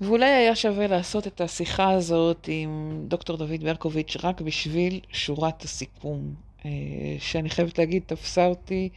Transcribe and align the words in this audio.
ואולי 0.00 0.30
היה 0.30 0.56
שווה 0.56 0.86
לעשות 0.86 1.26
את 1.26 1.40
השיחה 1.40 1.90
הזאת 1.90 2.48
עם 2.52 3.00
דוקטור 3.08 3.36
דוד 3.36 3.64
ברקוביץ' 3.64 4.16
רק 4.22 4.40
בשביל 4.40 5.00
שורת 5.12 5.62
הסיכום, 5.62 6.34
אה, 6.64 6.70
שאני 7.18 7.50
חייבת 7.50 7.78
להגיד, 7.78 8.02
תפסה 8.06 8.46
אותי 8.46 8.88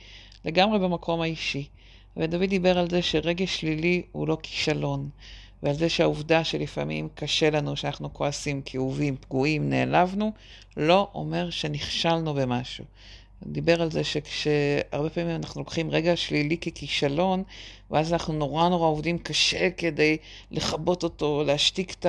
לגמרי 0.46 0.80
במקום 0.80 1.22
האישי. 1.22 1.68
ודוד 2.18 2.44
דיבר 2.44 2.78
על 2.80 2.90
זה 2.90 3.02
שרגש 3.02 3.60
שלילי 3.60 4.02
הוא 4.12 4.28
לא 4.28 4.38
כישלון, 4.44 5.10
ועל 5.64 5.74
זה 5.74 5.90
שהעובדה 5.90 6.44
שלפעמים 6.44 7.08
קשה 7.16 7.50
לנו, 7.50 7.76
שאנחנו 7.76 8.14
כועסים, 8.14 8.62
כאובים, 8.66 9.16
פגועים, 9.18 9.70
נעלבנו, 9.70 10.32
לא 10.78 11.08
אומר 11.14 11.50
שנכשלנו 11.50 12.34
במשהו. 12.34 12.86
דיבר 13.46 13.82
על 13.82 13.92
זה 13.92 14.04
שכשהרבה 14.04 15.10
פעמים 15.10 15.36
אנחנו 15.36 15.62
לוקחים 15.62 15.92
רגע 15.92 16.16
שלילי 16.16 16.58
ככישלון, 16.58 17.44
ואז 17.92 18.14
אנחנו 18.14 18.34
נורא 18.34 18.70
נורא 18.70 18.88
עובדים 18.88 19.18
קשה 19.18 19.70
כדי 19.70 20.18
לכבות 20.52 21.04
אותו, 21.04 21.44
להשתיק 21.46 21.94
את 21.94 22.06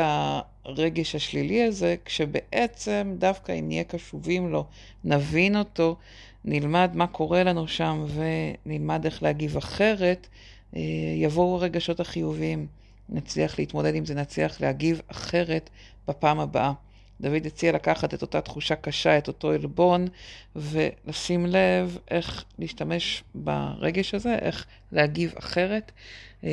הרגש 0.65 1.15
השלילי 1.15 1.63
הזה, 1.63 1.97
כשבעצם 2.05 3.15
דווקא 3.19 3.53
אם 3.53 3.69
נהיה 3.69 3.85
קשובים 3.85 4.53
לו, 4.53 4.65
נבין 5.05 5.57
אותו, 5.57 5.97
נלמד 6.45 6.91
מה 6.95 7.07
קורה 7.07 7.43
לנו 7.43 7.69
שם 7.69 8.05
ונלמד 8.15 9.05
איך 9.05 9.23
להגיב 9.23 9.57
אחרת, 9.57 10.27
אה, 10.77 10.81
יבואו 11.17 11.57
הרגשות 11.57 12.01
החיוביים. 12.01 12.67
נצליח 13.09 13.59
להתמודד 13.59 13.95
עם 13.95 14.05
זה, 14.05 14.15
נצליח 14.15 14.61
להגיב 14.61 15.01
אחרת 15.09 15.71
בפעם 16.09 16.41
הבאה. 16.41 16.73
דוד 17.21 17.47
הציע 17.47 17.73
לקחת 17.73 18.15
את 18.15 18.23
אותה 18.23 18.41
תחושה 18.41 18.75
קשה, 18.75 19.19
את 19.19 19.29
אותו 19.29 19.51
עלבון, 19.51 20.07
ולשים 20.57 21.47
לב 21.47 21.99
איך 22.11 22.45
להשתמש 22.59 23.25
ברגש 23.35 24.15
הזה, 24.15 24.35
איך 24.35 24.67
להגיב 24.93 25.33
אחרת. 25.39 25.93
אה, 26.45 26.51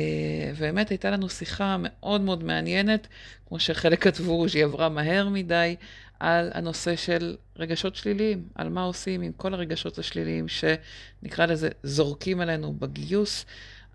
ובאמת 0.56 0.88
הייתה 0.88 1.10
לנו 1.10 1.28
שיחה 1.28 1.76
מאוד 1.78 2.20
מאוד 2.20 2.44
מעניינת, 2.44 3.06
כמו 3.48 3.60
שחלק 3.60 4.02
כתבו 4.02 4.48
שהיא 4.48 4.64
עברה 4.64 4.88
מהר 4.88 5.28
מדי, 5.28 5.76
על 6.20 6.50
הנושא 6.54 6.96
של 6.96 7.36
רגשות 7.56 7.96
שליליים, 7.96 8.42
על 8.54 8.68
מה 8.68 8.82
עושים 8.82 9.22
עם 9.22 9.32
כל 9.36 9.54
הרגשות 9.54 9.98
השליליים 9.98 10.46
שנקרא 10.48 11.46
לזה 11.46 11.68
זורקים 11.82 12.40
עלינו 12.40 12.74
בגיוס. 12.78 13.46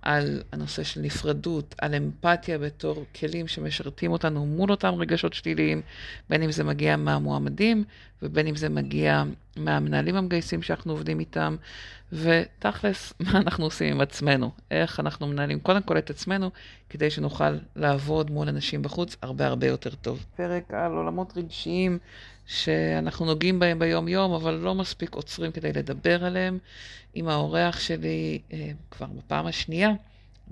על 0.04 0.44
הנושא 0.52 0.84
של 0.84 1.02
נפרדות, 1.02 1.76
על 1.82 1.96
אמפתיה 1.96 2.58
בתור 2.58 3.06
כלים 3.20 3.48
שמשרתים 3.48 4.12
אותנו 4.12 4.46
מול 4.46 4.72
אותם 4.72 4.94
רגשות 4.94 5.34
שליליים, 5.34 5.82
בין 6.30 6.44
אם 6.44 6.52
זה 6.52 6.64
מגיע 6.64 6.96
מהמועמדים 6.96 7.84
ובין 8.22 8.48
אם 8.48 8.56
זה 8.56 8.70
מגיע 8.70 9.24
מהמנהלים 9.58 10.16
המגייסים 10.16 10.62
שאנחנו 10.62 10.92
עובדים 10.92 11.20
איתם, 11.20 11.56
ותכלס, 12.14 13.14
מה 13.20 13.32
אנחנו 13.32 13.66
עושים 13.66 13.94
עם 13.94 14.02
עצמנו, 14.02 14.52
איך 14.72 15.00
אנחנו 15.00 15.28
מנהלים 15.28 15.60
קודם 15.60 15.82
כל 15.82 15.98
את 15.98 16.10
עצמנו, 16.10 16.50
כדי 16.90 17.10
שנוכל 17.10 17.58
לעבוד 17.76 18.32
מול 18.32 18.50
אנשים 18.50 18.82
בחוץ 18.82 19.16
הרבה 19.22 19.48
הרבה 19.48 19.68
יותר 19.68 19.96
טוב. 19.96 20.26
פרק 20.36 20.74
על 20.74 20.92
עולמות 20.92 21.34
רגשיים 21.38 22.00
שאנחנו 22.46 23.26
נוגעים 23.26 23.60
בהם 23.60 23.80
ביום-יום, 23.80 24.34
אבל 24.34 24.54
לא 24.54 24.76
מספיק 24.76 25.16
עוצרים 25.16 25.52
כדי 25.52 25.74
לדבר 25.74 26.26
עליהם. 26.26 26.58
עם 27.14 27.28
האורח 27.28 27.80
שלי 27.80 28.42
אה, 28.54 28.72
כבר 28.92 29.06
בפעם 29.06 29.46
השנייה, 29.46 29.92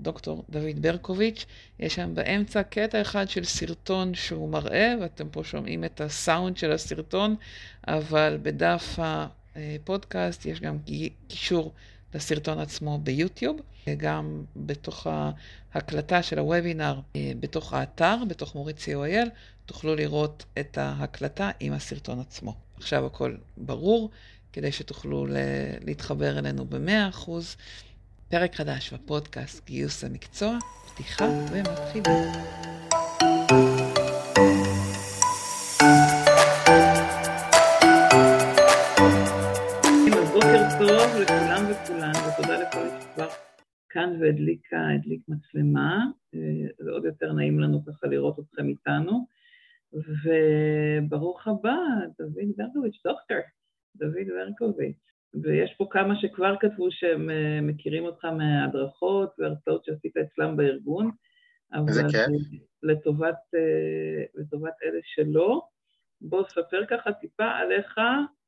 דוקטור 0.00 0.44
דוד 0.50 0.82
ברקוביץ', 0.82 1.46
יש 1.78 1.94
שם 1.94 2.14
באמצע 2.14 2.62
קטע 2.62 3.00
אחד 3.00 3.28
של 3.28 3.44
סרטון 3.44 4.14
שהוא 4.14 4.48
מראה, 4.48 4.94
ואתם 5.00 5.28
פה 5.28 5.44
שומעים 5.44 5.84
את 5.84 6.00
הסאונד 6.00 6.56
של 6.56 6.72
הסרטון, 6.72 7.34
אבל 7.88 8.38
בדף 8.42 8.98
הפודקאסט 9.56 10.46
יש 10.46 10.60
גם 10.60 10.78
קישור 11.28 11.72
לסרטון 12.14 12.58
עצמו 12.58 12.98
ביוטיוב, 12.98 13.60
גם 13.96 14.44
בתוך 14.56 15.06
ההקלטה 15.74 16.22
של 16.22 16.38
הוובינר, 16.38 17.00
אה, 17.16 17.32
בתוך 17.40 17.72
האתר, 17.72 18.16
בתוך 18.28 18.54
מורית 18.54 18.76
co.il, 18.78 19.28
תוכלו 19.66 19.94
לראות 19.94 20.44
את 20.58 20.78
ההקלטה 20.78 21.50
עם 21.60 21.72
הסרטון 21.72 22.20
עצמו. 22.20 22.54
עכשיו 22.76 23.06
הכל 23.06 23.36
ברור, 23.56 24.10
כדי 24.52 24.72
שתוכלו 24.72 25.26
להתחבר 25.84 26.38
אלינו 26.38 26.64
ב-100%. 26.64 27.30
פרק 28.28 28.54
חדש 28.54 28.92
בפודקאסט 28.92 29.64
גיוס 29.66 30.04
המקצוע, 30.04 30.58
פתיחה 30.86 31.28
ומתחילים. 31.52 32.91
טוב 40.78 41.20
לכולם 41.22 41.62
וכולן, 41.70 42.12
ותודה 42.12 42.58
לכל 42.58 43.00
שכבר 43.00 43.28
כאן 43.88 44.16
והדליקה, 44.20 44.88
הדליק 44.94 45.22
מצלמה. 45.28 46.04
אה, 46.34 46.68
זה 46.78 46.90
עוד 46.90 47.04
יותר 47.04 47.32
נעים 47.32 47.60
לנו 47.60 47.84
ככה 47.84 48.06
לראות 48.06 48.38
אתכם 48.38 48.68
איתנו. 48.68 49.26
וברוך 50.24 51.48
הבא, 51.48 51.76
דוד 52.18 52.52
ברקוביץ', 52.56 53.00
דוקטור, 53.06 53.36
דוד 53.96 54.28
ברקוביץ'. 54.28 54.96
ויש 55.42 55.74
פה 55.78 55.86
כמה 55.90 56.14
שכבר 56.20 56.54
כתבו 56.60 56.90
שהם 56.90 57.30
אה, 57.30 57.60
מכירים 57.62 58.04
אותך 58.04 58.24
מההדרכות 58.24 59.34
והרצאות 59.38 59.84
שעשית 59.84 60.16
אצלם 60.16 60.56
בארגון. 60.56 61.10
כיף. 62.10 62.62
לטובת, 62.82 63.40
אה, 63.54 64.24
לטובת 64.34 64.74
אלה 64.84 65.00
שלא, 65.02 65.62
בוא 66.24 66.48
ספר 66.48 66.86
ככה 66.86 67.12
טיפה 67.12 67.44
עליך 67.44 67.98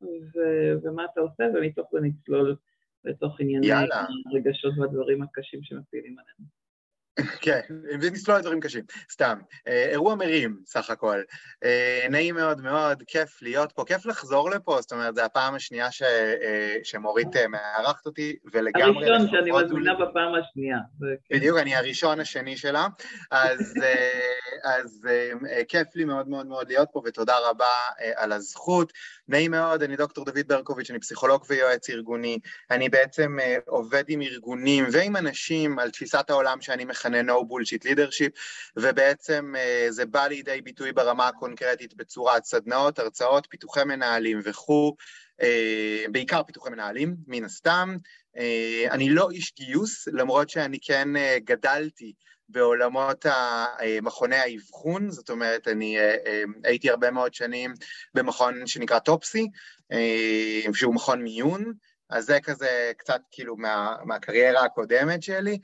ו- 0.03 0.75
ומה 0.83 1.05
אתה 1.05 1.21
עושה, 1.21 1.45
ומתוך 1.55 1.89
זה 1.93 2.01
נצלול 2.01 2.57
לתוך 3.05 3.41
ענייני 3.41 3.73
הרגשות 3.73 4.79
והדברים 4.79 5.23
הקשים 5.23 5.63
שמפעילים 5.63 6.17
עלינו. 6.19 6.64
כן, 7.41 7.61
ונסלול 8.01 8.41
דברים 8.41 8.61
קשים, 8.61 8.85
סתם. 9.13 9.39
אה, 9.69 9.87
אירוע 9.91 10.15
מרים, 10.15 10.57
סך 10.67 10.91
הכל. 10.91 11.23
אה, 11.65 12.07
נעים 12.11 12.35
מאוד 12.35 12.61
מאוד, 12.61 13.03
כיף 13.07 13.43
להיות 13.43 13.73
פה, 13.73 13.85
כיף 13.85 14.07
לחזור 14.07 14.51
לפה, 14.51 14.81
זאת 14.81 14.93
אומרת, 14.93 15.15
זו 15.15 15.23
הפעם 15.23 15.55
השנייה 15.55 15.91
ש, 15.91 16.03
אה, 16.03 16.77
שמורית 16.83 17.37
מארחת 17.49 18.07
אותי, 18.07 18.37
ולגמרי... 18.53 19.11
הראשון 19.11 19.29
שאני 19.31 19.51
מזמינה 19.51 19.95
בפעם 19.95 20.35
השנייה. 20.35 20.79
כן. 21.29 21.37
בדיוק, 21.37 21.59
אני 21.59 21.77
הראשון 21.77 22.21
השני 22.21 22.57
שלה, 22.57 22.87
אז, 23.31 23.75
אז 24.65 25.09
כיף 25.69 25.97
לי 25.97 26.05
מאוד 26.05 26.29
מאוד 26.29 26.47
מאוד 26.47 26.69
להיות 26.69 26.89
פה, 26.93 27.03
ותודה 27.05 27.35
רבה 27.49 27.75
על 28.17 28.33
הזכות. 28.33 28.93
נעים 29.29 29.51
מאוד, 29.51 29.83
אני 29.83 29.97
דוקטור 29.97 30.25
דוד 30.25 30.47
ברקוביץ', 30.47 30.91
אני 30.91 31.01
פסיכולוג 31.01 31.45
ויועץ 31.49 31.91
ארגוני. 31.91 32.39
אני 32.71 32.89
בעצם 32.89 33.37
עובד 33.67 34.05
עם 34.09 34.23
ארגונים 34.23 34.85
ועם 34.93 35.17
אנשים 35.17 35.79
על 35.79 35.91
תפיסת 35.91 36.31
העולם 36.31 36.61
שאני 36.61 36.85
מכ... 36.85 37.05
מכנה 37.05 37.33
no 37.33 37.37
bullshit 37.37 37.85
leadership, 37.85 38.31
ובעצם 38.77 39.55
אה, 39.59 39.87
זה 39.91 40.07
בא 40.07 40.27
לידי 40.27 40.61
ביטוי 40.61 40.93
ברמה 40.93 41.29
הקונקרטית 41.29 41.95
בצורת 41.95 42.45
סדנאות, 42.45 42.99
הרצאות, 42.99 43.47
פיתוחי 43.51 43.85
מנהלים 43.85 44.41
וכו', 44.45 44.97
אה, 45.43 46.05
בעיקר 46.13 46.43
פיתוחי 46.43 46.71
מנהלים, 46.71 47.17
מן 47.27 47.45
הסתם. 47.45 47.97
אה, 48.37 48.85
אני 48.91 49.11
לא 49.11 49.31
איש 49.31 49.55
גיוס, 49.57 50.09
למרות 50.13 50.51
שאני 50.51 50.79
כן 50.83 51.09
גדלתי 51.45 52.13
בעולמות 52.49 53.27
מכוני 54.03 54.37
האבחון, 54.37 55.11
זאת 55.11 55.31
אומרת, 55.31 55.69
אני 55.69 55.97
הייתי 56.65 56.91
הרבה 56.91 57.11
מאוד 57.11 57.35
שנים 57.35 57.75
במכון 58.15 58.67
שנקרא 58.67 58.99
טופסי, 58.99 59.49
שהוא 60.73 60.95
מכון 60.95 61.23
מיון, 61.23 61.73
אז 62.11 62.27
זה 62.27 62.41
כזה 62.41 62.93
קצת 62.97 63.21
כאילו 63.31 63.57
מה, 63.57 63.97
מהקריירה 64.05 64.65
הקודמת 64.65 65.23
שלי. 65.23 65.59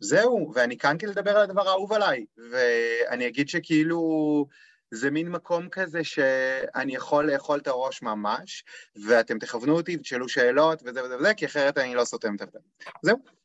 זהו, 0.00 0.52
ואני 0.54 0.78
כאן 0.78 0.96
כדי 0.98 1.10
לדבר 1.10 1.36
על 1.36 1.42
הדבר 1.42 1.68
האהוב 1.68 1.92
עליי, 1.92 2.24
ואני 2.50 3.26
אגיד 3.28 3.48
שכאילו 3.48 4.46
זה 4.90 5.10
מין 5.10 5.28
מקום 5.28 5.68
כזה 5.68 6.04
שאני 6.04 6.94
יכול 6.94 7.32
לאכול 7.32 7.58
את 7.58 7.66
הראש 7.66 8.02
ממש, 8.02 8.64
ואתם 9.06 9.38
תכוונו 9.38 9.76
אותי 9.76 9.96
ותשאלו 9.96 10.28
שאלות 10.28 10.82
וזה 10.84 11.04
וזה 11.04 11.16
וזה, 11.16 11.34
כי 11.34 11.46
אחרת 11.46 11.78
אני 11.78 11.94
לא 11.94 12.04
סותם 12.04 12.36
את 12.36 12.42
הבדל. 12.42 12.58
זהו. 13.02 13.43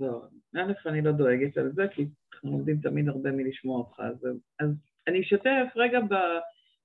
לא, 0.00 0.22
א', 0.56 0.72
אני 0.86 1.02
לא 1.02 1.12
דואגת 1.12 1.56
על 1.56 1.72
זה, 1.72 1.88
כי 1.88 2.06
אנחנו 2.34 2.50
לומדים 2.50 2.80
תמיד 2.82 3.08
הרבה 3.08 3.30
מלשמוע 3.30 3.78
אותך, 3.78 4.00
אז, 4.00 4.28
אז 4.60 4.70
אני 5.08 5.20
אשתף 5.20 5.66
רגע 5.76 6.00
ב... 6.00 6.14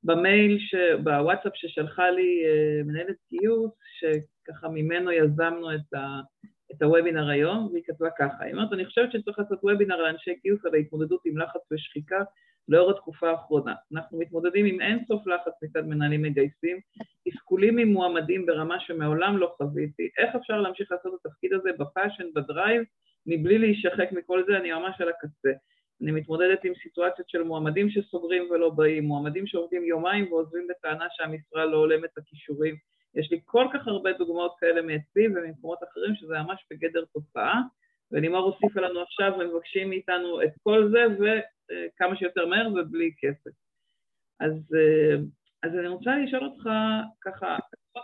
במייל, 0.04 0.60
ש... 0.60 0.76
בוואטסאפ 1.04 1.52
ששלחה 1.56 2.10
לי 2.10 2.44
אה, 2.46 2.84
מנהלת 2.84 3.16
גיוס, 3.30 3.72
שככה 4.00 4.68
ממנו 4.70 5.12
יזמנו 5.12 5.76
את, 5.76 5.94
ה... 5.94 6.22
את 6.72 6.82
הוובינר 6.82 7.30
היום, 7.30 7.70
והיא 7.72 7.84
כתבה 7.84 8.10
ככה, 8.18 8.44
היא 8.44 8.54
אומרת, 8.54 8.74
אני 8.74 8.86
חושבת 8.86 9.12
שצריך 9.12 9.40
לעשות 9.40 9.60
וובינר 9.64 10.02
לאנשי 10.02 10.34
גיוס 10.44 10.66
על 10.66 10.74
ההתמודדות 10.74 11.22
עם 11.26 11.38
לחץ 11.38 11.62
ושחיקה 11.72 12.24
לאור 12.68 12.92
התקופה 12.92 13.30
האחרונה. 13.30 13.74
אנחנו 13.94 14.20
מתמודדים 14.20 14.66
עם 14.66 14.82
אין 14.82 15.00
סוף 15.08 15.28
לחץ 15.28 15.52
מצד 15.64 15.86
מנהלים 15.88 16.22
מגייסים, 16.22 16.80
תסכולים 17.28 17.78
עם 17.78 17.88
מועמדים 17.88 18.46
ברמה 18.46 18.80
שמעולם 18.80 19.38
לא 19.38 19.54
חוויתי, 19.58 20.10
איך 20.18 20.36
אפשר 20.36 20.62
להמשיך 20.62 20.92
לעשות 20.92 21.14
את 21.14 21.26
התפקיד 21.26 21.54
הזה 21.54 21.70
ב 21.80 21.85
passion, 21.85 22.26
ב 22.36 22.43
drive, 22.43 22.84
מבלי 23.26 23.58
להישחק 23.58 24.12
מכל 24.12 24.44
זה, 24.48 24.58
אני 24.58 24.72
ממש 24.72 25.02
על 25.02 25.10
הקצה. 25.10 25.52
אני 26.02 26.12
מתמודדת 26.12 26.64
עם 26.64 26.74
סיטואציות 26.84 27.30
של 27.30 27.44
מועמדים 27.44 27.90
שסוגרים 27.90 28.52
ולא 28.52 28.70
באים, 28.70 29.04
מועמדים 29.04 29.48
שעובדים 29.48 29.84
יומיים 29.84 30.32
ועוזבים 30.32 30.68
בטענה 30.70 31.06
שהמשרה 31.12 31.66
לא 31.66 31.78
הולמת 31.78 32.10
את 32.14 32.18
הכישורים. 32.18 32.76
יש 33.16 33.32
לי 33.32 33.40
כל 33.46 33.68
כך 33.74 33.88
הרבה 33.88 34.14
דוגמאות 34.14 34.56
כאלה 34.60 34.82
מאצלי 34.82 35.28
וממקומות 35.28 35.80
אחרים 35.92 36.16
שזה 36.16 36.34
ממש 36.34 36.66
בגדר 36.72 37.06
תופעה, 37.14 37.62
ולימור 38.12 38.40
הוסיפה 38.40 38.82
לנו 38.82 39.02
עכשיו 39.02 39.32
ומבקשים 39.40 39.90
מאיתנו 39.90 40.44
את 40.44 40.52
כל 40.64 40.90
זה 40.92 41.06
וכמה 41.14 42.16
שיותר 42.16 42.46
מהר 42.46 42.68
ובלי 42.74 43.12
כסף. 43.20 43.52
אז, 44.40 44.76
אז 45.64 45.76
אני 45.80 45.88
רוצה 45.88 46.12
לשאול 46.16 46.44
אותך 46.44 46.70
ככה, 47.22 47.58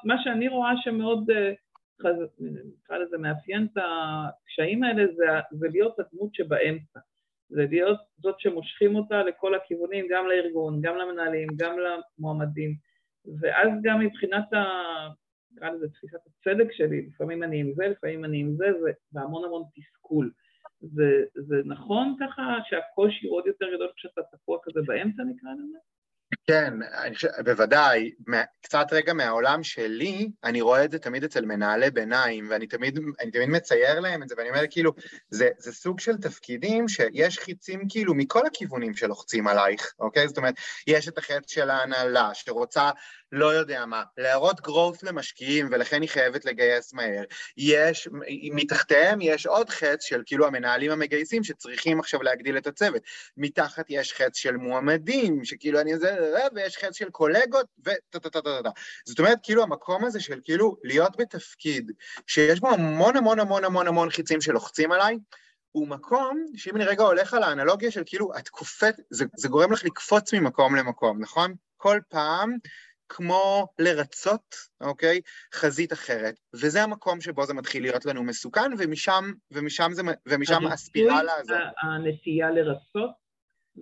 מה 0.04 0.16
שאני 0.24 0.48
רואה 0.48 0.72
שמאוד, 0.82 1.32
נקרא 2.82 2.98
לזה, 2.98 3.18
מאפיין 3.18 3.68
את 3.74 3.78
הקשיים 3.78 4.84
האלה 4.84 5.04
זה, 5.16 5.26
זה 5.52 5.68
להיות 5.72 6.00
הדמות 6.00 6.36
שבאמצע. 6.36 7.00
זה 7.50 7.66
להיות 7.70 8.00
זאת 8.18 8.40
שמושכים 8.40 8.96
אותה 8.96 9.24
לכל 9.24 9.56
הכיוונים, 9.56 10.06
גם 10.10 10.28
לארגון, 10.28 10.82
גם 10.82 10.98
למנהלים, 10.98 11.48
גם 11.58 11.76
למועמדים. 11.80 12.87
ואז 13.40 13.70
גם 13.84 14.00
מבחינת 14.00 14.54
ה... 14.54 14.64
נקרא 15.52 15.70
לזה 15.70 15.90
תפיסת 15.90 16.20
הצדק 16.28 16.72
שלי, 16.72 17.08
לפעמים 17.08 17.44
אני 17.44 17.60
עם 17.60 17.74
זה, 17.74 17.88
לפעמים 17.88 18.26
אני 18.26 18.40
עם 18.40 18.56
זה, 18.56 18.66
והמון 19.14 19.46
המון 19.46 19.64
תסכול. 19.76 20.32
זה, 20.82 21.24
זה 21.34 21.56
נכון 21.66 22.16
ככה 22.20 22.58
שהקושי 22.64 23.28
הוא 23.28 23.38
עוד 23.38 23.48
יותר 23.48 23.66
גדול 23.76 23.90
כשאתה 23.96 24.22
תקוע 24.32 24.58
כזה 24.64 24.80
באמצע, 24.86 25.24
נקרא 25.24 25.52
לזה? 25.54 25.78
כן, 26.50 26.74
אני 26.94 27.16
חושב, 27.16 27.28
בוודאי, 27.46 28.12
קצת 28.62 28.86
רגע 28.92 29.14
מהעולם 29.14 29.64
שלי, 29.64 30.30
אני 30.44 30.62
רואה 30.62 30.84
את 30.86 30.92
זה 30.92 31.00
תמיד 31.00 31.24
אצל 31.24 31.46
מנהלי 31.46 31.92
ביניים, 31.92 32.48
ואני 32.50 32.68
תמיד, 32.68 33.00
תמיד 33.34 33.50
מצייר 33.50 34.00
להם 34.00 34.24
את 34.24 34.30
זה, 34.30 34.36
ואני 34.38 34.50
אומר 34.50 34.64
כאילו, 34.70 34.92
זה, 35.30 35.50
זה 35.58 35.74
סוג 35.74 36.00
של 36.00 36.18
תפקידים 36.18 36.88
שיש 36.88 37.40
חיצים 37.40 37.82
כאילו 37.90 38.14
מכל 38.14 38.46
הכיוונים 38.46 38.94
שלוחצים 38.96 39.48
עלייך, 39.48 39.94
אוקיי? 40.00 40.28
זאת 40.28 40.38
אומרת, 40.38 40.56
יש 40.88 41.08
את 41.08 41.18
החץ 41.18 41.52
של 41.52 41.70
ההנהלה, 41.70 42.30
שרוצה 42.34 42.90
לא 43.32 43.54
יודע 43.54 43.86
מה, 43.86 44.04
להראות 44.18 44.60
growth 44.60 45.00
למשקיעים 45.04 45.68
ולכן 45.72 46.02
היא 46.02 46.10
חייבת 46.10 46.46
לגייס 46.46 46.94
מהר. 46.94 47.24
יש, 47.58 48.10
מתחתיהם 48.52 49.20
יש 49.22 49.46
עוד 49.46 49.70
חץ 49.70 50.04
של 50.04 50.22
כאילו 50.26 50.48
המנהלים 50.48 50.92
המגייסים 50.92 51.44
שצריכים 51.44 52.00
עכשיו 52.00 52.22
להגדיל 52.22 52.58
את 52.58 52.68
הצוות. 52.68 53.02
מתחת 53.38 53.86
יש 53.90 54.14
חץ 54.14 54.38
של 54.38 54.58
מועמדים, 54.58 55.46
שכאילו 55.46 55.82
אני 55.82 55.98
זה, 55.98 56.37
ויש 56.56 56.78
חץ 56.78 56.96
של 56.98 57.10
קולגות, 57.10 57.66
וטה 57.80 58.20
טה 58.20 58.30
טה 58.30 58.42
טה 58.42 58.64
טה. 58.64 58.70
זאת 59.06 59.20
אומרת, 59.20 59.38
כאילו 59.44 59.64
המקום 59.64 60.06
הזה 60.06 60.20
של 60.20 60.40
כאילו 60.44 60.78
להיות 60.84 61.18
בתפקיד 61.18 61.92
שיש 62.28 62.60
בו 62.60 62.70
המון 62.70 63.18
המון 63.18 63.40
המון 63.40 63.64
המון 63.64 63.88
המון 63.88 64.10
חיצים 64.10 64.42
שלוחצים 64.42 64.92
עליי, 64.92 65.18
הוא 65.72 65.88
מקום 65.88 66.46
שאם 66.56 66.76
אני 66.76 66.86
רגע 66.86 67.04
הולך 67.04 67.34
על 67.34 67.44
האנלוגיה 67.44 67.92
של 67.92 68.04
כאילו 68.06 68.32
את 68.38 68.50
קופאת, 68.50 68.96
זה, 69.10 69.26
זה 69.36 69.48
גורם 69.48 69.72
לך 69.72 69.86
לקפוץ 69.86 70.34
ממקום 70.34 70.76
למקום, 70.76 71.22
נכון? 71.22 71.54
כל 71.78 72.00
פעם 72.10 72.58
כמו 73.10 73.68
לרצות, 73.80 74.56
אוקיי? 74.82 75.22
חזית 75.54 75.94
אחרת. 75.94 76.36
וזה 76.54 76.84
המקום 76.84 77.22
שבו 77.22 77.46
זה 77.46 77.54
מתחיל 77.54 77.84
להיות 77.84 78.06
לנו 78.06 78.24
מסוכן, 78.24 78.72
ומשם, 78.78 79.32
ומשם, 79.52 79.92
זה, 79.94 80.02
ומשם 80.26 80.68
הספירלה 80.68 81.34
הזאת. 81.40 81.58
הנטייה 81.82 82.52
לרצות? 82.52 83.27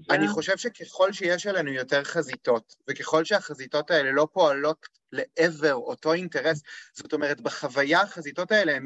אני 0.10 0.28
חושב 0.28 0.58
שככל 0.58 1.14
שיש 1.14 1.48
עלינו 1.48 1.72
יותר 1.74 2.04
חזיתות, 2.04 2.76
וככל 2.90 3.26
שהחזיתות 3.26 3.92
האלה 3.92 4.12
לא 4.12 4.28
פועלות 4.34 4.86
לעבר 5.12 5.74
אותו 5.74 6.14
אינטרס, 6.14 6.62
זאת 6.94 7.14
אומרת, 7.14 7.42
בחוויה 7.42 8.02
החזיתות 8.02 8.52
האלה 8.52 8.78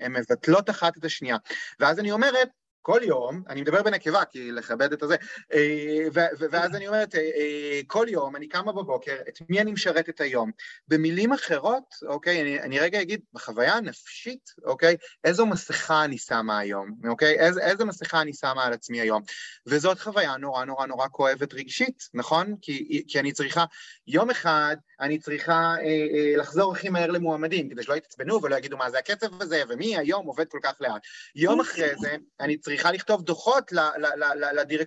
הן 0.00 0.12
מבטלות 0.12 0.70
אחת 0.70 0.96
את 0.98 1.04
השנייה. 1.04 1.36
ואז 1.80 1.98
אני 1.98 2.12
אומרת, 2.12 2.48
כל 2.86 3.00
יום, 3.02 3.42
אני 3.48 3.60
מדבר 3.60 3.82
בנקבה, 3.82 4.24
כי 4.24 4.52
לכבד 4.52 4.92
את 4.92 5.02
הזה, 5.02 5.16
אה, 5.52 6.06
ואז 6.50 6.74
אני 6.74 6.88
אומרת, 6.88 7.14
אה, 7.14 7.20
אה, 7.20 7.80
כל 7.86 8.06
יום 8.08 8.36
אני 8.36 8.48
קמה 8.48 8.72
בבוקר, 8.72 9.16
את 9.28 9.38
מי 9.48 9.60
אני 9.60 9.72
משרת 9.72 10.08
את 10.08 10.20
היום? 10.20 10.50
במילים 10.88 11.32
אחרות, 11.32 11.94
אוקיי, 12.06 12.42
אני, 12.42 12.60
אני 12.60 12.78
רגע 12.78 13.02
אגיד, 13.02 13.20
בחוויה 13.32 13.74
הנפשית, 13.74 14.50
אוקיי, 14.64 14.96
איזו 15.24 15.46
מסכה 15.46 16.04
אני 16.04 16.18
שמה 16.18 16.58
היום, 16.58 16.90
אוקיי? 17.08 17.38
איז, 17.38 17.58
איזו 17.58 17.86
מסכה 17.86 18.20
אני 18.20 18.34
שמה 18.34 18.64
על 18.64 18.72
עצמי 18.72 19.00
היום? 19.00 19.22
וזאת 19.66 20.00
חוויה 20.00 20.36
נורא 20.36 20.64
נורא 20.64 20.86
נורא 20.86 21.06
כואבת 21.10 21.54
רגשית, 21.54 22.08
נכון? 22.14 22.54
כי, 22.62 23.04
כי 23.08 23.20
אני 23.20 23.32
צריכה, 23.32 23.64
יום 24.06 24.30
אחד 24.30 24.76
אני 25.00 25.18
צריכה 25.18 25.52
אה, 25.52 25.84
אה, 25.84 26.36
לחזור 26.36 26.72
הכי 26.72 26.88
מהר 26.88 27.10
למועמדים, 27.10 27.70
כדי 27.70 27.82
שלא 27.82 27.94
יתעצבנו 27.94 28.42
ולא 28.42 28.56
יגידו 28.56 28.76
מה 28.76 28.90
זה 28.90 28.98
הקצב 28.98 29.42
הזה, 29.42 29.62
ומי 29.68 29.96
היום 29.96 30.26
עובד 30.26 30.48
כל 30.48 30.58
כך 30.62 30.74
לאט. 30.80 31.02
יום 31.34 31.60
אחרי 31.60 31.88
זה 32.00 32.16
אני 32.40 32.56
צריכה 32.56 32.75
לכתוב 32.84 33.22
דוחות 33.22 33.72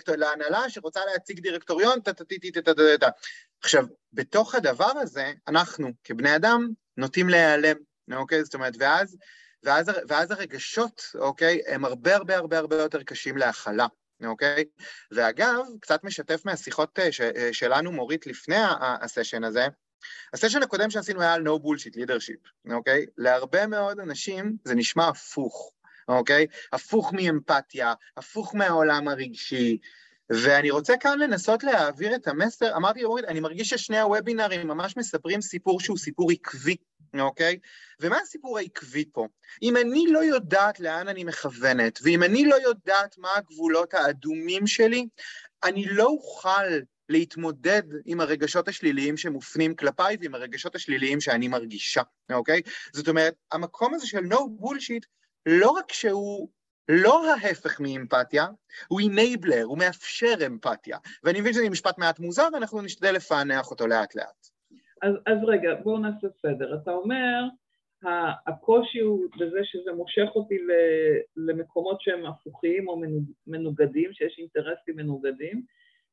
להנהלה 0.08 0.70
שרוצה 0.70 1.00
להציג 1.12 1.40
דירקטוריון, 1.40 2.00
טה-טה-טה-טה-טה-טה. 2.00 3.10
עכשיו, 3.62 3.86
בתוך 4.14 4.56
הדבר 4.56 4.92
הזה, 5.02 5.32
אנחנו 5.48 5.90
כבני 6.04 6.36
אדם 6.36 6.70
נוטים 6.98 7.30
להיעלם, 7.30 7.76
אוקיי? 8.14 8.44
זאת 8.44 8.54
אומרת, 8.54 8.74
ואז, 8.80 9.18
ואז, 9.64 9.92
ואז 10.08 10.32
הרגשות, 10.32 11.02
אוקיי, 11.16 11.62
הם 11.68 11.86
הרבה 11.86 12.16
הרבה 12.16 12.38
הרבה 12.38 12.58
הרבה 12.58 12.76
יותר 12.76 13.04
קשים 13.04 13.38
להכלה. 13.38 13.88
אוקיי? 14.26 14.64
ואגב, 15.12 15.66
קצת 15.82 16.04
משתף 16.04 16.42
מהשיחות 16.46 17.00
ש, 17.12 17.22
שלנו, 17.52 17.92
מורית, 17.92 18.28
לפני 18.28 18.56
הסשן 18.82 19.44
הזה, 19.44 19.68
הסשן 20.34 20.64
הקודם 20.64 20.90
שעשינו 20.90 21.22
היה 21.22 21.34
על 21.34 21.48
no 21.48 21.50
bullshit 21.50 21.96
leadership, 21.96 22.72
אוקיי? 22.74 23.06
להרבה 23.18 23.68
מאוד 23.68 24.00
אנשים 24.00 24.58
זה 24.64 24.76
נשמע 24.76 25.08
הפוך, 25.08 25.72
אוקיי? 26.10 26.46
הפוך 26.74 27.14
מאמפתיה, 27.14 27.94
הפוך 28.18 28.56
מהעולם 28.56 29.08
הרגשי, 29.08 29.78
ואני 30.30 30.72
רוצה 30.72 30.98
כאן 30.98 31.20
לנסות 31.20 31.64
להעביר 31.64 32.16
את 32.16 32.28
המסר, 32.28 32.76
אמרתי 32.76 33.02
לאורית, 33.02 33.26
אני 33.26 33.40
מרגיש 33.40 33.70
ששני 33.70 34.00
הוובינרים 34.00 34.68
ממש 34.68 34.98
מספרים 34.98 35.42
סיפור 35.42 35.80
שהוא 35.80 35.98
סיפור 35.98 36.32
עקבי, 36.32 36.76
אוקיי? 37.20 37.60
ומה 38.00 38.18
הסיפור 38.18 38.58
העקבי 38.58 39.06
פה? 39.12 39.28
אם 39.62 39.78
אני 39.78 40.06
לא 40.08 40.20
יודעת 40.20 40.80
לאן 40.80 41.08
אני 41.08 41.24
מכוונת, 41.24 42.00
ואם 42.04 42.24
אני 42.24 42.46
לא 42.46 42.56
יודעת 42.56 43.18
מה 43.18 43.30
הגבולות 43.36 43.94
האדומים 43.94 44.68
שלי, 44.68 45.08
אני 45.64 45.86
לא 45.86 46.06
אוכל 46.06 46.66
להתמודד 47.10 47.84
עם 48.06 48.22
הרגשות 48.22 48.68
השליליים 48.68 49.18
שמופנים 49.18 49.76
כלפיי 49.76 50.18
ועם 50.22 50.36
הרגשות 50.36 50.76
השליליים 50.76 51.22
שאני 51.22 51.48
מרגישה, 51.48 52.02
אוקיי? 52.32 52.62
זאת 52.94 53.08
אומרת, 53.08 53.34
המקום 53.52 53.94
הזה 53.94 54.08
של 54.08 54.20
no 54.20 54.38
bullshit, 54.62 55.19
לא 55.46 55.70
רק 55.70 55.92
שהוא 55.92 56.50
לא 56.90 57.34
ההפך 57.34 57.82
מאמפתיה, 57.82 58.48
הוא 58.88 59.00
אינבלר, 59.00 59.64
הוא 59.64 59.78
מאפשר 59.78 60.34
אמפתיה. 60.46 60.98
ואני 61.24 61.42
מבין 61.42 61.54
שזה 61.54 61.70
משפט 61.70 61.98
מעט 61.98 62.20
מוזר, 62.20 62.48
ואנחנו 62.54 62.82
נשתדל 62.82 63.12
לפענח 63.12 63.72
אותו 63.72 63.88
לאט 63.88 64.16
לאט. 64.16 64.48
אז, 65.02 65.14
אז 65.26 65.38
רגע, 65.48 65.76
בואו 65.84 65.98
נעשה 65.98 66.28
סדר. 66.42 66.76
אתה 66.76 66.92
אומר, 66.92 67.44
הקושי 68.48 69.00
הוא 69.00 69.28
בזה 69.40 69.60
שזה 69.64 69.92
מושך 69.92 70.28
אותי 70.36 70.58
למקומות 71.38 72.02
שהם 72.02 72.26
הפוכים 72.26 72.88
או 72.88 73.02
מנוגדים, 73.48 74.14
שיש 74.14 74.36
אינטרסים 74.38 74.96
מנוגדים, 74.96 75.64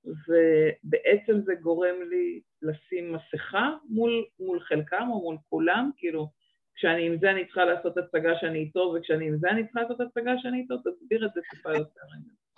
ובעצם 0.04 1.40
זה 1.44 1.54
גורם 1.54 1.94
לי 2.10 2.40
לשים 2.62 3.12
מסכה 3.12 3.70
מול, 3.88 4.24
מול 4.40 4.60
חלקם 4.60 5.08
או 5.10 5.20
מול 5.20 5.36
כולם, 5.48 5.90
כאילו, 5.96 6.28
כשאני 6.76 7.06
עם 7.06 7.18
זה 7.20 7.30
אני 7.30 7.44
צריכה 7.44 7.64
לעשות 7.64 7.96
הצגה 7.98 8.30
שאני 8.40 8.58
איתו, 8.58 8.94
וכשאני 8.96 9.28
עם 9.28 9.38
זה 9.38 9.48
אני 9.50 9.64
צריכה 9.64 9.80
לעשות 9.82 10.00
הצגה 10.00 10.32
שאני 10.38 10.58
איתו, 10.60 10.76
תסביר 10.76 11.26
את 11.26 11.30
זה 11.34 11.40
טיפה 11.50 11.72
יותר. 11.72 12.00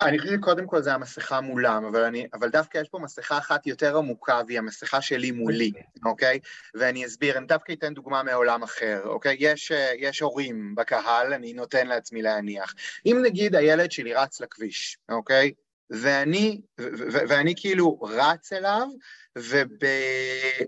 אני 0.01 0.19
חושב 0.19 0.33
שקודם 0.33 0.67
כל 0.67 0.81
זה 0.81 0.93
המסכה 0.93 1.41
מולם, 1.41 1.85
אבל, 1.85 2.03
אני, 2.03 2.27
אבל 2.33 2.49
דווקא 2.49 2.77
יש 2.77 2.89
פה 2.89 2.99
מסכה 2.99 3.37
אחת 3.37 3.67
יותר 3.67 3.97
עמוקה, 3.97 4.41
והיא 4.47 4.57
המסכה 4.57 5.01
שלי 5.01 5.31
מולי, 5.31 5.71
אוקיי? 6.05 6.39
ואני 6.75 7.05
אסביר, 7.05 7.37
אני 7.37 7.45
דווקא 7.45 7.73
אתן 7.73 7.93
דוגמה 7.93 8.23
מעולם 8.23 8.63
אחר, 8.63 9.01
אוקיי? 9.03 9.35
יש, 9.39 9.71
יש 9.97 10.19
הורים 10.19 10.75
בקהל, 10.75 11.33
אני 11.33 11.53
נותן 11.53 11.87
לעצמי 11.87 12.21
להניח. 12.21 12.73
אם 13.05 13.21
נגיד 13.25 13.55
הילד 13.55 13.91
שלי 13.91 14.13
רץ 14.13 14.41
לכביש, 14.41 14.97
אוקיי? 15.09 15.51
ואני, 15.89 16.61
ו, 16.79 16.83
ו, 16.97 17.17
ואני 17.29 17.53
כאילו 17.57 17.99
רץ 18.01 18.53
אליו, 18.53 18.87
וב, 19.37 19.67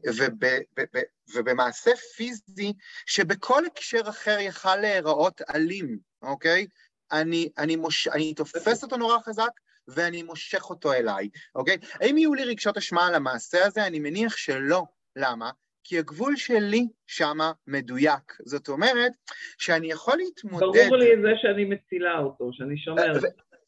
וב, 0.08 0.30
ב, 0.40 0.46
ב, 0.80 1.00
ובמעשה 1.36 1.92
פיזי 2.16 2.74
שבכל 3.06 3.66
הקשר 3.66 4.10
אחר 4.10 4.38
יכל 4.40 4.76
להיראות 4.76 5.42
אלים, 5.56 5.98
אוקיי? 6.22 6.68
אני, 7.12 7.50
אני, 7.58 7.76
מוש, 7.76 8.08
אני 8.08 8.34
תופס 8.34 8.84
אותו 8.84 8.98
נורא 8.98 9.20
חזק 9.20 9.52
ואני 9.88 10.24
מושך 10.24 10.70
אותו 10.70 10.94
אליי, 10.94 11.30
אוקיי? 11.56 11.78
האם 11.94 12.18
יהיו 12.18 12.34
לי 12.34 12.44
רגשות 12.44 12.78
אשמה 12.78 13.08
על 13.08 13.16
המעשה 13.16 13.66
הזה? 13.66 13.88
אני 13.88 14.00
מניח 14.00 14.38
שלא. 14.38 14.84
למה? 15.16 15.52
כי 15.84 16.00
הגבול 16.00 16.36
שלי 16.36 16.88
שמה 17.08 17.52
מדויק. 17.68 18.38
זאת 18.46 18.70
אומרת, 18.70 19.12
שאני 19.58 19.92
יכול 19.92 20.18
להתמודד... 20.18 20.84
ברור 20.86 20.98
לי 20.98 21.14
את 21.14 21.20
זה 21.22 21.30
שאני 21.42 21.66
מצילה 21.66 22.20
אותו, 22.20 22.50
שאני 22.54 22.78
שומרת. 22.78 23.24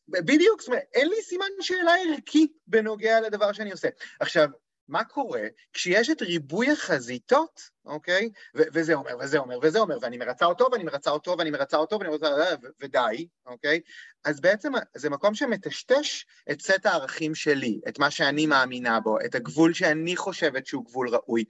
בדיוק, 0.08 0.62
זאת 0.62 0.68
אומרת, 0.68 0.84
אין 0.94 1.10
לי 1.10 1.22
סימן 1.22 1.46
שאלה 1.62 1.94
ערכי 1.96 2.48
בנוגע 2.68 3.22
לדבר 3.22 3.54
שאני 3.54 3.72
עושה. 3.72 3.90
עכשיו, 4.20 4.48
מה 4.88 5.04
קורה 5.04 5.42
כשיש 5.74 6.10
את 6.10 6.22
ריבוי 6.22 6.72
החזיתות, 6.72 7.62
אוקיי? 7.86 8.30
ו- 8.58 8.64
וזה 8.74 8.94
אומר, 8.94 9.18
וזה 9.20 9.38
אומר, 9.38 9.60
וזה 9.62 9.80
אומר, 9.80 9.98
ואני 10.02 10.18
מרצה 10.18 10.46
אותו, 10.46 10.68
ואני 10.72 10.84
מרצה 10.84 11.10
אותו, 11.12 11.36
ואני 11.38 11.50
מרצה 11.50 11.78
אותו, 11.78 12.00
ואני 12.00 12.10
רוצה... 12.10 12.28
ו- 12.64 12.68
ודי, 12.82 13.28
אוקיי? 13.46 13.80
אז 14.26 14.42
בעצם 14.42 14.72
זה 14.96 15.10
מקום 15.10 15.36
שמטשטש 15.36 16.26
את 16.52 16.62
סט 16.62 16.86
הערכים 16.86 17.36
שלי, 17.36 17.82
את 17.88 18.00
מה 18.00 18.12
שאני 18.12 18.46
מאמינה 18.46 19.00
בו, 19.00 19.18
את 19.26 19.36
הגבול 19.36 19.74
שאני 19.74 20.16
חושבת 20.16 20.66
שהוא 20.66 20.86
גבול 20.86 21.10
ראוי. 21.10 21.46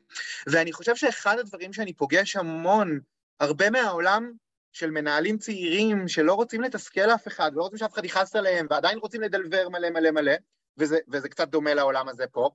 ואני 0.47 0.73
חושב 0.73 0.95
שאחד 0.95 1.39
הדברים 1.39 1.73
שאני 1.73 1.93
פוגש 1.93 2.35
המון, 2.35 2.99
הרבה 3.39 3.69
מהעולם 3.69 4.31
של 4.73 4.91
מנהלים 4.91 5.37
צעירים 5.37 6.07
שלא 6.07 6.33
רוצים 6.33 6.61
לתסכל 6.61 7.09
אף 7.09 7.27
אחד, 7.27 7.51
ולא 7.53 7.63
רוצים 7.63 7.77
שאף 7.77 7.93
אחד 7.93 8.05
יכעס 8.05 8.35
עליהם, 8.35 8.67
ועדיין 8.69 8.97
רוצים 8.97 9.21
לדלבר 9.21 9.69
מלא 9.69 9.89
מלא 9.89 10.11
מלא, 10.11 10.33
וזה, 10.77 10.97
וזה 11.11 11.29
קצת 11.29 11.47
דומה 11.47 11.73
לעולם 11.73 12.09
הזה 12.09 12.27
פה. 12.27 12.49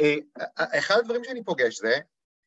אה, 0.00 0.14
אחד 0.78 0.96
הדברים 0.98 1.24
שאני 1.24 1.44
פוגש 1.44 1.78
זה, 1.78 1.98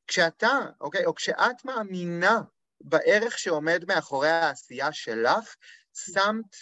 כשאתה, 0.08 0.60
אוקיי, 0.82 1.06
או 1.06 1.16
כשאת 1.16 1.66
מאמינה 1.66 2.42
בערך 2.82 3.40
שעומד 3.40 3.86
מאחורי 3.88 4.30
העשייה 4.30 4.92
שלך, 4.92 5.56
שמת 5.94 6.56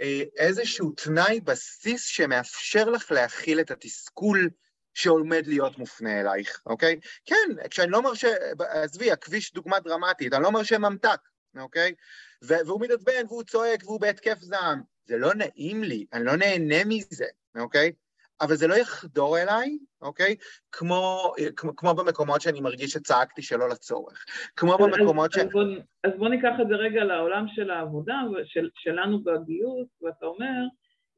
אה, 0.00 0.22
איזשהו 0.36 0.92
תנאי 0.92 1.40
בסיס 1.40 2.04
שמאפשר 2.04 2.84
לך 2.84 3.12
להכיל 3.12 3.60
את 3.60 3.70
התסכול 3.70 4.50
שעומד 4.94 5.46
להיות 5.46 5.78
מופנה 5.78 6.20
אלייך, 6.20 6.62
אוקיי? 6.66 7.00
כן, 7.24 7.68
כשאני 7.70 7.90
לא 7.90 8.02
מרשה, 8.02 8.34
עזבי, 8.58 9.12
הכביש 9.12 9.52
דוגמה 9.52 9.80
דרמטית, 9.80 10.32
אני 10.32 10.42
לא 10.42 10.52
מרשה 10.52 10.78
ממתק, 10.78 11.20
אוקיי? 11.60 11.94
והוא 12.42 12.80
מתעצבן 12.80 13.26
והוא 13.28 13.42
צועק 13.42 13.84
והוא 13.84 14.00
בהתקף 14.00 14.38
זעם. 14.38 14.80
זה 15.04 15.18
לא 15.18 15.34
נעים 15.34 15.82
לי, 15.82 16.06
אני 16.12 16.24
לא 16.24 16.36
נהנה 16.36 16.84
מזה, 16.86 17.26
אוקיי? 17.58 17.92
אבל 18.40 18.54
זה 18.54 18.66
לא 18.66 18.74
יחדור 18.74 19.38
אליי, 19.38 19.78
אוקיי? 20.02 20.36
כמו, 20.72 21.32
כמו, 21.56 21.76
כמו 21.76 21.94
במקומות 21.94 22.40
שאני 22.40 22.60
מרגיש 22.60 22.92
שצעקתי 22.92 23.42
שלא 23.42 23.68
לצורך. 23.68 24.24
כמו 24.56 24.78
במקומות 24.78 25.32
ש... 25.32 25.38
אז 25.38 25.48
בוא, 25.52 25.62
אז 26.04 26.10
בוא 26.18 26.28
ניקח 26.28 26.52
את 26.62 26.68
זה 26.68 26.74
רגע 26.74 27.04
לעולם 27.04 27.46
של 27.54 27.70
העבודה 27.70 28.20
של, 28.44 28.70
שלנו 28.74 29.22
בגיוס, 29.24 29.88
ואתה 30.02 30.26
אומר, 30.26 30.62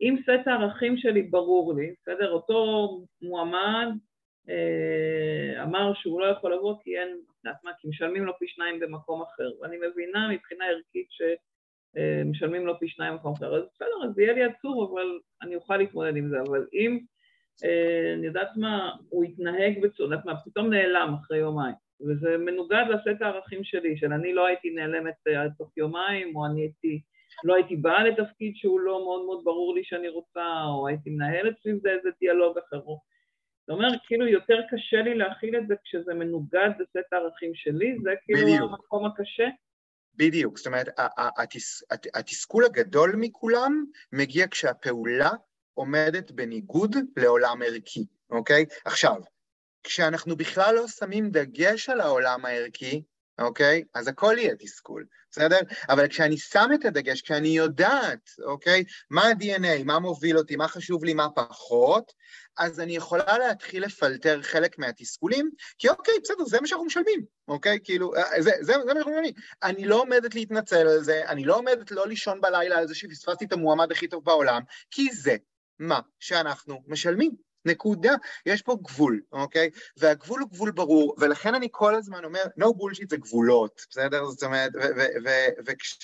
אם 0.01 0.17
סט 0.23 0.47
הערכים 0.47 0.97
שלי 0.97 1.23
ברור 1.23 1.75
לי, 1.75 1.95
בסדר? 2.03 2.31
אותו 2.31 2.89
מועמד 3.23 3.89
אמר 5.63 5.95
שהוא 5.95 6.21
לא 6.21 6.27
יכול 6.27 6.55
לבוא 6.55 6.75
כי 6.83 6.99
אין, 6.99 7.09
יודעת 7.45 7.65
מה, 7.65 7.71
כי 7.79 7.89
משלמים 7.89 8.25
לו 8.25 8.39
פי 8.39 8.49
שניים 8.49 8.81
במקום 8.81 9.23
אחר, 9.23 9.51
ואני 9.61 9.77
מבינה 9.77 10.29
מבחינה 10.29 10.65
ערכית 10.67 11.09
שמשלמים 11.11 12.61
אה, 12.61 12.67
לו 12.67 12.79
פי 12.79 12.89
שניים 12.89 13.13
במקום 13.13 13.33
אחר, 13.33 13.57
אז 13.57 13.63
בסדר, 13.75 14.05
אז 14.05 14.19
יהיה 14.19 14.33
לי 14.33 14.45
עצוב, 14.45 14.91
אבל 14.93 15.19
אני 15.43 15.55
אוכל 15.55 15.77
להתמודד 15.77 16.17
עם 16.17 16.29
זה, 16.29 16.37
אבל 16.41 16.67
אם, 16.73 16.99
אה, 17.65 18.15
אני 18.19 18.27
יודעת 18.27 18.57
מה, 18.57 18.93
הוא 19.09 19.25
יתנהג 19.25 19.81
בצורה, 19.83 20.11
יודעת 20.11 20.27
מה, 20.27 20.41
פתאום 20.45 20.71
נעלם 20.71 21.15
אחרי 21.21 21.39
יומיים, 21.39 21.75
וזה 22.01 22.37
מנוגד 22.39 22.85
לסט 22.91 23.23
הערכים 23.23 23.65
שלי, 23.65 23.97
של 23.97 24.13
אני 24.13 24.33
לא 24.33 24.47
הייתי 24.47 24.71
נעלמת 24.71 25.27
עד 25.37 25.53
תוך 25.59 25.77
יומיים, 25.77 26.37
או 26.37 26.47
אני 26.47 26.61
הייתי... 26.61 27.01
לא 27.45 27.55
הייתי 27.55 27.77
באה 27.77 28.05
לתפקיד 28.05 28.57
שהוא 28.57 28.81
לא 28.81 29.05
מאוד 29.05 29.25
מאוד 29.25 29.45
ברור 29.45 29.75
לי 29.75 29.85
שאני 29.85 30.09
רוצה, 30.09 30.65
או 30.65 30.89
הייתי 30.89 31.11
מנהלת 31.11 31.59
סביב 31.63 31.77
זה 31.83 31.91
איזה 31.91 32.09
דיאלוג 32.21 32.59
אחר. 32.59 32.81
זאת 33.67 33.75
אומרת, 33.75 34.01
כאילו 34.07 34.27
יותר 34.29 34.59
קשה 34.71 35.03
לי 35.03 35.15
להכיל 35.15 35.57
את 35.57 35.69
זה 35.69 35.75
כשזה 35.85 36.15
מנוגד 36.15 36.71
לסט 36.79 37.13
הערכים 37.13 37.55
שלי, 37.55 37.97
זה 38.03 38.11
כאילו 38.25 38.41
בדיוק. 38.41 38.71
המקום 38.71 39.07
הקשה. 39.07 39.49
בדיוק, 40.15 40.59
זאת 40.59 40.67
אומרת, 40.67 40.89
התס, 41.39 41.83
התסכול 42.15 42.65
הגדול 42.65 43.17
מכולם 43.17 43.85
מגיע 44.13 44.47
כשהפעולה 44.51 45.31
עומדת 45.75 46.31
בניגוד 46.31 46.97
לעולם 47.17 47.63
ערכי, 47.63 48.07
אוקיי? 48.31 48.65
עכשיו, 48.85 49.17
כשאנחנו 49.85 50.37
בכלל 50.37 50.75
לא 50.75 50.89
שמים 50.89 51.31
דגש 51.31 51.89
על 51.89 52.01
העולם 52.01 52.45
הערכי, 52.45 53.03
אוקיי? 53.39 53.83
אז 53.95 54.09
הכל 54.09 54.35
יהיה 54.39 54.55
תסכול, 54.59 55.07
בסדר? 55.31 55.59
אבל 55.89 56.09
כשאני 56.09 56.39
שם 56.39 56.71
את 56.75 56.85
הדגש, 56.85 57.23
כשאני 57.23 57.49
יודעת, 57.49 58.31
אוקיי, 58.45 58.85
מה 59.11 59.23
ה-DNA, 59.23 59.85
מה 59.85 59.99
מוביל 59.99 60.39
אותי, 60.39 60.57
מה 60.57 60.69
חשוב 60.69 61.05
לי, 61.05 61.15
מה 61.15 61.29
פחות, 61.31 62.13
אז 62.59 62.81
אני 62.81 62.97
יכולה 62.97 63.39
להתחיל 63.39 63.85
לפלטר 63.85 64.43
חלק 64.43 64.79
מהתסכולים, 64.79 65.51
כי 65.79 65.89
אוקיי, 65.89 66.15
בסדר, 66.23 66.45
זה 66.45 66.61
מה 66.61 66.67
שאנחנו 66.67 66.87
משלמים, 66.87 67.25
אוקיי? 67.49 67.79
כאילו, 67.85 68.15
אה, 68.17 68.43
זה, 68.43 68.51
זה, 68.61 68.73
זה 68.73 68.77
מה 68.77 68.83
שאנחנו 68.93 69.11
משלמים. 69.11 69.33
אני 69.63 69.85
לא 69.85 70.01
עומדת 70.01 70.35
להתנצל 70.35 70.89
על 70.89 71.03
זה, 71.03 71.29
אני 71.29 71.45
לא 71.45 71.57
עומדת 71.57 71.91
לא 71.91 72.07
לישון 72.07 72.41
בלילה 72.41 72.79
על 72.79 72.89
זה 72.89 72.95
שפספסתי 72.95 73.45
את 73.45 73.53
המועמד 73.53 73.93
הכי 73.93 74.09
טוב 74.09 74.25
בעולם, 74.25 74.63
כי 74.91 75.13
זה 75.13 75.37
מה 75.79 76.01
שאנחנו 76.21 76.83
משלמים. 76.87 77.46
נקודה. 77.67 78.15
יש 78.47 78.63
פה 78.63 78.77
גבול, 78.83 79.21
אוקיי? 79.33 79.71
והגבול 79.97 80.41
הוא 80.41 80.51
גבול 80.51 80.71
ברור, 80.71 81.15
ולכן 81.19 81.55
אני 81.55 81.69
כל 81.71 81.95
הזמן 81.95 82.25
אומר, 82.25 82.43
no 82.61 82.65
bullshit 82.65 83.07
זה 83.11 83.17
גבולות, 83.17 83.81
בסדר? 83.91 84.25
זאת 84.25 84.43
אומרת, 84.43 84.73
וכש, 85.67 85.99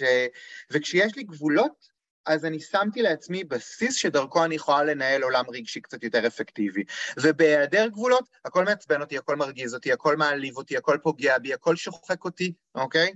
וכשיש 0.71 1.17
לי 1.17 1.23
גבולות, 1.23 1.93
אז 2.27 2.45
אני 2.45 2.61
שמתי 2.61 3.03
לעצמי 3.03 3.45
בסיס 3.45 3.95
שדרכו 3.95 4.45
אני 4.45 4.55
יכולה 4.55 4.85
לנהל 4.85 5.23
עולם 5.23 5.45
רגשי 5.53 5.81
קצת 5.81 6.05
יותר 6.05 6.27
אפקטיבי. 6.27 6.85
ובהיעדר 7.23 7.89
גבולות, 7.89 8.25
הכל 8.45 8.65
מעצבן 8.65 9.01
אותי, 9.01 9.19
הכל 9.19 9.37
מרגיז 9.37 9.75
אותי, 9.75 9.93
הכל 9.93 10.17
מעליב 10.17 10.57
אותי, 10.57 10.77
הכל 10.77 10.99
פוגע 11.03 11.39
בי, 11.39 11.55
הכל 11.55 11.77
שוחק 11.77 12.25
אותי, 12.25 12.53
אוקיי? 12.75 13.13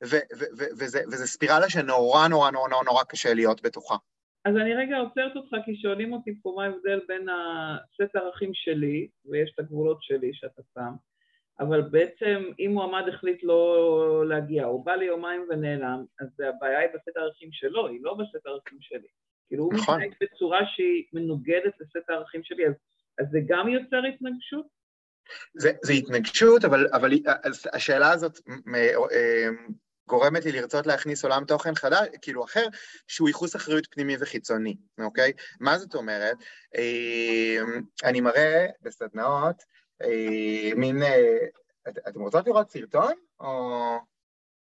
וזה 0.00 1.26
ספירלה 1.26 1.70
שנורא 1.70 2.28
נורא 2.28 2.50
נורא 2.50 2.68
נורא 2.68 2.84
נורא 2.84 3.04
קשה 3.04 3.34
להיות 3.34 3.62
בתוכה. 3.62 3.96
אז 4.44 4.56
אני 4.56 4.74
רגע 4.74 4.96
עוצרת 4.96 5.36
אותך, 5.36 5.56
כי 5.64 5.76
שואלים 5.76 6.12
אותי 6.12 6.34
פה 6.42 6.52
מה 6.56 6.64
ההבדל 6.64 7.00
בין 7.08 7.26
הסט 7.28 8.16
הערכים 8.16 8.50
שלי, 8.54 9.08
ויש 9.24 9.50
את 9.54 9.58
הגבולות 9.58 10.02
שלי 10.02 10.30
שאתה 10.34 10.62
שם, 10.74 10.92
אבל 11.60 11.80
בעצם 11.82 12.44
אם 12.58 12.70
מועמד 12.72 13.08
החליט 13.08 13.42
לא 13.42 14.24
להגיע, 14.28 14.66
או 14.66 14.82
בא 14.82 14.94
ליומיים 14.94 15.46
ונעלם, 15.50 16.04
אז 16.20 16.28
הבעיה 16.40 16.78
היא 16.78 16.88
בסט 16.94 17.16
הערכים 17.16 17.48
שלו, 17.52 17.86
היא 17.86 18.00
לא 18.02 18.14
בסט 18.14 18.46
הערכים 18.46 18.78
שלי. 18.80 19.08
כאילו 19.48 19.64
הוא 19.64 19.74
נכון. 19.74 19.94
מתנהג 19.94 20.14
בצורה 20.20 20.60
שהיא 20.66 21.04
מנוגדת 21.12 21.80
לסט 21.80 22.10
הערכים 22.10 22.44
שלי, 22.44 22.66
אז, 22.66 22.74
אז 23.18 23.26
זה 23.30 23.38
גם 23.46 23.68
יוצר 23.68 24.02
התנגשות? 24.04 24.66
זה, 25.54 25.70
זה 25.82 25.92
התנגשות, 25.92 26.64
אבל, 26.64 26.86
אבל 26.92 27.10
השאלה 27.72 28.12
הזאת 28.12 28.38
אה, 29.12 29.48
גורמת 30.08 30.44
לי 30.44 30.52
לרצות 30.52 30.86
להכניס 30.86 31.24
עולם 31.24 31.44
תוכן 31.44 31.74
חדש, 31.74 32.08
כאילו 32.22 32.44
אחר, 32.44 32.66
שהוא 33.06 33.28
ייחוס 33.28 33.56
אחריות 33.56 33.86
פנימי 33.90 34.16
וחיצוני, 34.20 34.76
אוקיי? 34.98 35.32
מה 35.60 35.78
זאת 35.78 35.94
אומרת? 35.94 36.36
אה, 36.76 37.56
אני 38.04 38.20
מראה 38.20 38.66
בסדנאות 38.82 39.62
אה, 40.02 40.70
מין... 40.76 41.02
אה, 41.02 41.36
אתם 42.08 42.20
רוצות 42.20 42.46
לראות 42.46 42.70
סרטון, 42.70 43.12
או... 43.40 43.74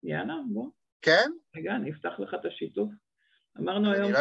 יאללה, 0.03 0.33
בוא. 0.53 0.69
כן? 1.01 1.31
רגע, 1.57 1.71
אני 1.71 1.91
אפתח 1.91 2.13
לך 2.19 2.33
את 2.33 2.45
השיתוף. 2.45 2.89
אמרנו 3.59 3.93
היום... 3.93 4.11
לא. 4.11 4.19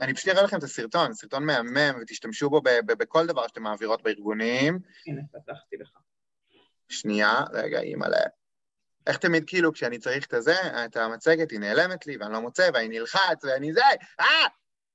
אני 0.00 0.14
פשוט 0.14 0.28
אראה 0.28 0.42
לכם 0.42 0.58
את 0.58 0.62
הסרטון, 0.62 1.12
סרטון 1.12 1.46
מהמם, 1.46 2.00
ותשתמשו 2.00 2.50
בו 2.50 2.60
בכל 2.86 3.26
דבר 3.26 3.48
שאתם 3.48 3.62
מעבירות 3.62 4.02
בארגונים. 4.02 4.78
הנה, 5.06 5.22
פתחתי 5.32 5.76
לך. 5.76 5.90
שנייה, 6.88 7.40
רגע, 7.52 7.80
אימא'לה. 7.80 8.24
איך 9.06 9.16
תמיד 9.16 9.44
כאילו 9.46 9.72
כשאני 9.72 9.98
צריך 9.98 10.26
את 10.26 10.34
הזה, 10.34 10.54
את 10.84 10.96
המצגת 10.96 11.50
היא 11.50 11.60
נעלמת 11.60 12.06
לי 12.06 12.16
ואני 12.16 12.32
לא 12.32 12.40
מוצא 12.40 12.68
ואני 12.74 12.98
נלחץ 12.98 13.44
ואני 13.44 13.72
זה, 13.72 13.80
אה! 14.20 14.46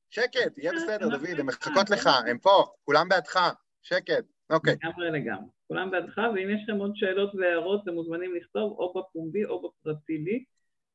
שקט, 0.10 0.58
יהיה 0.58 0.72
בסדר, 0.74 1.10
דוד, 1.10 1.40
הן 1.40 1.46
מחכות 1.46 1.90
לך, 1.90 2.10
הן 2.28 2.38
פה, 2.38 2.66
כולם 2.86 3.10
בעדך, 3.10 3.40
שקט, 3.82 4.26
אוקיי. 4.50 4.76
לגמרי 4.84 5.12
לגמרי, 5.12 5.50
כולם 5.68 5.92
בעדך, 5.92 6.18
ואם 6.18 6.50
יש 6.50 6.62
לכם 6.64 6.80
עוד 6.80 6.92
שאלות 6.96 7.36
והערות, 7.36 7.82
אתם 7.84 7.94
מוזמנים 7.94 8.36
לכתוב 8.36 8.80
או 8.80 8.94
בפומבי 8.94 9.46
או 9.46 9.70
בפרטי 9.70 10.18
לי, 10.18 10.44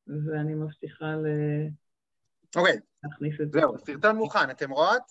ואני 0.06 0.54
מבטיחה 0.54 1.06
ל... 1.06 1.26
אוקיי, 2.56 2.78
זהו, 3.52 3.78
סרטון 3.78 4.16
מוכן, 4.16 4.50
אתם 4.50 4.71
רואות? 4.71 5.02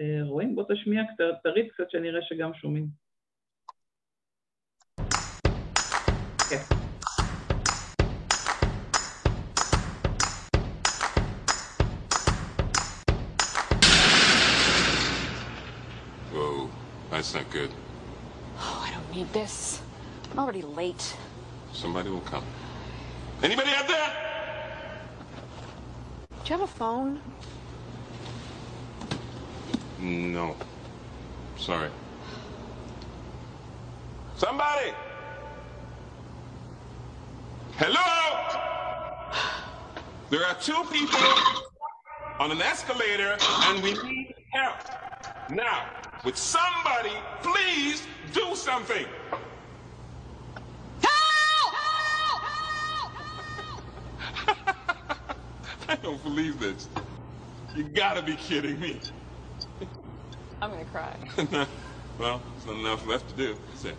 אה, 0.00 0.20
רואים? 0.22 0.54
בוא 0.54 0.64
תשמיע, 0.74 1.02
תריץ 1.42 1.72
קצת 1.72 1.90
שנראה 1.90 2.20
שגם 2.22 2.54
שומעים. 2.54 3.05
That's 17.16 17.32
not 17.32 17.48
good. 17.48 17.70
Oh, 18.58 18.84
I 18.86 18.92
don't 18.92 19.16
need 19.16 19.32
this. 19.32 19.80
I'm 20.30 20.38
already 20.38 20.60
late. 20.60 21.16
Somebody 21.72 22.10
will 22.10 22.20
come. 22.20 22.44
Anybody 23.42 23.70
out 23.70 23.88
there? 23.88 24.12
Do 26.28 26.52
you 26.52 26.58
have 26.58 26.60
a 26.60 26.66
phone? 26.66 27.22
No. 29.98 30.56
Sorry. 31.56 31.88
Somebody! 34.36 34.92
Hello? 37.78 38.60
There 40.28 40.44
are 40.44 40.54
two 40.56 40.84
people 40.92 41.18
on 42.38 42.50
an 42.50 42.60
escalator 42.60 43.38
and 43.40 43.82
we 43.82 43.94
need 44.02 44.34
help. 44.52 44.76
Now, 45.48 45.95
would 46.24 46.36
somebody 46.36 47.12
please 47.42 48.06
do 48.32 48.54
something? 48.54 49.06
Help! 51.02 51.74
I 55.88 55.96
don't 56.02 56.22
believe 56.22 56.58
this. 56.58 56.88
You 57.74 57.84
gotta 57.84 58.22
be 58.22 58.34
kidding 58.36 58.80
me. 58.80 59.00
I'm 60.60 60.70
gonna 60.70 60.84
cry. 60.86 61.16
no, 61.52 61.66
well, 62.18 62.42
there's 62.52 62.66
not 62.66 62.76
enough 62.76 63.06
left 63.06 63.28
to 63.30 63.36
do, 63.36 63.56
is 63.74 63.84
it? 63.84 63.96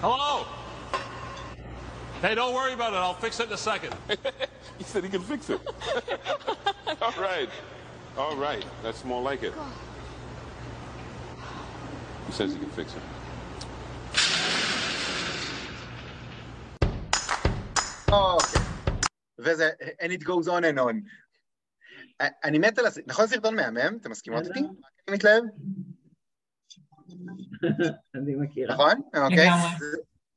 Hello? 0.00 0.46
Hey, 2.21 2.35
don't 2.35 2.53
worry 2.53 2.73
about 2.73 2.93
it. 2.93 2.97
I'll 2.97 3.15
fix 3.15 3.39
it 3.39 3.47
in 3.47 3.53
a 3.53 3.57
second. 3.57 3.95
he 4.77 4.83
said 4.83 5.03
he 5.03 5.09
can 5.09 5.23
fix 5.23 5.49
it. 5.49 5.59
All 7.01 7.13
right. 7.19 7.49
All 8.17 8.35
right. 8.35 8.65
That's 8.83 9.03
more 9.03 9.21
like 9.21 9.41
it. 9.41 9.53
He 12.27 12.31
says 12.33 12.53
he 12.53 12.59
can 12.59 12.69
fix 12.69 12.93
it. 12.93 13.01
אוקיי. 18.11 18.61
וזה, 19.39 19.69
and 20.01 20.11
it 20.11 20.23
goes 20.23 20.47
on 20.47 20.63
and 20.63 20.79
on. 20.79 21.01
אני 22.43 22.59
מת 22.59 22.79
על 22.79 22.85
הסרטון, 22.85 23.09
נכון 23.09 23.27
סרטון 23.27 23.55
מהמם? 23.55 23.97
אתם 24.01 24.11
מסכימות 24.11 24.47
איתי? 24.47 24.59
אני 24.59 25.15
מתלהב? 25.15 25.43
אני 28.15 28.35
מכירה. 28.35 28.73
נכון? 28.73 29.01
אוקיי. 29.15 29.49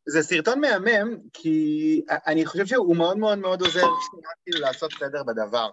זה- 0.10 0.24
סרטון 0.24 0.62
מהמם, 0.62 1.18
כי 1.34 2.02
אני 2.28 2.46
חושב 2.46 2.66
שהוא 2.66 2.96
מאוד 2.96 3.18
מאוד 3.18 3.38
מאוד 3.38 3.62
עוזר 3.62 3.88
כאילו 4.46 4.60
לעשות 4.60 4.92
סדר 5.00 5.24
בדבר. 5.24 5.70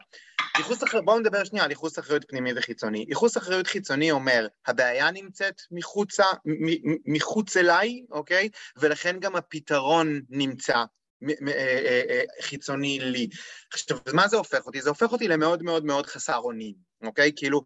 ייחוס 0.59 0.85
אחריות, 0.85 1.05
בואו 1.05 1.19
נדבר 1.19 1.45
שנייה 1.45 1.65
על 1.65 1.71
ייחוס 1.71 1.99
אחריות 1.99 2.25
פנימי 2.29 2.51
וחיצוני. 2.57 3.05
ייחוס 3.09 3.37
אחריות 3.37 3.67
חיצוני 3.67 4.11
אומר, 4.11 4.47
הבעיה 4.67 5.11
נמצאת 5.11 5.61
מחוצה, 5.71 6.25
מחוץ 7.07 7.57
אליי, 7.57 8.03
אוקיי? 8.11 8.49
ולכן 8.77 9.17
גם 9.21 9.37
הפתרון 9.37 10.21
נמצא 10.31 10.85
אה, 11.25 11.35
אה, 11.49 12.03
אה, 12.09 12.23
חיצוני 12.41 12.99
לי. 13.01 13.29
עכשיו, 13.73 13.99
מה 14.13 14.29
זה 14.29 14.37
הופך 14.37 14.67
אותי? 14.67 14.83
זה 14.83 14.89
הופך 14.89 15.13
אותי 15.13 15.29
למאוד 15.29 15.63
מאוד 15.63 15.85
מאוד 15.85 16.07
חסר 16.07 16.37
אונים, 16.37 16.75
אוקיי? 17.05 17.33
כאילו, 17.37 17.63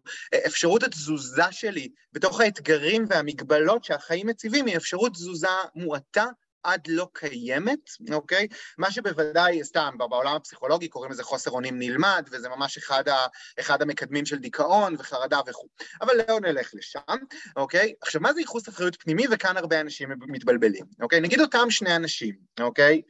אפשרות 0.47 0.83
התזוזה 0.83 1.51
שלי 1.51 1.89
בתוך 2.13 2.41
האתגרים 2.41 3.05
והמגבלות 3.09 3.83
שהחיים 3.83 4.27
מציבים 4.27 4.65
היא 4.65 4.77
אפשרות 4.77 5.13
תזוזה 5.13 5.47
מועטה 5.75 6.25
עד 6.63 6.81
לא 6.87 7.07
קיימת, 7.13 7.89
אוקיי? 8.11 8.47
מה 8.77 8.91
שבוודאי, 8.91 9.63
סתם, 9.63 9.95
בעולם 9.97 10.35
הפסיכולוגי 10.35 10.87
קוראים 10.87 11.11
לזה 11.11 11.23
חוסר 11.23 11.51
אונים 11.51 11.79
נלמד, 11.79 12.29
וזה 12.31 12.49
ממש 12.49 12.77
אחד, 12.77 13.09
ה, 13.09 13.27
אחד 13.59 13.81
המקדמים 13.81 14.25
של 14.25 14.37
דיכאון 14.37 14.95
וחרדה 14.99 15.39
וכו'. 15.47 15.67
אבל 16.01 16.13
לא 16.29 16.39
נלך 16.39 16.71
לשם, 16.73 17.17
אוקיי? 17.55 17.93
עכשיו, 18.01 18.21
מה 18.21 18.33
זה 18.33 18.39
ייחוס 18.39 18.69
אחריות 18.69 18.95
פנימי? 19.01 19.25
וכאן 19.31 19.57
הרבה 19.57 19.81
אנשים 19.81 20.09
מתבלבלים, 20.27 20.85
אוקיי? 21.01 21.21
נגיד 21.21 21.41
אותם 21.41 21.69
שני 21.69 21.95
אנשים, 21.95 22.35
אוקיי? 22.59 23.01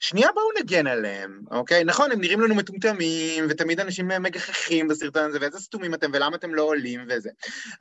שנייה 0.00 0.28
בואו 0.34 0.46
נגן 0.60 0.86
עליהם, 0.86 1.40
אוקיי? 1.50 1.84
נכון, 1.84 2.12
הם 2.12 2.20
נראים 2.20 2.40
לנו 2.40 2.54
מטומטמים, 2.54 3.46
ותמיד 3.48 3.80
אנשים 3.80 4.08
מגחכים 4.08 4.88
בסרטון 4.88 5.24
הזה, 5.24 5.38
ואיזה 5.40 5.58
סתומים 5.58 5.94
אתם, 5.94 6.10
ולמה 6.14 6.36
אתם 6.36 6.54
לא 6.54 6.62
עולים 6.62 7.06
וזה. 7.08 7.30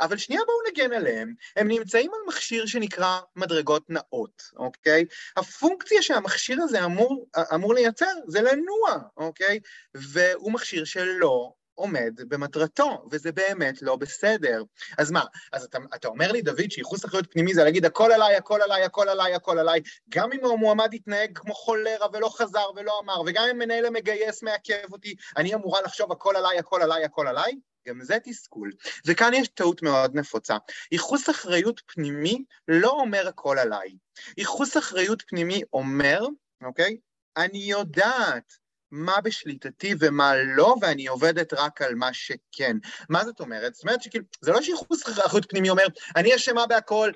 אבל 0.01 0.17
שנייה 0.17 0.41
בואו 0.45 0.57
נגן 0.71 0.93
עליהם, 0.93 1.33
הם 1.55 1.67
נמצאים 1.67 2.11
על 2.13 2.19
מכשיר 2.27 2.65
שנקרא 2.65 3.19
מדרגות 3.35 3.89
נאות, 3.89 4.43
אוקיי? 4.55 5.05
הפונקציה 5.37 6.01
שהמכשיר 6.01 6.57
הזה 6.61 6.85
אמור, 6.85 7.27
אמור 7.53 7.73
לייצר 7.73 8.13
זה 8.27 8.41
לנוע, 8.41 8.99
אוקיי? 9.17 9.59
והוא 9.95 10.51
מכשיר 10.51 10.85
שלא 10.85 11.53
עומד 11.75 12.13
במטרתו, 12.27 13.05
וזה 13.11 13.31
באמת 13.31 13.81
לא 13.81 13.95
בסדר. 13.95 14.63
אז 14.97 15.11
מה, 15.11 15.23
אז 15.51 15.63
אתה, 15.63 15.77
אתה 15.95 16.07
אומר 16.07 16.31
לי, 16.31 16.41
דוד, 16.41 16.71
שייחוס 16.71 17.05
אחריות 17.05 17.31
פנימי 17.31 17.53
זה 17.53 17.63
להגיד 17.63 17.85
הכל 17.85 18.11
עליי, 18.11 18.35
הכל 18.35 18.61
עליי, 18.61 18.83
הכל 18.83 19.09
עליי, 19.09 19.33
הכל 19.33 19.59
עליי, 19.59 19.81
גם 20.09 20.31
אם 20.31 20.45
המועמד 20.45 20.93
יתנהג 20.93 21.37
כמו 21.37 21.53
חולרה 21.53 22.07
ולא 22.13 22.29
חזר 22.29 22.65
ולא 22.75 22.99
אמר, 23.03 23.21
וגם 23.25 23.43
אם 23.51 23.57
מנהל 23.57 23.85
המגייס 23.85 24.43
מעכב 24.43 24.93
אותי, 24.93 25.15
אני 25.37 25.53
אמורה 25.53 25.81
לחשוב 25.81 26.11
הכל 26.11 26.35
עליי, 26.35 26.59
הכל 26.59 26.81
עליי, 26.81 27.03
הכל 27.03 27.27
עליי? 27.27 27.53
גם 27.87 28.03
זה 28.03 28.17
תסכול. 28.23 28.71
וכאן 29.07 29.33
יש 29.33 29.47
טעות 29.47 29.81
מאוד 29.81 30.15
נפוצה. 30.15 30.57
ייחוס 30.91 31.29
אחריות 31.29 31.81
פנימי 31.85 32.43
לא 32.67 32.89
אומר 32.89 33.27
הכל 33.27 33.59
עליי. 33.59 33.89
ייחוס 34.37 34.77
אחריות 34.77 35.23
פנימי 35.27 35.61
אומר, 35.73 36.25
אוקיי? 36.63 36.97
אני 37.37 37.57
יודעת 37.57 38.62
מה 38.93 39.21
בשליטתי 39.21 39.95
ומה 39.99 40.33
לא, 40.35 40.75
ואני 40.81 41.07
עובדת 41.07 41.53
רק 41.53 41.81
על 41.81 41.95
מה 41.95 42.13
שכן. 42.13 42.77
מה 43.09 43.25
זאת 43.25 43.39
אומרת? 43.39 43.73
זאת 43.75 43.83
אומרת 43.83 44.01
שכאילו, 44.01 44.25
זה 44.41 44.51
לא 44.51 44.61
שייחוס 44.61 45.03
אחריות 45.09 45.49
פנימי 45.49 45.69
אומר, 45.69 45.85
אני 46.15 46.35
אשמה 46.35 46.65
בהכל, 46.65 47.11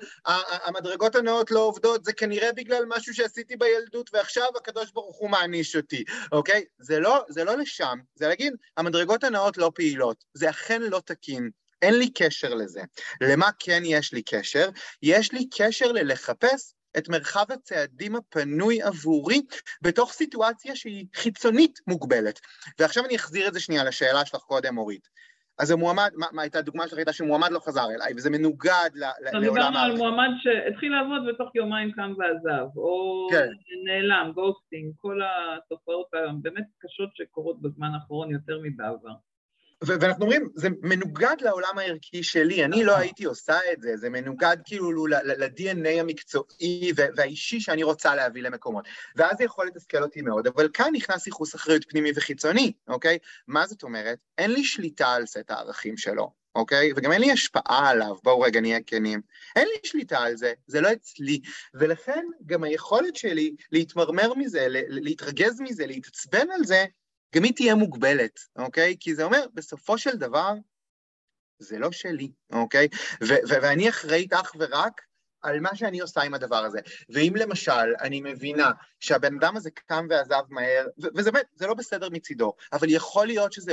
המדרגות 0.64 1.14
הנאות 1.14 1.50
לא 1.50 1.60
עובדות, 1.60 2.04
זה 2.04 2.12
כנראה 2.12 2.52
בגלל 2.52 2.84
משהו 2.88 3.14
שעשיתי 3.14 3.56
בילדות, 3.56 4.10
ועכשיו 4.12 4.48
הקדוש 4.56 4.92
ברוך 4.92 5.16
הוא 5.16 5.30
מעניש 5.30 5.76
אותי, 5.76 6.04
אוקיי? 6.32 6.64
זה 6.78 7.00
לא, 7.00 7.24
זה 7.28 7.44
לא 7.44 7.56
לשם, 7.56 7.98
זה 8.14 8.28
להגיד, 8.28 8.52
המדרגות 8.76 9.24
הנאות 9.24 9.58
לא 9.58 9.72
פעילות, 9.74 10.24
זה 10.34 10.50
אכן 10.50 10.82
לא 10.82 11.02
תקין. 11.04 11.50
אין 11.82 11.98
לי 11.98 12.12
קשר 12.12 12.54
לזה. 12.54 12.82
למה 13.20 13.48
כן 13.58 13.82
יש 13.84 14.12
לי 14.12 14.22
קשר? 14.22 14.68
יש 15.02 15.32
לי 15.32 15.48
קשר 15.50 15.92
ללחפש 15.92 16.72
את 16.98 17.08
מרחב 17.08 17.44
הצעדים 17.52 18.16
הפנוי 18.16 18.82
עבורי 18.82 19.42
בתוך 19.82 20.12
סיטואציה 20.12 20.76
שהיא 20.76 21.06
חיצונית 21.14 21.80
מוגבלת. 21.86 22.40
ועכשיו 22.78 23.04
אני 23.04 23.16
אחזיר 23.16 23.48
את 23.48 23.54
זה 23.54 23.60
שנייה 23.60 23.84
לשאלה 23.84 24.26
שלך 24.26 24.40
קודם, 24.40 24.78
אורית. 24.78 25.08
אז 25.58 25.70
המועמד, 25.70 26.10
מה, 26.14 26.26
מה 26.32 26.42
הייתה 26.42 26.58
הדוגמה 26.58 26.88
שלך 26.88 26.98
הייתה 26.98 27.12
שמועמד 27.12 27.50
לא 27.50 27.58
חזר 27.58 27.86
אליי, 27.90 28.12
וזה 28.16 28.30
מנוגד 28.30 28.90
ל, 28.94 29.04
לעולם 29.20 29.44
דיברנו 29.44 29.78
על. 29.78 29.96
מועמד 29.96 30.30
שהתחיל 30.38 30.92
לעבוד 30.92 31.28
ותוך 31.28 31.54
יומיים 31.54 31.92
קם 31.92 32.14
ועזב, 32.18 32.66
או 32.76 33.26
כן. 33.30 33.48
נעלם, 33.84 34.32
ghosting, 34.34 34.92
כל 34.96 35.20
התופעות 35.22 36.06
הבאמת 36.14 36.64
קשות 36.78 37.10
שקורות 37.14 37.62
בזמן 37.62 37.88
האחרון 37.94 38.30
יותר 38.30 38.58
מבעבר. 38.62 39.14
ואנחנו 39.84 40.24
אומרים, 40.24 40.48
זה 40.54 40.68
מנוגד 40.82 41.36
לעולם 41.40 41.78
הערכי 41.78 42.22
שלי, 42.22 42.64
אני 42.64 42.84
לא 42.84 42.96
הייתי 42.96 43.24
עושה 43.24 43.58
את 43.72 43.82
זה, 43.82 43.96
זה 43.96 44.10
מנוגד 44.10 44.56
כאילו 44.64 45.06
ל-DNA 45.06 46.00
המקצועי 46.00 46.92
והאישי 46.96 47.60
שאני 47.60 47.82
רוצה 47.82 48.14
להביא 48.14 48.42
למקומות. 48.42 48.84
ואז 49.16 49.38
זה 49.38 49.44
יכול 49.44 49.66
לתסכל 49.66 50.02
אותי 50.02 50.22
מאוד, 50.22 50.46
אבל 50.46 50.68
כאן 50.72 50.90
נכנס 50.92 51.26
ייחוס 51.26 51.54
אחריות 51.54 51.84
פנימי 51.88 52.10
וחיצוני, 52.14 52.72
אוקיי? 52.88 53.18
מה 53.46 53.66
זאת 53.66 53.82
אומרת? 53.82 54.18
אין 54.38 54.50
לי 54.50 54.64
שליטה 54.64 55.12
על 55.12 55.26
סט 55.26 55.50
הערכים 55.50 55.96
שלו, 55.96 56.32
אוקיי? 56.54 56.92
וגם 56.96 57.12
אין 57.12 57.20
לי 57.20 57.32
השפעה 57.32 57.88
עליו, 57.90 58.16
בואו 58.24 58.40
רגע 58.40 58.60
נהיה 58.60 58.78
כנים. 58.86 59.20
אין 59.56 59.68
לי 59.68 59.88
שליטה 59.88 60.18
על 60.18 60.36
זה, 60.36 60.52
זה 60.66 60.80
לא 60.80 60.92
אצלי. 60.92 61.40
ולכן 61.74 62.24
גם 62.46 62.64
היכולת 62.64 63.16
שלי 63.16 63.54
להתמרמר 63.72 64.34
מזה, 64.34 64.66
להתרגז 64.88 65.60
מזה, 65.60 65.86
להתעצבן 65.86 66.50
על 66.50 66.64
זה, 66.64 66.84
גם 67.34 67.44
היא 67.44 67.52
תהיה 67.54 67.74
מוגבלת, 67.74 68.40
אוקיי? 68.56 68.96
כי 69.00 69.14
זה 69.14 69.24
אומר, 69.24 69.46
בסופו 69.54 69.98
של 69.98 70.16
דבר, 70.16 70.52
זה 71.58 71.78
לא 71.78 71.92
שלי, 71.92 72.32
אוקיי? 72.52 72.88
ואני 73.48 73.88
אחראית 73.88 74.32
אך 74.32 74.52
ורק 74.58 75.00
על 75.42 75.60
מה 75.60 75.76
שאני 75.76 76.00
עושה 76.00 76.20
עם 76.20 76.34
הדבר 76.34 76.64
הזה. 76.64 76.78
ואם 77.08 77.32
למשל 77.36 77.94
אני 78.00 78.20
מבינה 78.20 78.70
שהבן 79.00 79.34
אדם 79.34 79.56
הזה 79.56 79.70
קם 79.70 80.06
ועזב 80.10 80.42
מהר, 80.48 80.86
וזה 81.16 81.32
באמת, 81.32 81.46
זה 81.54 81.66
לא 81.66 81.74
בסדר 81.74 82.08
מצידו, 82.08 82.52
אבל 82.72 82.90
יכול 82.90 83.26
להיות 83.26 83.52
שזה 83.52 83.72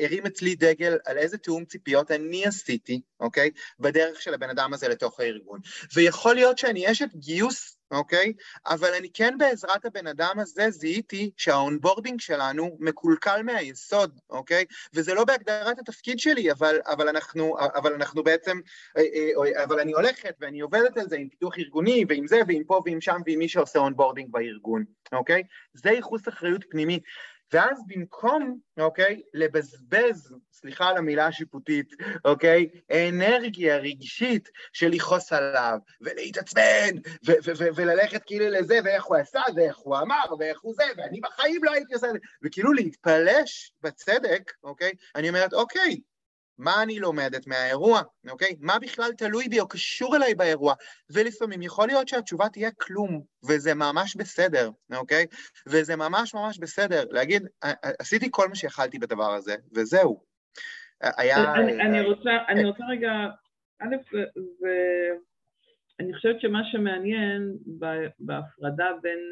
הרים 0.00 0.26
אצלי 0.26 0.54
דגל 0.54 0.96
על 1.06 1.18
איזה 1.18 1.38
תיאום 1.38 1.64
ציפיות 1.64 2.10
אני 2.10 2.46
עשיתי, 2.46 3.00
אוקיי? 3.20 3.50
בדרך 3.78 4.22
של 4.22 4.34
הבן 4.34 4.50
אדם 4.50 4.74
הזה 4.74 4.88
לתוך 4.88 5.20
הארגון. 5.20 5.60
ויכול 5.94 6.34
להיות 6.34 6.58
שאני 6.58 6.90
אשת 6.90 7.08
גיוס, 7.14 7.73
אוקיי? 7.94 8.32
אבל 8.66 8.94
אני 8.98 9.08
כן 9.14 9.38
בעזרת 9.38 9.84
הבן 9.84 10.06
אדם 10.06 10.38
הזה 10.38 10.70
זיהיתי 10.70 11.30
שה 11.36 11.55
onboarding 11.55 12.20
שלנו 12.20 12.76
מקולקל 12.80 13.42
מהיסוד, 13.42 14.20
אוקיי? 14.30 14.64
וזה 14.94 15.14
לא 15.14 15.24
בהגדרת 15.24 15.78
התפקיד 15.78 16.18
שלי, 16.18 16.52
אבל, 16.52 16.78
אבל, 16.86 17.08
אנחנו, 17.08 17.56
אבל 17.74 17.92
אנחנו 17.92 18.24
בעצם, 18.24 18.60
אה, 18.96 19.02
אה, 19.02 19.64
אבל 19.64 19.80
אני 19.80 19.92
הולכת 19.92 20.34
ואני 20.40 20.60
עובדת 20.60 20.96
על 20.96 21.08
זה 21.08 21.16
עם 21.16 21.28
פיתוח 21.28 21.58
ארגוני 21.58 22.04
ועם 22.08 22.26
זה 22.26 22.40
ועם 22.48 22.64
פה 22.64 22.82
ועם 22.86 23.00
שם 23.00 23.20
ועם 23.26 23.38
מי 23.38 23.48
שעושה 23.48 23.78
onboarding 23.78 24.30
בארגון, 24.30 24.84
אוקיי? 25.12 25.42
זה 25.74 25.90
ייחוס 25.90 26.28
אחריות 26.28 26.64
פנימי. 26.70 27.00
ואז 27.54 27.82
במקום, 27.86 28.58
אוקיי, 28.78 29.22
לבזבז, 29.34 30.34
סליחה 30.52 30.88
על 30.88 30.96
המילה 30.96 31.26
השיפוטית, 31.26 31.94
אוקיי, 32.24 32.68
אנרגיה 32.92 33.76
רגשית 33.76 34.48
של 34.72 34.88
לכעוס 34.88 35.32
עליו, 35.32 35.78
ולהתעצבן, 36.00 36.96
ו- 37.26 37.32
ו- 37.44 37.52
ו- 37.58 37.68
וללכת 37.76 38.22
כאילו 38.26 38.44
לזה, 38.48 38.78
ואיך 38.84 39.04
הוא 39.04 39.16
עשה, 39.16 39.40
ואיך 39.56 39.76
הוא 39.76 39.96
אמר, 39.96 40.24
ואיך 40.38 40.60
הוא 40.62 40.74
זה, 40.74 40.84
ואני 40.96 41.20
בחיים 41.20 41.64
לא 41.64 41.70
הייתי 41.72 41.94
עושה 41.94 42.06
את 42.06 42.12
זה, 42.12 42.18
וכאילו 42.42 42.72
להתפלש 42.72 43.72
בצדק, 43.82 44.52
אוקיי, 44.62 44.92
אני 45.14 45.28
אומרת, 45.28 45.52
אוקיי, 45.52 46.00
מה 46.58 46.82
אני 46.82 46.98
לומדת 46.98 47.46
מהאירוע, 47.46 48.02
אוקיי? 48.30 48.56
מה 48.60 48.78
בכלל 48.78 49.12
תלוי 49.12 49.48
בי 49.48 49.60
או 49.60 49.68
קשור 49.68 50.16
אליי 50.16 50.34
באירוע? 50.34 50.74
ולפעמים 51.10 51.62
יכול 51.62 51.86
להיות 51.86 52.08
שהתשובה 52.08 52.48
תהיה 52.48 52.70
כלום, 52.70 53.22
וזה 53.48 53.74
ממש 53.74 54.16
בסדר, 54.16 54.70
אוקיי? 54.96 55.26
וזה 55.68 55.96
ממש 55.96 56.34
ממש 56.34 56.58
בסדר. 56.58 57.04
להגיד, 57.10 57.42
עשיתי 57.98 58.28
כל 58.30 58.48
מה 58.48 58.54
שיכלתי 58.54 58.98
בדבר 58.98 59.32
הזה, 59.34 59.54
וזהו. 59.74 60.24
היה... 61.00 61.54
אני, 61.54 61.72
אני, 61.72 62.00
רוצה, 62.00 62.30
אני 62.48 62.64
רוצה 62.64 62.84
רגע, 62.90 63.10
א', 63.80 63.96
ואני 64.60 66.14
חושבת 66.14 66.40
שמה 66.40 66.60
שמעניין 66.72 67.56
בהפרדה 68.18 68.90
בין, 69.02 69.30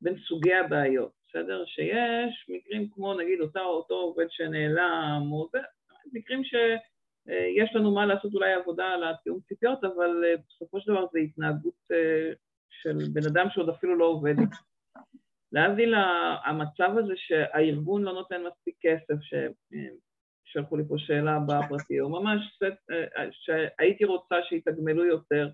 בין 0.00 0.16
סוגי 0.28 0.54
הבעיות, 0.54 1.12
בסדר? 1.28 1.64
שיש 1.66 2.46
מקרים 2.48 2.88
כמו 2.90 3.14
נגיד 3.14 3.40
אותה, 3.40 3.60
אותו 3.60 3.94
עובד 3.94 4.26
שנעלם, 4.30 5.22
או 5.32 5.48
זה, 5.52 5.58
מקרים 6.12 6.44
ש, 6.44 6.54
אה, 7.28 7.64
לנו 7.74 7.94
מה 7.94 8.06
לעשות 8.06 8.34
אולי 8.34 8.52
עבודה 8.52 8.84
על 8.84 9.04
התיאום 9.04 9.40
ציפיות, 9.48 9.84
אבל 9.84 10.24
אה, 10.24 10.34
בסופו 10.48 10.80
של 10.80 10.92
דבר 10.92 11.06
זו 11.12 11.18
התנהגות 11.18 11.74
אה, 11.92 12.32
של 12.70 12.98
בן 13.12 13.26
אדם 13.32 13.46
שעוד 13.50 13.68
אפילו 13.68 13.96
לא 13.96 14.04
עובד. 14.04 14.34
להבדיל 15.52 15.94
המצב 16.44 16.90
הזה 16.98 17.12
שהארגון 17.16 18.02
לא 18.02 18.12
נותן 18.12 18.42
מספיק 18.42 18.74
כסף, 18.80 19.14
ששלחו 19.20 20.76
לי 20.76 20.82
פה 20.88 20.94
שאלה 20.98 21.38
בפרטי, 21.46 22.00
או 22.00 22.08
ממש 22.08 22.58
שהייתי 23.30 24.04
רוצה 24.04 24.36
שיתגמלו 24.48 25.04
יותר. 25.04 25.48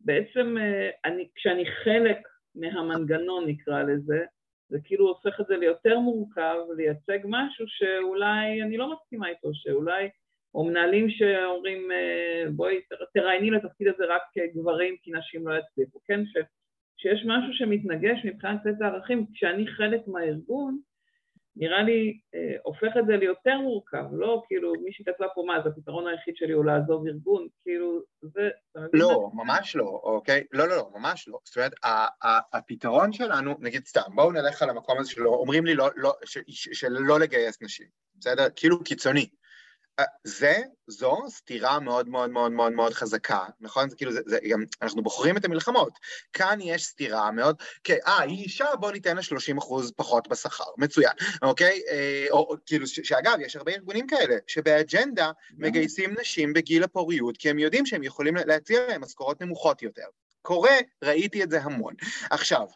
בעצם 0.00 0.56
אני, 1.04 1.28
כשאני 1.34 1.64
חלק 1.84 2.18
מהמנגנון 2.54 3.48
נקרא 3.48 3.82
לזה, 3.82 4.24
זה 4.68 4.78
כאילו 4.84 5.08
הופך 5.08 5.40
את 5.40 5.46
זה 5.46 5.56
ליותר 5.56 5.98
מורכב, 5.98 6.56
לייצג 6.76 7.18
משהו 7.24 7.64
שאולי 7.68 8.62
אני 8.62 8.76
לא 8.76 8.92
מסכימה 8.92 9.28
איתו, 9.28 9.50
שאולי 9.52 10.08
או 10.54 10.64
מנהלים 10.64 11.10
שאומרים, 11.10 11.92
אה, 11.92 12.44
בואי 12.56 12.80
תראייני 13.14 13.50
לתפקיד 13.50 13.88
הזה 13.88 14.04
רק 14.04 14.22
גברים 14.54 14.96
כי 15.02 15.10
נשים 15.12 15.48
לא 15.48 15.54
יצליחו, 15.58 16.00
כן? 16.04 16.26
ש, 16.26 16.36
שיש 16.96 17.24
משהו 17.26 17.52
שמתנגש 17.52 18.24
מבחינת 18.24 18.60
סט 18.60 18.82
הערכים, 18.82 19.26
כשאני 19.34 19.66
חלק 19.66 20.00
מהארגון, 20.06 20.78
נראה 21.56 21.82
לי 21.82 22.18
אה, 22.34 22.56
הופך 22.62 22.96
את 22.98 23.06
זה 23.06 23.16
ליותר 23.16 23.58
מורכב, 23.58 24.04
לא 24.12 24.42
כאילו 24.46 24.72
מי 24.84 24.92
שכתבה 24.92 25.26
פה 25.34 25.42
מה, 25.46 25.62
זה 25.62 25.68
הפתרון 25.68 26.06
היחיד 26.08 26.36
שלי 26.36 26.52
הוא 26.52 26.64
לעזוב 26.64 27.06
ארגון, 27.06 27.48
כאילו 27.62 28.00
זה... 28.22 28.48
לא, 28.92 29.30
ממש 29.34 29.76
לא, 29.76 30.00
אוקיי? 30.02 30.44
לא, 30.52 30.68
לא, 30.68 30.76
לא, 30.76 30.90
ממש 30.94 31.28
לא. 31.28 31.38
זאת 31.44 31.56
אומרת, 31.56 31.72
הפתרון 32.52 33.12
שלנו, 33.12 33.54
נגיד 33.58 33.86
סתם, 33.86 34.00
בואו 34.14 34.32
נלך 34.32 34.62
על 34.62 34.70
המקום 34.70 34.98
הזה 34.98 35.10
שלא, 35.10 35.30
אומרים 35.30 35.66
לי 35.66 35.74
לא, 35.74 35.90
לא, 35.96 36.12
שלא 36.52 37.20
לגייס 37.20 37.62
נשים, 37.62 37.86
בסדר? 38.18 38.46
כאילו 38.56 38.84
קיצוני. 38.84 39.28
אה, 39.98 40.04
זה, 40.24 40.62
זו 40.86 41.18
סתירה 41.28 41.80
מאוד 41.80 42.08
מאוד 42.08 42.30
מאוד 42.30 42.52
מאוד 42.52 42.72
מאוד 42.72 42.92
חזקה, 42.92 43.44
נכון? 43.60 43.90
זה 43.90 43.96
כאילו, 43.96 44.12
זה, 44.12 44.20
זה 44.26 44.38
גם, 44.50 44.64
אנחנו 44.82 45.02
בוחרים 45.02 45.36
את 45.36 45.44
המלחמות. 45.44 45.98
כאן 46.32 46.58
יש 46.62 46.84
סתירה 46.84 47.30
מאוד, 47.30 47.56
כן, 47.84 47.96
אה, 48.06 48.20
היא 48.20 48.44
אישה, 48.44 48.76
בוא 48.80 48.92
ניתן 48.92 49.16
לה 49.16 49.22
30 49.22 49.58
אחוז 49.58 49.92
פחות 49.96 50.28
בשכר, 50.28 50.64
מצוין, 50.78 51.12
אוקיי? 51.42 51.82
אה, 51.88 52.26
או, 52.30 52.38
או 52.38 52.54
כאילו, 52.66 52.86
ש, 52.86 53.00
שאגב, 53.00 53.36
יש 53.40 53.56
הרבה 53.56 53.72
ארגונים 53.72 54.06
כאלה, 54.06 54.36
שבאג'נדה 54.46 55.30
מגייסים 55.56 56.14
נשים 56.20 56.52
בגיל 56.52 56.84
הפוריות, 56.84 57.36
כי 57.36 57.50
הם 57.50 57.58
יודעים 57.58 57.86
שהם 57.86 58.02
יכולים 58.02 58.36
להציע 58.36 58.86
להם 58.86 59.00
משכורות 59.00 59.42
נמוכות 59.42 59.82
יותר. 59.82 60.06
קורה, 60.42 60.76
ראיתי 61.04 61.42
את 61.42 61.50
זה 61.50 61.62
המון. 61.62 61.94
עכשיו, 62.30 62.66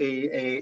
אה, 0.00 0.04
אה, 0.32 0.58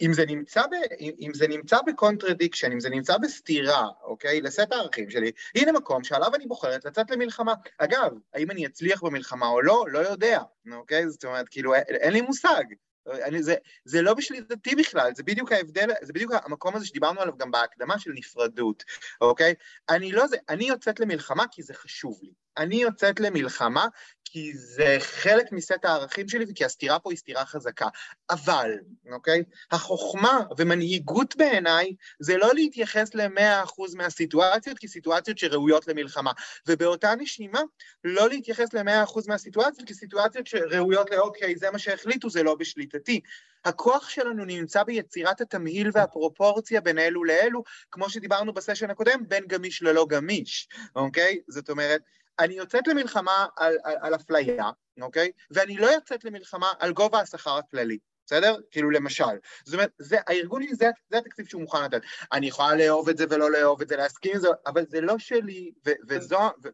אם 0.00 0.12
זה 0.12 0.26
נמצא, 0.26 0.62
ב, 0.62 0.74
אם 1.20 1.30
זה 1.34 1.48
נמצא 1.48 1.78
ב 1.86 1.92
contradiction, 1.92 2.72
אם 2.72 2.80
זה 2.80 2.90
נמצא 2.90 3.18
בסתירה, 3.18 3.88
אוקיי, 4.02 4.40
לסט 4.40 4.72
הערכים 4.72 5.10
שלי, 5.10 5.30
הנה 5.54 5.72
מקום 5.72 6.04
שעליו 6.04 6.34
אני 6.34 6.46
בוחרת 6.46 6.84
לצאת 6.84 7.10
למלחמה. 7.10 7.54
אגב, 7.78 8.10
האם 8.34 8.50
אני 8.50 8.66
אצליח 8.66 9.02
במלחמה 9.02 9.46
או 9.46 9.62
לא, 9.62 9.84
לא 9.88 9.98
יודע, 9.98 10.40
אוקיי? 10.72 11.08
זאת 11.08 11.24
אומרת, 11.24 11.48
כאילו, 11.48 11.74
אין 11.74 12.12
לי 12.12 12.20
מושג. 12.20 12.64
אני, 13.06 13.42
זה, 13.42 13.54
זה 13.84 14.02
לא 14.02 14.14
בשליטתי 14.14 14.74
בכלל, 14.74 15.14
זה 15.14 15.22
בדיוק 15.22 15.52
ההבדל, 15.52 15.90
זה 16.02 16.12
בדיוק 16.12 16.32
המקום 16.44 16.76
הזה 16.76 16.86
שדיברנו 16.86 17.20
עליו 17.20 17.36
גם 17.36 17.50
בהקדמה 17.50 17.98
של 17.98 18.10
נפרדות, 18.14 18.84
אוקיי? 19.20 19.54
אני 19.88 20.12
לא 20.12 20.26
זה, 20.26 20.36
אני 20.48 20.64
יוצאת 20.64 21.00
למלחמה 21.00 21.44
כי 21.50 21.62
זה 21.62 21.74
חשוב 21.74 22.18
לי. 22.22 22.32
אני 22.56 22.82
יוצאת 22.82 23.20
למלחמה 23.20 23.86
כי 24.32 24.52
זה 24.54 24.96
חלק 25.00 25.52
מסט 25.52 25.84
הערכים 25.84 26.28
שלי 26.28 26.44
וכי 26.48 26.64
הסתירה 26.64 26.98
פה 26.98 27.10
היא 27.10 27.18
סתירה 27.18 27.44
חזקה. 27.46 27.88
אבל, 28.30 28.70
אוקיי? 29.12 29.42
החוכמה 29.70 30.40
ומנהיגות 30.58 31.36
בעיניי 31.36 31.94
זה 32.20 32.36
לא 32.36 32.54
להתייחס 32.54 33.14
ל-100% 33.14 33.96
מהסיטואציות 33.96 34.78
כסיטואציות 34.78 35.38
שראויות 35.38 35.88
למלחמה. 35.88 36.32
ובאותה 36.68 37.14
נשימה, 37.14 37.60
לא 38.04 38.28
להתייחס 38.28 38.72
ל-100% 38.72 39.20
מהסיטואציות 39.28 39.88
כסיטואציות 39.88 40.46
שראויות 40.46 41.10
לאוקיי, 41.10 41.56
זה 41.56 41.70
מה 41.70 41.78
שהחליטו, 41.78 42.30
זה 42.30 42.42
לא 42.42 42.54
בשליטתי. 42.54 43.20
הכוח 43.64 44.08
שלנו 44.08 44.44
נמצא 44.44 44.82
ביצירת 44.82 45.40
התמהיל 45.40 45.90
והפרופורציה 45.92 46.80
בין 46.80 46.98
אלו 46.98 47.24
לאלו, 47.24 47.62
כמו 47.90 48.10
שדיברנו 48.10 48.52
בסשן 48.52 48.90
הקודם, 48.90 49.28
בין 49.28 49.44
גמיש 49.46 49.82
ללא 49.82 50.06
גמיש, 50.08 50.68
אוקיי? 50.96 51.38
זאת 51.48 51.70
אומרת, 51.70 52.02
אני 52.38 52.54
יוצאת 52.54 52.88
למלחמה 52.88 53.46
על, 53.56 53.74
על, 53.84 53.96
על 54.00 54.14
אפליה, 54.14 54.70
אוקיי? 55.00 55.32
ואני 55.50 55.76
לא 55.76 55.86
יוצאת 55.86 56.24
למלחמה 56.24 56.66
על 56.80 56.92
גובה 56.92 57.20
השכר 57.20 57.58
הכללי. 57.58 57.98
בסדר? 58.26 58.54
כאילו 58.70 58.90
למשל. 58.90 59.34
זאת 59.64 59.74
אומרת, 59.74 59.90
זה, 59.98 60.16
הארגון 60.26 60.62
שלי, 60.62 60.74
זה, 60.74 60.90
זה 61.08 61.18
התקציב 61.18 61.46
שהוא 61.46 61.62
מוכן 61.62 61.84
לתת. 61.84 62.02
אני 62.32 62.46
יכולה 62.46 62.76
לאהוב 62.76 63.08
את 63.08 63.16
זה 63.16 63.24
ולא 63.30 63.50
לאהוב 63.50 63.82
את 63.82 63.88
זה, 63.88 63.96
להסכים 63.96 64.32
עם 64.34 64.38
זה, 64.38 64.48
אבל 64.66 64.82
זה 64.82 65.00
לא 65.00 65.18
שלי, 65.18 65.72
ו, 65.86 65.90
וזו... 66.08 66.38
ו, 66.64 66.68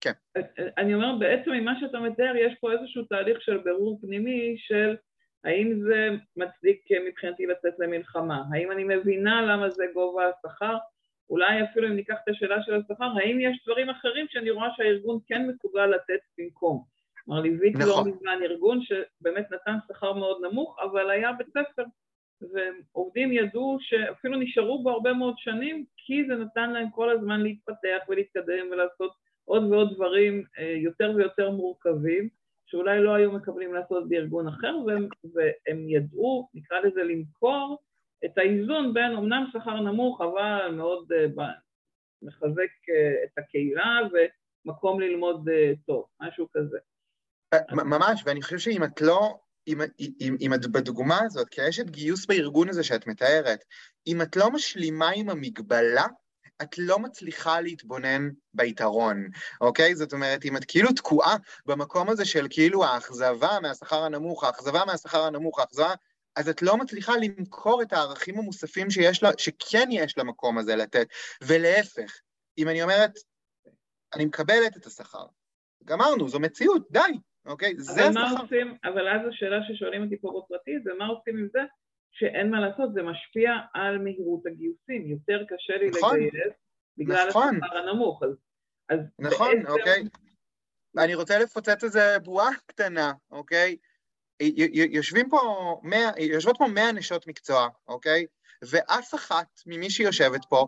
כן. 0.00 0.12
אני 0.78 0.94
אומר, 0.94 1.16
בעצם 1.18 1.50
ממה 1.50 1.72
שאתה 1.80 1.98
מתאר, 1.98 2.36
יש 2.36 2.54
פה 2.60 2.72
איזשהו 2.72 3.04
תהליך 3.04 3.38
של 3.40 3.58
בירור 3.58 3.98
פנימי 4.00 4.54
של 4.58 4.96
האם 5.44 5.80
זה 5.82 6.08
מצדיק 6.36 6.80
מבחינתי 7.08 7.46
לצאת 7.46 7.74
למלחמה? 7.78 8.42
האם 8.52 8.72
אני 8.72 8.84
מבינה 8.84 9.42
למה 9.42 9.70
זה 9.70 9.84
גובה 9.94 10.22
השכר? 10.28 10.76
אולי 11.30 11.64
אפילו 11.64 11.88
אם 11.88 11.92
ניקח 11.92 12.14
את 12.24 12.28
השאלה 12.28 12.62
של 12.62 12.74
השכר, 12.74 13.10
האם 13.18 13.40
יש 13.40 13.62
דברים 13.66 13.90
אחרים 13.90 14.26
שאני 14.28 14.50
רואה 14.50 14.68
שהארגון 14.76 15.18
כן 15.26 15.46
מסוגל 15.48 15.86
לתת 15.86 16.20
במקום? 16.38 16.84
כלומר, 17.24 17.40
ליוויתי 17.40 17.78
לא 17.78 17.84
נכון. 17.84 18.08
לא 18.08 18.14
מזמן 18.14 18.38
ארגון 18.42 18.80
שבאמת 18.82 19.50
נתן 19.50 19.76
שכר 19.88 20.12
מאוד 20.12 20.42
נמוך, 20.42 20.78
אבל 20.82 21.10
היה 21.10 21.32
בית 21.32 21.48
ספר, 21.48 21.84
ועובדים 22.40 23.32
ידעו 23.32 23.76
שאפילו 23.80 24.38
נשארו 24.38 24.82
בו 24.82 24.90
הרבה 24.90 25.12
מאוד 25.12 25.34
שנים, 25.38 25.84
כי 25.96 26.24
זה 26.28 26.34
נתן 26.34 26.70
להם 26.70 26.90
כל 26.90 27.10
הזמן 27.10 27.40
להתפתח 27.40 27.98
ולהתקדם 28.08 28.66
ולעשות 28.70 29.12
עוד 29.44 29.72
ועוד 29.72 29.94
דברים 29.94 30.44
אה, 30.58 30.74
יותר 30.76 31.12
ויותר 31.16 31.50
מורכבים, 31.50 32.28
שאולי 32.66 33.02
לא 33.02 33.14
היו 33.14 33.32
מקבלים 33.32 33.74
לעשות 33.74 34.08
בארגון 34.08 34.48
אחר, 34.48 34.76
והם, 34.86 35.08
והם 35.34 35.88
ידעו, 35.88 36.48
נקרא 36.54 36.80
לזה, 36.80 37.02
למכור 37.02 37.78
את 38.24 38.38
האיזון 38.38 38.94
בין 38.94 39.12
אמנם 39.16 39.46
שכר 39.52 39.80
נמוך, 39.80 40.20
אבל 40.20 40.74
מאוד 40.74 41.12
uh, 41.12 41.42
מחזק 42.22 42.58
uh, 42.58 43.24
את 43.24 43.38
הקהילה 43.38 43.98
ומקום 44.64 45.00
ללמוד 45.00 45.48
uh, 45.48 45.52
טוב, 45.86 46.04
משהו 46.20 46.48
כזה. 46.52 46.78
ממש, 47.72 48.22
ואני 48.26 48.42
חושב 48.42 48.58
שאם 48.58 48.84
את 48.84 49.00
לא, 49.00 49.38
אם, 49.66 49.80
אם, 50.20 50.36
אם 50.40 50.54
את 50.54 50.66
בדוגמה 50.66 51.18
הזאת, 51.22 51.48
כאשת 51.50 51.90
גיוס 51.90 52.26
בארגון 52.26 52.68
הזה 52.68 52.84
שאת 52.84 53.06
מתארת, 53.06 53.64
אם 54.06 54.22
את 54.22 54.36
לא 54.36 54.50
משלימה 54.50 55.10
עם 55.14 55.30
המגבלה, 55.30 56.06
את 56.62 56.78
לא 56.78 56.98
מצליחה 56.98 57.60
להתבונן 57.60 58.28
ביתרון, 58.54 59.28
אוקיי? 59.60 59.96
זאת 59.96 60.12
אומרת, 60.12 60.44
אם 60.44 60.56
את 60.56 60.64
כאילו 60.64 60.92
תקועה 60.92 61.36
במקום 61.66 62.08
הזה 62.08 62.24
של 62.24 62.46
כאילו 62.50 62.84
האכזבה 62.84 63.58
מהשכר 63.62 64.02
הנמוך, 64.02 64.44
האכזבה 64.44 64.84
מהשכר 64.86 65.22
הנמוך, 65.22 65.58
האכזבה... 65.58 65.94
אז 66.36 66.48
את 66.48 66.62
לא 66.62 66.76
מצליחה 66.76 67.12
למכור 67.22 67.82
את 67.82 67.92
הערכים 67.92 68.38
המוספים 68.38 68.90
שיש 68.90 69.22
לה, 69.22 69.30
שכן 69.38 69.88
יש 69.90 70.18
למקום 70.18 70.58
הזה 70.58 70.76
לתת, 70.76 71.06
ולהפך, 71.42 72.20
אם 72.58 72.68
אני 72.68 72.82
אומרת, 72.82 73.12
אני 74.14 74.24
מקבלת 74.24 74.76
את 74.76 74.86
השכר, 74.86 75.26
גמרנו, 75.84 76.28
זו 76.28 76.40
מציאות, 76.40 76.86
די, 76.90 77.00
אוקיי? 77.46 77.74
זה 77.78 78.04
השכר. 78.04 78.42
עושים, 78.42 78.76
אבל 78.84 79.08
אז 79.08 79.28
השאלה 79.28 79.56
ששואלים 79.68 80.04
אותי 80.04 80.20
פה 80.20 80.42
בפרטי 80.44 80.72
זה 80.84 80.90
מה 80.98 81.06
עושים 81.06 81.36
עם 81.36 81.48
זה 81.52 81.60
שאין 82.12 82.50
מה 82.50 82.60
לעשות, 82.60 82.94
זה 82.94 83.02
משפיע 83.02 83.50
על 83.74 83.98
מהירות 83.98 84.46
הגיוסים, 84.46 85.06
יותר 85.06 85.44
קשה 85.48 85.76
לי 85.76 85.90
נכון, 85.90 86.16
לגייס 86.16 86.52
בגלל 86.98 87.28
נכון. 87.28 87.58
השכר 87.62 87.76
הנמוך, 87.76 88.22
אז, 88.22 88.30
אז 88.88 88.98
נכון, 89.18 89.56
בעצם... 89.56 89.70
אוקיי. 89.70 90.02
אני 90.98 91.14
רוצה 91.14 91.38
לפוצץ 91.38 91.84
איזה 91.84 92.18
בועה 92.24 92.50
קטנה, 92.66 93.12
אוקיי? 93.30 93.76
יושבים 94.90 95.28
פה 95.30 95.40
100, 95.82 96.10
יושבות 96.18 96.56
פה 96.58 96.66
100 96.66 96.92
נשות 96.92 97.26
מקצוע, 97.26 97.68
אוקיי? 97.88 98.26
ואף 98.62 99.14
אחת 99.14 99.46
ממי 99.66 99.90
שיושבת 99.90 100.44
פה 100.48 100.66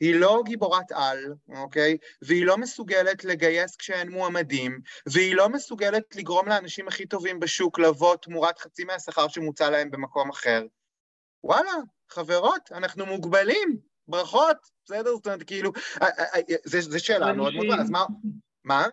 היא 0.00 0.14
לא 0.14 0.42
גיבורת 0.44 0.92
על, 0.92 1.34
אוקיי? 1.48 1.96
והיא 2.22 2.46
לא 2.46 2.58
מסוגלת 2.58 3.24
לגייס 3.24 3.76
כשאין 3.76 4.10
מועמדים, 4.10 4.80
והיא 5.06 5.34
לא 5.34 5.48
מסוגלת 5.48 6.16
לגרום 6.16 6.48
לאנשים 6.48 6.88
הכי 6.88 7.06
טובים 7.06 7.40
בשוק 7.40 7.78
לבוא 7.78 8.16
תמורת 8.16 8.58
חצי 8.58 8.84
מהשכר 8.84 9.28
שמוצע 9.28 9.70
להם 9.70 9.90
במקום 9.90 10.30
אחר. 10.30 10.62
וואלה, 11.44 11.72
חברות, 12.08 12.72
אנחנו 12.72 13.06
מוגבלים, 13.06 13.78
ברכות, 14.08 14.56
בסדר? 14.84 15.10
זאת 15.16 15.26
אומרת, 15.26 15.42
כאילו, 15.42 15.72
זו 16.64 17.04
שאלה 17.04 17.32
מאוד 17.32 17.52
מאוד 17.54 17.80
אז 17.80 17.90
מה? 17.90 18.04
מה? 18.64 18.86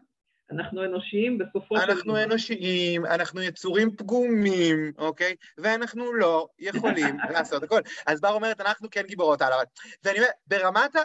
אנחנו 0.52 0.86
אנושיים 0.86 1.38
בסופו 1.38 1.78
של 1.78 1.86
דבר. 1.86 1.94
אנחנו 1.94 2.24
אנושיים, 2.24 3.06
אנחנו 3.06 3.42
יצורים 3.42 3.96
פגומים, 3.96 4.92
אוקיי? 4.98 5.36
ואנחנו 5.58 6.14
לא 6.14 6.48
יכולים 6.60 7.18
לעשות 7.34 7.64
הכל. 7.64 7.82
אז 8.06 8.22
בר 8.22 8.34
אומרת, 8.34 8.62
אנחנו 8.62 8.90
כן 8.90 9.02
גיבורות 9.08 9.42
על. 9.42 9.52
ואני 10.04 10.20
אומר, 10.20 10.30
ברמת, 10.48 10.96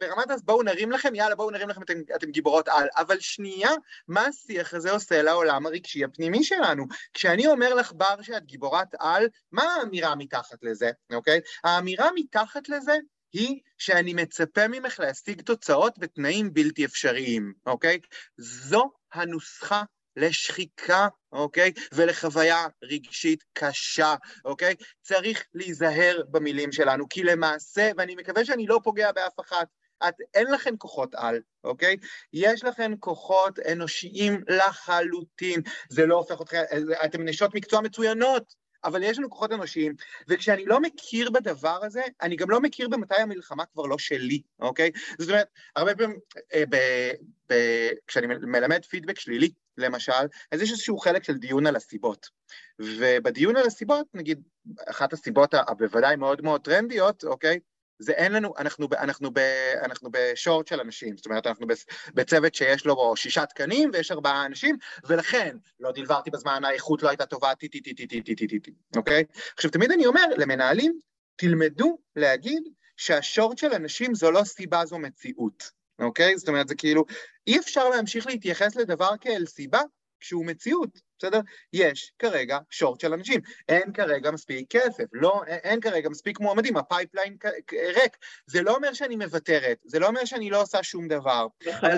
ברמת 0.00 0.30
אז 0.30 0.42
בואו 0.44 0.62
נרים 0.62 0.92
לכם, 0.92 1.14
יאללה, 1.14 1.34
בואו 1.34 1.50
נרים 1.50 1.68
לכם, 1.68 1.82
אתם, 1.82 1.94
אתם 2.16 2.30
גיבורות 2.30 2.68
על. 2.68 2.88
אבל 2.96 3.20
שנייה, 3.20 3.70
מה 4.08 4.26
השיח 4.26 4.74
הזה 4.74 4.90
עושה 4.90 5.22
לעולם 5.22 5.66
הרגשי 5.66 6.04
הפנימי 6.04 6.44
שלנו? 6.44 6.84
כשאני 7.12 7.46
אומר 7.46 7.74
לך, 7.74 7.92
בר, 7.92 8.22
שאת 8.22 8.44
גיבורת 8.44 8.94
על, 8.98 9.28
מה 9.52 9.62
האמירה 9.62 10.14
מתחת 10.14 10.58
לזה, 10.62 10.90
אוקיי? 11.12 11.40
האמירה 11.64 12.08
מתחת 12.14 12.68
לזה 12.68 12.96
היא 13.32 13.60
שאני 13.78 14.14
מצפה 14.14 14.68
ממך 14.68 15.00
להשיג 15.00 15.42
תוצאות 15.42 15.98
בתנאים 15.98 16.54
בלתי 16.54 16.84
אפשריים, 16.84 17.52
אוקיי? 17.66 17.98
זו 18.36 18.90
הנוסחה 19.12 19.82
לשחיקה, 20.16 21.08
אוקיי? 21.32 21.72
ולחוויה 21.92 22.66
רגשית 22.84 23.44
קשה, 23.52 24.14
אוקיי? 24.44 24.74
צריך 25.02 25.44
להיזהר 25.54 26.22
במילים 26.30 26.72
שלנו, 26.72 27.08
כי 27.08 27.22
למעשה, 27.22 27.90
ואני 27.96 28.14
מקווה 28.14 28.44
שאני 28.44 28.66
לא 28.66 28.80
פוגע 28.84 29.12
באף 29.12 29.40
אחת, 29.40 29.68
את, 30.08 30.14
אין 30.34 30.46
לכן 30.50 30.74
כוחות 30.78 31.14
על, 31.14 31.40
אוקיי? 31.64 31.96
יש 32.32 32.64
לכן 32.64 32.92
כוחות 33.00 33.58
אנושיים 33.58 34.44
לחלוטין. 34.48 35.60
זה 35.88 36.06
לא 36.06 36.14
הופך 36.14 36.40
אתכם, 36.40 36.62
אתן 37.04 37.28
נשות 37.28 37.54
מקצוע 37.54 37.80
מצוינות, 37.80 38.54
אבל 38.84 39.02
יש 39.02 39.18
לנו 39.18 39.30
כוחות 39.30 39.52
אנושיים, 39.52 39.94
וכשאני 40.28 40.64
לא 40.64 40.80
מכיר 40.80 41.30
בדבר 41.30 41.84
הזה, 41.84 42.02
אני 42.22 42.36
גם 42.36 42.50
לא 42.50 42.60
מכיר 42.60 42.88
במתי 42.88 43.14
המלחמה 43.14 43.64
כבר 43.66 43.82
לא 43.82 43.98
שלי, 43.98 44.42
אוקיי? 44.60 44.90
זאת 45.18 45.30
אומרת, 45.30 45.48
הרבה 45.76 45.94
פעמים, 45.94 46.18
אה, 46.54 46.64
ב, 46.70 46.76
ב, 47.50 47.54
כשאני 48.06 48.26
מלמד 48.26 48.84
פידבק 48.84 49.18
שלילי, 49.20 49.50
למשל, 49.78 50.12
אז 50.52 50.62
יש 50.62 50.70
איזשהו 50.70 50.98
חלק 50.98 51.24
של 51.24 51.34
דיון 51.34 51.66
על 51.66 51.76
הסיבות. 51.76 52.28
ובדיון 52.78 53.56
על 53.56 53.66
הסיבות, 53.66 54.06
נגיד, 54.14 54.42
אחת 54.86 55.12
הסיבות 55.12 55.54
הבוודאי 55.54 56.16
מאוד 56.16 56.42
מאוד 56.42 56.60
טרנדיות, 56.60 57.24
אוקיי? 57.24 57.58
זה 57.98 58.12
אין 58.12 58.32
לנו, 58.32 58.54
אנחנו, 58.58 58.88
אנחנו, 58.98 59.30
אנחנו 59.82 60.10
בשורט 60.12 60.66
של 60.66 60.80
אנשים, 60.80 61.16
זאת 61.16 61.26
אומרת, 61.26 61.46
אנחנו 61.46 61.66
בצוות 62.14 62.54
שיש 62.54 62.86
לו 62.86 63.16
שישה 63.16 63.46
תקנים 63.46 63.90
ויש 63.92 64.10
ארבעה 64.10 64.46
אנשים, 64.46 64.76
ולכן 65.04 65.56
לא 65.80 65.92
דלברתי 65.92 66.30
בזמן, 66.30 66.64
האיכות 66.64 67.02
לא 67.02 67.08
הייתה 67.08 67.26
טובה, 67.26 67.54
טי 67.54 67.68
טי 67.68 67.80
טי 67.80 67.94
טי 67.94 68.06
טי 68.06 68.22
טי 68.22 68.34
טי 68.34 68.46
טי 68.46 68.60
טי, 68.60 68.70
אוקיי? 68.96 69.24
עכשיו, 69.56 69.70
תמיד 69.70 69.92
אני 69.92 70.06
אומר 70.06 70.24
למנהלים, 70.36 71.00
תלמדו 71.36 71.98
להגיד 72.16 72.62
שה 72.96 73.19
short 73.19 73.58
של 73.58 73.72
אנשים 73.72 74.14
זו 74.14 74.30
לא 74.30 74.44
סיבה, 74.44 74.84
זו 74.84 74.98
מציאות, 74.98 75.70
אוקיי? 75.98 76.38
זאת 76.38 76.48
אומרת, 76.48 76.68
זה 76.68 76.74
כאילו, 76.74 77.04
אי 77.46 77.58
אפשר 77.58 77.88
להמשיך 77.88 78.26
להתייחס 78.26 78.76
לדבר 78.76 79.10
כאל 79.20 79.46
סיבה 79.46 79.80
כשהוא 80.20 80.46
מציאות, 80.46 81.00
בסדר? 81.18 81.40
יש 81.72 82.12
כרגע 82.18 82.58
short 82.70 83.00
של 83.00 83.12
אנשים, 83.12 83.40
אין 83.68 83.92
כרגע 83.92 84.30
מספיק 84.30 84.66
כסף, 84.70 85.04
לא, 85.12 85.42
אין 85.46 85.80
כרגע 85.80 86.08
מספיק 86.08 86.40
מועמדים, 86.40 86.76
ה 86.76 86.83
pipeline 86.83 87.36
ריק. 87.72 88.16
זה 88.46 88.62
לא 88.62 88.76
אומר 88.76 88.92
שאני 88.92 89.16
מוותרת, 89.16 89.78
זה 89.84 89.98
לא 89.98 90.06
אומר 90.06 90.24
שאני 90.24 90.50
לא 90.50 90.62
עושה 90.62 90.82
שום 90.82 91.08
דבר. 91.08 91.46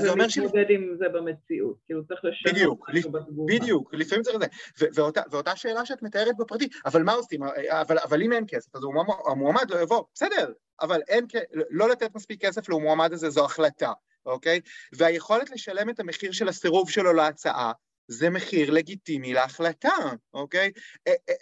זה 0.01 0.11
אומר 0.11 0.29
ש... 0.29 0.39
להתמודד 0.39 0.71
עם 0.71 0.95
זה 0.99 1.05
במציאות, 1.09 1.77
כאילו 1.87 2.07
צריך 2.07 2.21
לשנות 2.25 2.55
בדיוק, 2.55 2.91
משהו 2.91 3.13
בתגובה. 3.13 3.55
בדיוק, 3.55 3.95
לפעמים 3.95 4.23
צריך 4.23 4.37
לזה. 4.37 4.47
ואותה, 4.95 5.23
ואותה 5.31 5.57
שאלה 5.57 5.87
שאת 5.87 6.03
מתארת 6.03 6.37
בפרטי, 6.37 6.69
אבל 6.87 7.03
מה 7.03 7.13
עושים? 7.13 7.41
אבל, 7.69 7.99
אבל 7.99 8.23
אם 8.23 8.33
אין 8.33 8.45
כסף, 8.49 8.77
אז 8.77 8.83
המועמד 9.27 9.71
לא 9.71 9.81
יבוא, 9.81 10.05
בסדר, 10.15 10.53
אבל 10.81 11.01
אין, 11.09 11.27
לא 11.71 11.89
לתת 11.89 12.15
מספיק 12.15 12.47
כסף 12.47 12.69
למועמד 12.69 13.13
הזה 13.13 13.31
זו 13.31 13.45
החלטה, 13.45 13.93
אוקיי? 14.27 14.61
והיכולת 14.93 15.51
לשלם 15.51 15.91
את 15.91 16.01
המחיר 16.01 16.33
של 16.33 16.49
הסירוב 16.49 16.91
שלו 16.91 17.13
להצעה, 17.13 17.73
זה 18.11 18.31
מחיר 18.31 18.71
לגיטימי 18.71 19.33
להחלטה, 19.33 19.97
אוקיי? 20.35 20.71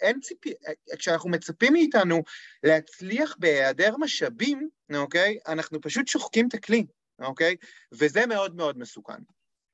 אין 0.01 0.19
ציפי... 0.19 0.53
כשאנחנו 0.97 1.29
מצפים 1.29 1.73
מאיתנו 1.73 2.23
להצליח 2.63 3.35
בהיעדר 3.39 3.97
משאבים, 3.99 4.69
אוקיי? 4.95 5.37
אנחנו 5.47 5.81
פשוט 5.81 6.07
שוחקים 6.07 6.47
את 6.47 6.53
הכלי, 6.53 6.85
אוקיי? 7.21 7.55
וזה 7.93 8.25
מאוד 8.25 8.55
מאוד 8.55 8.77
מסוכן. 8.77 9.21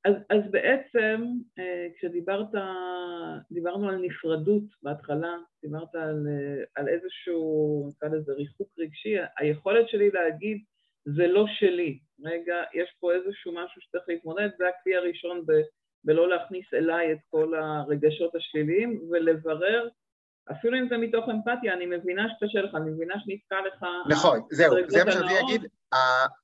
אז, 0.05 0.13
אז 0.29 0.51
בעצם, 0.51 1.21
אה, 1.60 1.88
כשדיברת, 1.97 2.47
דיברנו 3.51 3.89
על 3.89 3.95
נפרדות 3.95 4.63
בהתחלה, 4.84 5.38
דיברת 5.63 5.95
על, 5.95 6.27
אה, 6.27 6.63
על 6.75 6.88
איזשהו, 6.88 7.89
נקרא 7.89 8.10
לזה 8.10 8.34
ריחוק 8.34 8.69
רגשי, 8.79 9.15
היכולת 9.38 9.89
שלי 9.89 10.10
להגיד, 10.10 10.63
זה 11.05 11.27
לא 11.27 11.45
שלי. 11.60 11.99
רגע, 12.23 12.63
יש 12.73 12.95
פה 12.99 13.13
איזשהו 13.13 13.51
משהו 13.51 13.81
שצריך 13.81 14.03
להתמודד, 14.08 14.49
זה 14.58 14.63
הכלי 14.69 14.95
הראשון 14.95 15.45
ב... 15.45 15.51
ולא 16.07 16.29
להכניס 16.29 16.73
אליי 16.73 17.11
את 17.11 17.17
כל 17.29 17.53
הרגשות 17.55 18.35
השליליים, 18.35 19.01
ולברר, 19.11 19.87
אפילו 20.51 20.77
אם 20.77 20.88
זה 20.89 20.97
מתוך 20.97 21.25
אמפתיה, 21.29 21.73
אני 21.73 21.86
מבינה 21.86 22.23
שקשה 22.29 22.62
לך, 22.62 22.75
אני 22.75 22.91
מבינה 22.91 23.13
שנתקע 23.19 23.55
לך... 23.67 23.86
נכון, 24.10 24.41
זהו, 24.51 24.75
זה 24.88 25.03
מה 25.03 25.12
שאני 25.12 25.39
אגיד, 25.39 25.62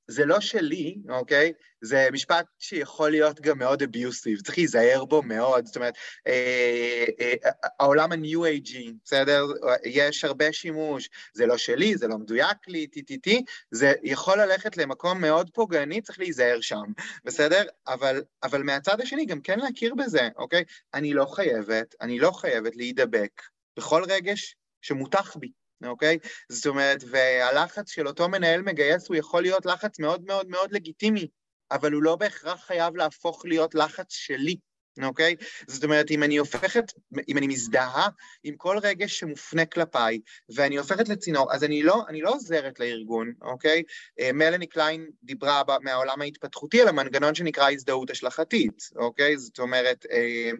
זה 0.08 0.26
לא 0.26 0.40
שלי, 0.40 0.98
אוקיי? 1.10 1.54
זה 1.82 2.08
משפט 2.12 2.46
שיכול 2.60 3.10
להיות 3.10 3.42
גם 3.42 3.60
מאוד 3.60 3.82
אביוסיב, 3.82 4.42
צריך 4.42 4.58
להיזהר 4.58 5.06
בו 5.06 5.22
מאוד, 5.22 5.66
זאת 5.66 5.76
אומרת, 5.76 5.94
אה, 6.28 7.06
אה, 7.22 7.52
העולם 7.80 8.12
age, 8.12 8.78
בסדר? 9.06 9.46
יש 9.84 10.24
הרבה 10.24 10.54
שימוש, 10.54 11.10
זה 11.34 11.46
לא 11.46 11.58
שלי, 11.58 11.98
זה 11.98 12.08
לא 12.08 12.18
מדויק 12.18 12.68
לי, 12.68 12.88
טי-טי-טי, 12.88 13.44
זה 13.72 13.94
יכול 14.04 14.42
ללכת 14.42 14.78
למקום 14.78 15.22
מאוד 15.22 15.50
פוגעני, 15.54 16.02
צריך 16.02 16.20
להיזהר 16.20 16.62
שם, 16.62 16.84
בסדר? 17.26 17.64
אבל, 17.88 18.22
אבל 18.44 18.64
מהצד 18.64 19.02
השני, 19.02 19.26
גם 19.26 19.42
כן 19.42 19.60
להכיר 19.60 19.96
בזה, 19.96 20.30
אוקיי? 20.36 20.64
אני 20.94 21.14
לא 21.14 21.26
חייבת, 21.26 21.96
אני 22.02 22.20
לא 22.20 22.32
חייבת 22.32 22.76
להידבק 22.76 23.42
בכל 23.78 24.04
רגש 24.10 24.56
שמותח 24.82 25.38
בי. 25.40 25.52
אוקיי? 25.86 26.18
זאת 26.50 26.66
אומרת, 26.66 27.04
והלחץ 27.12 27.90
של 27.90 28.08
אותו 28.08 28.30
מנהל 28.30 28.62
מגייס 28.62 29.08
הוא 29.08 29.16
יכול 29.16 29.42
להיות 29.42 29.66
לחץ 29.66 30.00
מאוד 30.00 30.24
מאוד 30.24 30.48
מאוד 30.48 30.72
לגיטימי, 30.72 31.28
אבל 31.72 31.92
הוא 31.92 32.04
לא 32.04 32.16
בהכרח 32.16 32.66
חייב 32.66 32.96
להפוך 32.96 33.46
להיות 33.46 33.76
לחץ 33.76 34.14
שלי. 34.14 34.56
אוקיי? 35.04 35.36
זאת 35.68 35.84
אומרת, 35.84 36.12
אם 36.12 36.24
אני 36.24 36.38
הופכת, 36.38 36.94
אם 37.28 37.38
אני 37.38 37.48
מזדהה 37.48 38.08
עם 38.44 38.56
כל 38.56 38.78
רגש 38.84 39.20
שמופנה 39.20 39.66
כלפיי, 39.66 40.20
ואני 40.56 40.78
הופכת 40.78 41.10
לצינור, 41.10 41.54
אז 41.54 41.64
אני 41.64 41.84
לא, 41.84 42.04
אני 42.08 42.22
לא 42.22 42.30
עוזרת 42.30 42.80
לארגון, 42.80 43.34
אוקיי? 43.42 43.84
אה, 44.20 44.32
מלאני 44.34 44.68
קליין 44.68 45.10
דיברה 45.24 45.64
מהעולם 45.82 46.22
ההתפתחותי 46.22 46.82
על 46.82 46.88
המנגנון 46.88 47.36
שנקרא 47.36 47.72
הזדהות 47.72 48.10
השלכתית, 48.10 48.90
אוקיי? 48.96 49.38
זאת 49.38 49.60
אומרת, 49.60 50.06
אה, 50.12 50.52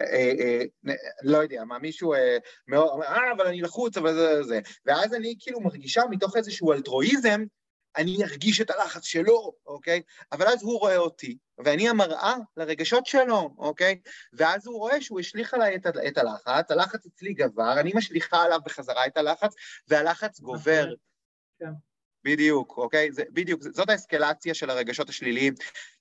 אה, 0.00 0.32
אה, 0.88 0.94
לא 1.22 1.38
יודע 1.38 1.64
מה, 1.64 1.78
מישהו 1.78 2.14
אה, 2.14 2.38
אומר, 2.72 3.06
אה, 3.06 3.32
אבל 3.36 3.46
אני 3.46 3.60
לחוץ, 3.60 3.96
אבל 3.96 4.14
זה 4.14 4.42
זה. 4.42 4.60
ואז 4.86 5.14
אני 5.14 5.34
כאילו 5.38 5.60
מרגישה 5.60 6.02
מתוך 6.10 6.36
איזשהו 6.36 6.72
אלטרואיזם, 6.72 7.44
אני 7.96 8.24
ארגיש 8.24 8.60
את 8.60 8.70
הלחץ 8.70 9.04
שלו, 9.04 9.52
אוקיי? 9.66 10.02
אבל 10.32 10.46
אז 10.46 10.62
הוא 10.62 10.80
רואה 10.80 10.96
אותי, 10.96 11.38
ואני 11.64 11.88
המראה 11.88 12.34
לרגשות 12.56 13.06
שלו, 13.06 13.54
אוקיי? 13.58 14.00
ואז 14.32 14.66
הוא 14.66 14.78
רואה 14.78 15.00
שהוא 15.00 15.20
השליך 15.20 15.54
עליי 15.54 15.76
את, 15.76 15.86
את 16.08 16.18
הלחץ, 16.18 16.70
הלחץ 16.70 17.06
אצלי 17.06 17.34
גבר, 17.34 17.80
אני 17.80 17.92
משליכה 17.94 18.42
עליו 18.42 18.60
בחזרה 18.64 19.06
את 19.06 19.16
הלחץ, 19.16 19.54
והלחץ 19.88 20.40
גובר. 20.40 20.94
כן. 21.58 21.72
בדיוק, 22.24 22.74
אוקיי? 22.76 23.12
זה, 23.12 23.22
בדיוק, 23.30 23.62
זאת 23.62 23.88
האסקלציה 23.88 24.54
של 24.54 24.70
הרגשות 24.70 25.08
השליליים. 25.08 25.54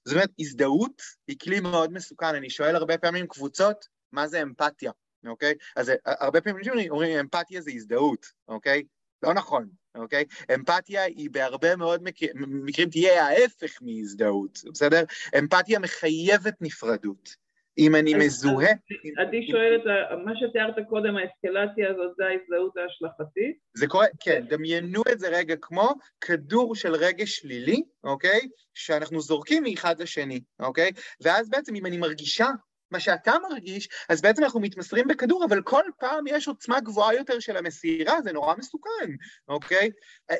זאת 0.05 0.13
אומרת, 0.13 0.29
הזדהות 0.39 1.01
היא 1.27 1.39
כלי 1.39 1.59
מאוד 1.59 1.93
מסוכן. 1.93 2.35
אני 2.35 2.49
שואל 2.49 2.75
הרבה 2.75 2.97
פעמים 2.97 3.27
קבוצות, 3.27 3.85
מה 4.11 4.27
זה 4.27 4.41
אמפתיה, 4.41 4.91
אוקיי? 5.27 5.53
אז 5.75 5.91
הרבה 6.05 6.41
פעמים 6.41 6.63
אומרים, 6.89 7.19
אמפתיה 7.19 7.61
זה 7.61 7.71
הזדהות, 7.71 8.25
אוקיי? 8.47 8.83
לא 9.23 9.33
נכון, 9.33 9.69
אוקיי? 9.99 10.25
אמפתיה 10.55 11.03
היא 11.03 11.29
בהרבה 11.31 11.75
מאוד 11.75 12.03
מקרים, 12.03 12.31
מקרים 12.37 12.89
תהיה 12.89 13.25
ההפך 13.25 13.79
מהזדהות, 13.81 14.59
בסדר? 14.73 15.03
אמפתיה 15.37 15.79
מחייבת 15.79 16.53
נפרדות. 16.61 17.49
אם 17.79 17.95
אני 17.95 18.13
מזוהה... 18.13 18.71
עדי 19.17 19.47
שואלת, 19.51 19.81
מה 20.25 20.31
שתיארת 20.35 20.75
קודם, 20.89 21.17
האסקלציה 21.17 21.89
הזאת 21.89 22.15
זה 22.17 22.23
ההזדהות 22.25 22.77
ההשלכתית? 22.77 23.57
זה 23.73 23.87
קורה, 23.87 24.05
כן, 24.19 24.45
דמיינו 24.49 25.01
את 25.11 25.19
זה 25.19 25.29
רגע 25.29 25.55
כמו 25.61 25.93
כדור 26.21 26.75
של 26.75 26.95
רגש 26.95 27.35
שלילי, 27.35 27.81
אוקיי? 28.03 28.39
שאנחנו 28.73 29.21
זורקים 29.21 29.63
מאחד 29.63 30.01
לשני, 30.01 30.39
אוקיי? 30.59 30.91
ואז 31.21 31.49
בעצם 31.49 31.75
אם 31.75 31.85
אני 31.85 31.97
מרגישה 31.97 32.47
מה 32.91 32.99
שאתה 32.99 33.33
מרגיש, 33.49 33.89
אז 34.09 34.21
בעצם 34.21 34.43
אנחנו 34.43 34.59
מתמסרים 34.59 35.07
בכדור, 35.07 35.45
אבל 35.45 35.61
כל 35.61 35.83
פעם 35.99 36.25
יש 36.27 36.47
עוצמה 36.47 36.79
גבוהה 36.79 37.13
יותר 37.13 37.39
של 37.39 37.57
המסירה, 37.57 38.21
זה 38.21 38.31
נורא 38.31 38.55
מסוכן, 38.55 39.11
אוקיי? 39.47 39.91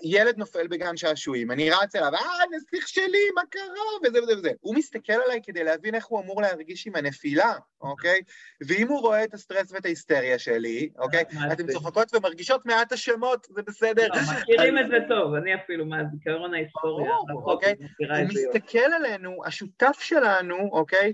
ילד 0.04 0.38
נופל 0.38 0.68
בגן 0.68 0.98
שעשועים, 0.98 1.52
אני 1.52 1.70
רץ 1.70 1.96
אליו, 1.96 2.14
אה, 2.16 2.44
נסיך 2.56 2.88
שלי, 2.88 3.30
מה 3.36 3.42
קרה? 3.50 3.64
וזה 4.04 4.24
וזה 4.24 4.38
וזה. 4.38 4.52
הוא 4.60 4.76
מסתכל 4.76 5.14
עליי 5.26 5.40
כדי 5.44 5.64
להבין 5.64 5.96
איך 5.96 6.06
הוא 6.06 6.22
אמור 6.22 6.42
להרגיש 6.42 6.88
עם 6.88 6.96
הנפילה, 6.96 7.54
אוקיי? 7.82 8.22
ואם 8.68 8.88
הוא 8.88 9.00
רואה 9.00 9.24
את 9.24 9.34
הסטרס 9.34 9.72
ואת 9.72 9.86
ההיסטריה 9.86 10.40
שלי, 10.40 10.90
אוקיי? 10.98 11.24
אתם 11.54 11.68
צוחקות 11.68 12.16
ומרגישות 12.16 12.66
מעט 12.66 12.92
אשמות, 12.92 13.48
זה 13.50 13.62
בסדר. 13.62 14.08
לא, 14.08 14.22
מכירים 14.42 14.78
את 14.78 14.88
זה 14.88 14.98
טוב, 15.08 15.34
אני 15.34 15.56
אפילו 15.56 15.86
מהזיכרון 15.86 16.54
ההיסטוריה. 16.54 17.12
אוקיי? 17.46 17.76
הוא 18.00 18.08
מסתכל 18.30 18.94
עלינו, 18.96 19.46
השותף 19.46 19.98
שלנו, 20.00 20.70
אוקיי? 20.72 21.14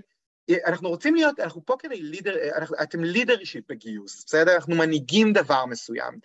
אנחנו 0.66 0.88
רוצים 0.88 1.14
להיות, 1.14 1.40
אנחנו 1.40 1.66
פה 1.66 1.76
כדי 1.78 2.02
leader, 2.02 2.36
אתם 2.82 3.04
leadership 3.04 3.64
בגיוס, 3.68 4.24
בסדר? 4.26 4.54
אנחנו 4.54 4.74
מנהיגים 4.74 5.32
דבר 5.32 5.66
מסוים. 5.66 6.18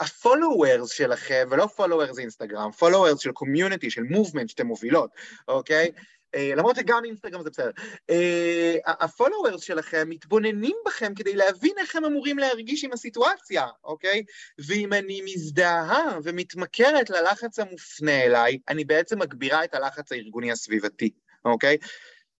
ה 0.00 0.09
followers 0.09 0.90
שלכם, 0.90 1.48
ולא 1.50 1.66
followers 1.66 2.18
אינסטגרם, 2.18 2.70
followers 2.70 3.20
של 3.20 3.32
community, 3.32 3.90
של 3.90 4.02
movement 4.02 4.48
שאתם 4.48 4.66
מובילות, 4.66 5.10
אוקיי? 5.48 5.90
אה, 6.34 6.52
למרות 6.56 6.76
שגם 6.76 7.04
אינסטגרם 7.04 7.42
זה 7.42 7.50
בסדר. 7.50 7.70
אה, 8.10 8.76
הפולוורס 8.86 9.62
שלכם 9.62 10.08
מתבוננים 10.08 10.76
בכם 10.86 11.14
כדי 11.14 11.36
להבין 11.36 11.72
איך 11.78 11.96
הם 11.96 12.04
אמורים 12.04 12.38
להרגיש 12.38 12.84
עם 12.84 12.92
הסיטואציה, 12.92 13.66
אוקיי? 13.84 14.22
ואם 14.58 14.92
אני 14.92 15.20
מזדהה 15.24 16.18
ומתמכרת 16.24 17.10
ללחץ 17.10 17.58
המופנה 17.58 18.22
אליי, 18.24 18.58
אני 18.68 18.84
בעצם 18.84 19.18
מגבירה 19.18 19.64
את 19.64 19.74
הלחץ 19.74 20.12
הארגוני 20.12 20.52
הסביבתי, 20.52 21.10
אוקיי? 21.44 21.76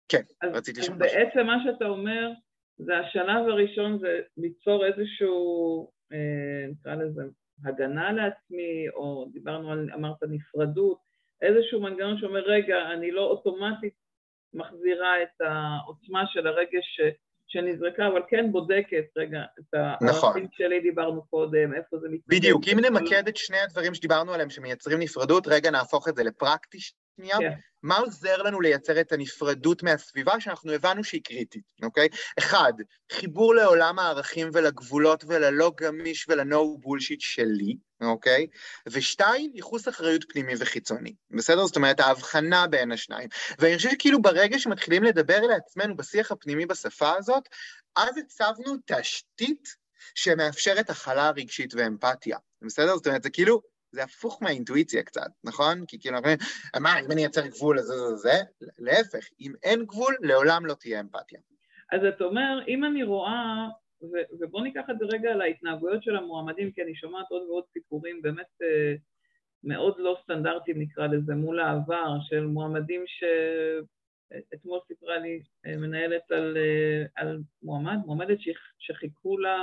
כן, 0.08 0.22
אז, 0.42 0.50
רציתי 0.54 0.80
אז 0.80 0.84
לשאול. 0.84 0.98
בעצם 0.98 1.46
מה 1.46 1.56
שאתה 1.64 1.84
אומר, 1.86 2.30
זה 2.78 2.98
השלב 2.98 3.48
הראשון 3.48 3.98
זה 3.98 4.20
ליצור 4.36 4.86
איזשהו, 4.86 5.90
אה, 6.12 6.18
נקרא 6.70 6.94
לזה, 6.94 7.22
הגנה 7.64 8.12
לעצמי, 8.12 8.88
או 8.94 9.28
דיברנו 9.32 9.72
על, 9.72 9.90
אמרת 9.94 10.16
נפרדות, 10.28 10.98
איזשהו 11.42 11.80
מנגנון 11.80 12.18
שאומר, 12.18 12.40
רגע, 12.40 12.76
אני 12.92 13.10
לא 13.10 13.22
אוטומטית 13.24 13.94
מחזירה 14.54 15.22
את 15.22 15.40
העוצמה 15.40 16.24
של 16.26 16.46
הרגש 16.46 16.96
ש, 16.96 17.00
שנזרקה, 17.46 18.06
אבל 18.06 18.22
כן 18.28 18.52
בודקת, 18.52 19.04
רגע, 19.16 19.42
את 19.60 19.74
נכון. 20.02 20.24
הערכים 20.28 20.48
שלי 20.52 20.80
דיברנו 20.80 21.22
קודם, 21.26 21.74
איפה 21.74 21.98
זה 21.98 22.08
מתנגד. 22.08 22.38
בדיוק, 22.38 22.62
אם 22.72 22.78
וכל- 22.78 22.88
נמקד 22.90 23.28
את 23.28 23.36
שני 23.36 23.58
הדברים 23.58 23.94
שדיברנו 23.94 24.32
עליהם 24.34 24.50
שמייצרים 24.50 24.98
נפרדות, 24.98 25.46
רגע 25.46 25.70
נהפוך 25.70 26.08
את 26.08 26.16
זה 26.16 26.22
לפרקטי 26.24 26.78
שנייה. 27.18 27.38
כן. 27.38 27.52
מה 27.82 27.96
עוזר 27.96 28.42
לנו 28.42 28.60
לייצר 28.60 29.00
את 29.00 29.12
הנפרדות 29.12 29.82
מהסביבה 29.82 30.40
שאנחנו 30.40 30.72
הבנו 30.72 31.04
שהיא 31.04 31.22
קריטית, 31.24 31.62
אוקיי? 31.82 32.08
אחד, 32.38 32.72
חיבור 33.12 33.54
לעולם 33.54 33.98
הערכים 33.98 34.50
ולגבולות 34.52 35.24
וללא 35.28 35.72
גמיש 35.80 36.26
ולנו 36.28 36.78
בולשיט 36.78 37.20
שלי, 37.20 37.76
אוקיי? 38.00 38.46
ושתיים, 38.88 39.50
ייחוס 39.54 39.88
אחריות 39.88 40.24
פנימי 40.28 40.52
וחיצוני, 40.58 41.14
בסדר? 41.30 41.66
זאת 41.66 41.76
אומרת, 41.76 42.00
ההבחנה 42.00 42.66
בין 42.66 42.92
השניים. 42.92 43.28
ואני 43.58 43.76
חושב 43.76 43.90
שכאילו 43.90 44.22
ברגע 44.22 44.58
שמתחילים 44.58 45.02
לדבר 45.02 45.40
לעצמנו 45.40 45.96
בשיח 45.96 46.32
הפנימי 46.32 46.66
בשפה 46.66 47.16
הזאת, 47.16 47.48
אז 47.96 48.16
הצבנו 48.18 48.74
תשתית 48.86 49.68
שמאפשרת 50.14 50.90
הכלה 50.90 51.30
רגשית 51.30 51.74
ואמפתיה, 51.74 52.38
בסדר? 52.62 52.96
זאת 52.96 53.06
אומרת, 53.06 53.22
זה 53.22 53.30
כאילו, 53.30 53.60
זה 53.98 54.04
הפוך 54.04 54.42
מהאינטואיציה 54.42 55.02
קצת, 55.02 55.30
נכון? 55.44 55.84
כי 55.88 56.00
כאילו, 56.00 56.18
מה, 56.80 57.00
אם 57.00 57.12
אני 57.12 57.20
אייצר 57.22 57.46
גבול, 57.46 57.78
אז 57.78 57.84
זה 57.84 57.94
זה 57.96 58.16
זה? 58.16 58.32
להפך, 58.78 59.28
אם 59.40 59.52
אין 59.62 59.84
גבול, 59.84 60.16
לעולם 60.20 60.66
לא 60.66 60.74
תהיה 60.74 61.00
אמפתיה. 61.00 61.40
אז 61.92 62.00
אתה 62.04 62.24
אומר, 62.24 62.60
אם 62.68 62.84
אני 62.84 63.02
רואה, 63.02 63.68
ו- 64.02 64.26
ובוא 64.40 64.62
ניקח 64.62 64.84
את 64.90 64.98
זה 64.98 65.04
רגע 65.04 65.30
על 65.30 65.40
ההתנהגויות 65.40 66.02
של 66.02 66.16
המועמדים, 66.16 66.72
כי 66.72 66.82
אני 66.82 66.94
שומעת 66.94 67.26
עוד 67.30 67.42
ועוד 67.42 67.64
סיפורים 67.72 68.22
באמת 68.22 68.46
אה, 68.62 68.94
מאוד 69.64 69.94
לא 69.98 70.16
סטנדרטיים, 70.22 70.80
נקרא 70.80 71.06
לזה, 71.06 71.34
מול 71.34 71.60
העבר, 71.60 72.16
של 72.28 72.46
מועמדים 72.46 73.04
ש... 73.06 73.24
אתמול 74.54 74.80
סיפרה 74.88 75.18
לי 75.18 75.42
אה, 75.66 75.76
מנהלת 75.76 76.30
על, 76.30 76.56
אה, 76.56 77.04
על 77.16 77.38
מועמד, 77.62 77.96
מועמדת 78.06 78.40
שח- 78.40 78.72
שחיכו 78.78 79.38
לה 79.38 79.56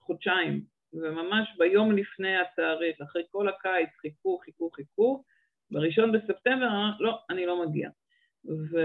חודשיים, 0.00 0.64
וממש 0.92 1.56
ביום 1.58 1.92
לפני 1.92 2.36
התאריך, 2.36 3.00
אחרי 3.00 3.22
כל 3.30 3.48
הקיץ, 3.48 3.88
חיכו, 4.00 4.38
חיכו, 4.38 4.70
חיכו, 4.70 5.24
בראשון 5.70 6.12
בספטמבר, 6.12 6.66
אמר, 6.66 6.90
לא, 7.00 7.18
אני 7.30 7.46
לא 7.46 7.66
מגיע. 7.66 7.90
ו... 8.44 8.78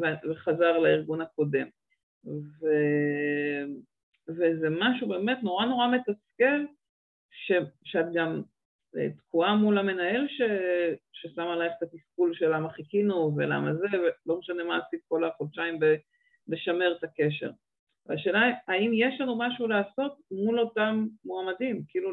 ו- 0.00 0.30
וחזר 0.30 0.78
לארגון 0.78 1.20
הקודם. 1.20 1.66
ו... 2.24 2.66
וזה 4.28 4.68
משהו 4.70 5.08
באמת 5.08 5.38
נורא 5.42 5.66
נורא 5.66 5.86
מתסכל, 5.88 6.64
ש... 7.30 7.52
שאת 7.84 8.06
גם 8.14 8.42
אה, 8.96 9.10
תקועה 9.10 9.54
מול 9.56 9.78
המנהל 9.78 10.26
ש... 10.28 10.42
ששם 11.12 11.42
עלייך 11.42 11.72
את 11.78 11.82
התסכול 11.82 12.34
של 12.34 12.54
למה 12.54 12.70
חיכינו 12.70 13.32
ולמה 13.36 13.74
זה, 13.74 13.86
ולא 14.26 14.38
משנה 14.38 14.64
מה 14.64 14.78
עשית 14.86 15.00
כל 15.08 15.24
החודשיים 15.24 15.80
ב... 15.80 15.84
לשמר 16.48 16.96
את 16.98 17.04
הקשר. 17.04 17.50
והשאלה 18.10 18.40
האם 18.68 18.90
יש 18.94 19.20
לנו 19.20 19.38
משהו 19.38 19.68
לעשות 19.68 20.18
מול 20.30 20.60
אותם 20.60 21.06
מועמדים, 21.24 21.82
כאילו 21.88 22.10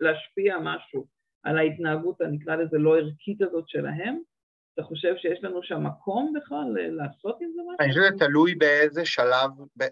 להשפיע 0.00 0.58
משהו 0.62 1.06
על 1.42 1.58
ההתנהגות, 1.58 2.20
הנקרא 2.20 2.56
לזה 2.56 2.78
לא 2.78 2.98
ערכית 2.98 3.42
הזאת 3.42 3.68
שלהם? 3.68 4.18
אתה 4.74 4.82
חושב 4.82 5.14
שיש 5.16 5.44
לנו 5.44 5.62
שם 5.62 5.86
מקום 5.86 6.32
בכלל 6.36 6.64
לעשות 6.90 7.38
עם 7.40 7.48
זה 7.54 7.62
משהו? 7.62 7.76
אני 7.80 7.88
חושב 7.88 8.00
שזה 8.00 8.26
תלוי 8.26 8.54
באיזה 8.54 9.04
שלב, 9.04 9.50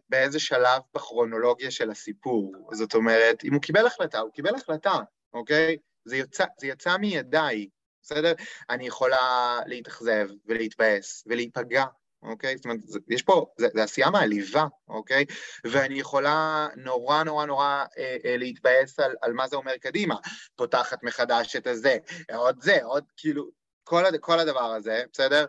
באיזה 0.09 0.41
שלב 0.41 0.81
בכרונולוגיה 0.95 1.71
של 1.71 1.91
הסיפור. 1.91 2.53
זאת 2.73 2.95
אומרת, 2.95 3.45
אם 3.45 3.55
הוא 3.55 3.63
קיבל 3.63 3.87
החלטה, 3.87 4.19
הוא 4.19 4.33
קיבל 4.33 4.55
החלטה, 4.55 4.95
אוקיי? 5.33 5.77
זה 6.05 6.17
יצא, 6.17 6.45
זה 6.61 6.67
יצא 6.67 6.97
מידיי, 6.97 7.69
בסדר? 8.03 8.33
אני 8.71 8.87
יכולה 8.87 9.59
להתאכזב 9.67 10.29
ולהתבאס 10.47 11.25
ולהיפגע, 11.27 11.85
אוקיי? 12.25 12.57
זאת 12.57 12.65
אומרת, 12.65 12.81
יש 13.09 13.23
פה, 13.23 13.47
זה, 13.59 13.69
זה 13.75 13.83
עשייה 13.83 14.11
מעליבה, 14.11 14.67
אוקיי? 14.89 15.25
ואני 15.65 15.99
יכולה 15.99 16.69
נורא 16.77 17.23
נורא 17.23 17.47
נורא 17.47 17.85
אה, 17.99 18.17
אה, 18.25 18.37
להתבאס 18.37 19.01
על, 19.01 19.15
על 19.23 19.33
מה 19.33 19.49
זה 19.49 19.57
אומר 19.57 19.77
קדימה. 19.77 20.15
פותחת 20.57 21.03
מחדש 21.03 21.57
את 21.57 21.67
הזה, 21.67 21.97
עוד 22.35 22.63
זה, 22.63 22.79
עוד 22.83 23.05
כאילו, 23.17 23.51
כל, 23.85 24.07
הד, 24.07 24.17
כל 24.17 24.39
הדבר 24.39 24.73
הזה, 24.75 25.03
בסדר? 25.13 25.45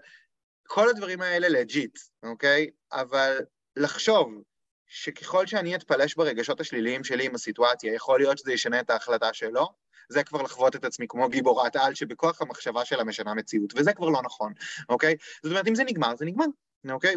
כל 0.67 0.89
הדברים 0.89 1.21
האלה 1.21 1.49
לג'יט, 1.49 1.99
אוקיי? 2.23 2.69
אבל 2.91 3.39
לחשוב 3.75 4.41
שככל 4.87 5.47
שאני 5.47 5.75
אתפלש 5.75 6.15
ברגשות 6.15 6.61
השליליים 6.61 7.03
שלי 7.03 7.25
עם 7.25 7.35
הסיטואציה, 7.35 7.93
יכול 7.93 8.19
להיות 8.19 8.37
שזה 8.37 8.53
ישנה 8.53 8.79
את 8.79 8.89
ההחלטה 8.89 9.33
שלו, 9.33 9.67
זה 10.09 10.23
כבר 10.23 10.41
לחוות 10.41 10.75
את 10.75 10.85
עצמי 10.85 11.05
כמו 11.09 11.29
גיבורת 11.29 11.75
על 11.75 11.95
שבכוח 11.95 12.41
המחשבה 12.41 12.85
שלה 12.85 13.03
משנה 13.03 13.33
מציאות, 13.33 13.73
וזה 13.75 13.93
כבר 13.93 14.09
לא 14.09 14.21
נכון, 14.21 14.53
אוקיי? 14.89 15.15
זאת 15.43 15.51
אומרת, 15.51 15.67
אם 15.67 15.75
זה 15.75 15.83
נגמר, 15.83 16.15
זה 16.15 16.25
נגמר, 16.25 16.45
אוקיי? 16.91 17.15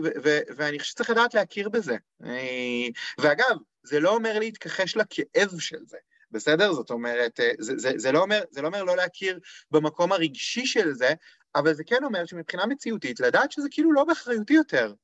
ואני 0.57 0.79
חושב 0.79 0.91
שצריך 0.91 1.11
לדעת 1.11 1.35
להכיר 1.35 1.69
בזה. 1.69 1.97
אה, 2.25 2.89
ואגב, 3.19 3.57
זה 3.83 4.01
לא 4.01 4.15
אומר 4.15 4.39
להתכחש 4.39 4.97
לכאב 4.97 5.59
של 5.59 5.79
זה. 5.87 5.99
בסדר? 6.31 6.73
זאת 6.73 6.91
אומרת, 6.91 7.41
אה, 7.41 7.51
זה, 7.59 7.73
זה, 7.77 7.91
זה, 7.97 8.13
לא 8.13 8.23
אומר, 8.23 8.43
זה 8.51 8.63
לא 8.63 8.67
אומר 8.67 8.85
לא 8.85 8.97
להכיר 8.97 9.41
במקום 9.71 10.13
הרגשי 10.13 10.67
של 10.67 10.93
זה, 10.93 11.15
אבל 11.55 11.75
זה 11.75 11.85
כן 11.85 12.05
אומר 12.05 12.25
שמבחינה 12.27 12.67
מציאותית, 12.67 13.21
לדעת 13.21 13.53
שזה 13.53 13.69
כאילו 13.71 13.93
לא 13.93 14.05
באחריותי 14.05 14.55
יותר. 14.55 14.95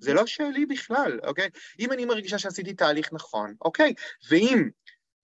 זה 0.00 0.14
לא 0.14 0.26
שלי 0.26 0.66
בכלל, 0.66 1.20
אוקיי? 1.22 1.48
אם 1.78 1.92
אני 1.92 2.04
מרגישה 2.04 2.38
שעשיתי 2.38 2.74
תהליך 2.74 3.12
נכון, 3.12 3.54
אוקיי, 3.60 3.94
ואם 4.30 4.68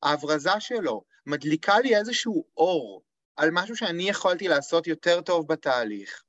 ההברזה 0.03 0.61
שלו 0.61 1.05
מדליקה 1.27 1.81
לי 1.81 1.97
איזשהו 1.97 2.45
אור 2.57 3.03
על 3.37 3.51
משהו 3.53 3.77
שאני 3.77 4.09
יכולתי 4.09 4.49
לעשות 4.49 4.87
יותר 4.87 5.21
טוב 5.21 5.49
בתהליך, 5.49 6.23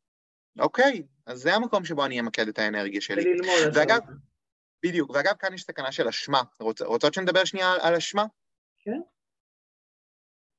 אוקיי, 0.59 1.03
אז 1.25 1.39
זה 1.39 1.53
המקום 1.55 1.85
שבו 1.85 2.05
אני 2.05 2.19
אמקד 2.19 2.47
את 2.47 2.59
האנרגיה 2.59 3.01
שלי. 3.01 3.23
וללמוד. 3.23 3.77
ואגב. 3.77 3.99
בדיוק, 4.83 5.09
ואגב, 5.09 5.33
כאן 5.39 5.53
יש 5.53 5.63
סכנה 5.63 5.91
של 5.91 6.07
אשמה. 6.07 6.41
רוצ, 6.59 6.81
רוצות 6.81 7.13
שנדבר 7.13 7.45
שנייה 7.45 7.71
על, 7.71 7.79
על 7.81 7.95
אשמה? 7.95 8.25
כן. 8.79 8.99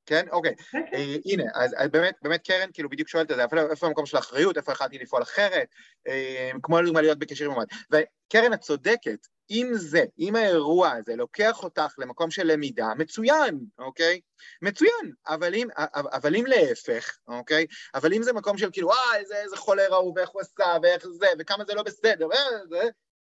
כן? 0.06 0.28
אוקיי. 0.30 0.56
כן, 0.56 0.78
כן. 0.90 0.96
אה, 0.96 1.16
הנה, 1.24 1.44
אז 1.54 1.74
אז 1.78 1.88
באמת, 1.90 2.14
באמת 2.22 2.46
קרן 2.46 2.68
כאילו 2.72 2.88
בדיוק 2.88 3.08
שואלת 3.08 3.30
את 3.30 3.36
זה, 3.36 3.42
איפה 3.42 3.56
איפה 3.70 3.86
המקום 3.86 4.06
של 4.06 4.16
האחריות, 4.16 4.56
איפה 4.56 4.72
יכלתי 4.72 4.98
לפעול 4.98 5.22
אחרת, 5.22 5.68
אה, 6.08 6.50
כמו 6.62 6.80
לדוגמה 6.80 7.00
להיות 7.00 7.18
בקשר 7.18 7.44
עם 7.44 7.50
המועמד. 7.50 7.68
וקרן, 7.92 8.52
את 8.52 8.60
צודקת, 8.60 9.26
אם 9.50 9.70
זה, 9.74 10.04
אם 10.18 10.36
האירוע 10.36 10.90
הזה 10.90 11.16
לוקח 11.16 11.62
אותך 11.62 11.94
למקום 11.98 12.30
של 12.30 12.46
למידה, 12.46 12.88
מצוין, 12.98 13.58
אוקיי? 13.78 14.20
מצוין, 14.62 15.12
אבל 15.28 15.54
אם, 15.54 15.68
אבל 15.94 16.36
אם 16.36 16.44
להפך, 16.46 17.18
אוקיי? 17.28 17.66
אבל 17.94 18.12
אם 18.12 18.22
זה 18.22 18.32
מקום 18.32 18.58
של 18.58 18.68
כאילו, 18.72 18.92
אה, 18.92 19.16
איזה, 19.16 19.36
איזה 19.36 19.56
חולר 19.56 19.94
ההוא, 19.94 20.12
ואיך 20.16 20.30
הוא 20.30 20.40
עשה, 20.40 20.76
ואיך 20.82 21.06
זה, 21.08 21.26
וכמה 21.38 21.64
זה 21.64 21.74
לא 21.74 21.82
בסדר, 21.82 22.28
אה, 22.32 22.66
זה, 22.68 22.82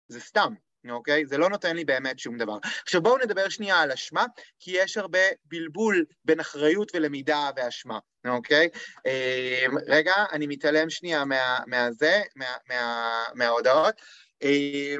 זה 0.07 0.19
סתם. 0.19 0.53
אוקיי? 0.89 1.25
זה 1.25 1.37
לא 1.37 1.49
נותן 1.49 1.75
לי 1.75 1.85
באמת 1.85 2.19
שום 2.19 2.37
דבר. 2.37 2.57
עכשיו 2.83 3.01
בואו 3.01 3.17
נדבר 3.17 3.49
שנייה 3.49 3.79
על 3.79 3.91
אשמה, 3.91 4.25
כי 4.59 4.71
יש 4.71 4.97
הרבה 4.97 5.19
בלבול 5.45 6.05
בין 6.25 6.39
אחריות 6.39 6.91
ולמידה 6.95 7.49
ואשמה, 7.55 7.99
אוקיי? 8.27 8.69
אה, 9.05 9.65
רגע, 9.87 10.13
אני 10.31 10.47
מתעלם 10.47 10.89
שנייה 10.89 11.25
מה, 11.25 11.59
מהזה, 11.67 12.21
מה, 12.35 12.55
מה, 12.69 13.23
מההודעות. 13.33 14.01
אה, 14.43 14.95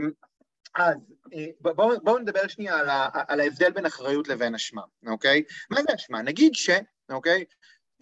אז 0.75 0.95
אה, 1.33 1.45
בואו 1.59 1.99
בוא 2.03 2.19
נדבר 2.19 2.47
שנייה 2.47 2.77
על, 2.77 2.89
ה, 2.89 3.09
על 3.27 3.39
ההבדל 3.39 3.71
בין 3.71 3.85
אחריות 3.85 4.27
לבין 4.27 4.55
אשמה, 4.55 4.81
אוקיי? 5.07 5.43
מה 5.69 5.81
זה 5.81 5.95
אשמה? 5.95 6.21
נגיד 6.21 6.53
ש, 6.53 6.69
אוקיי? 7.09 7.45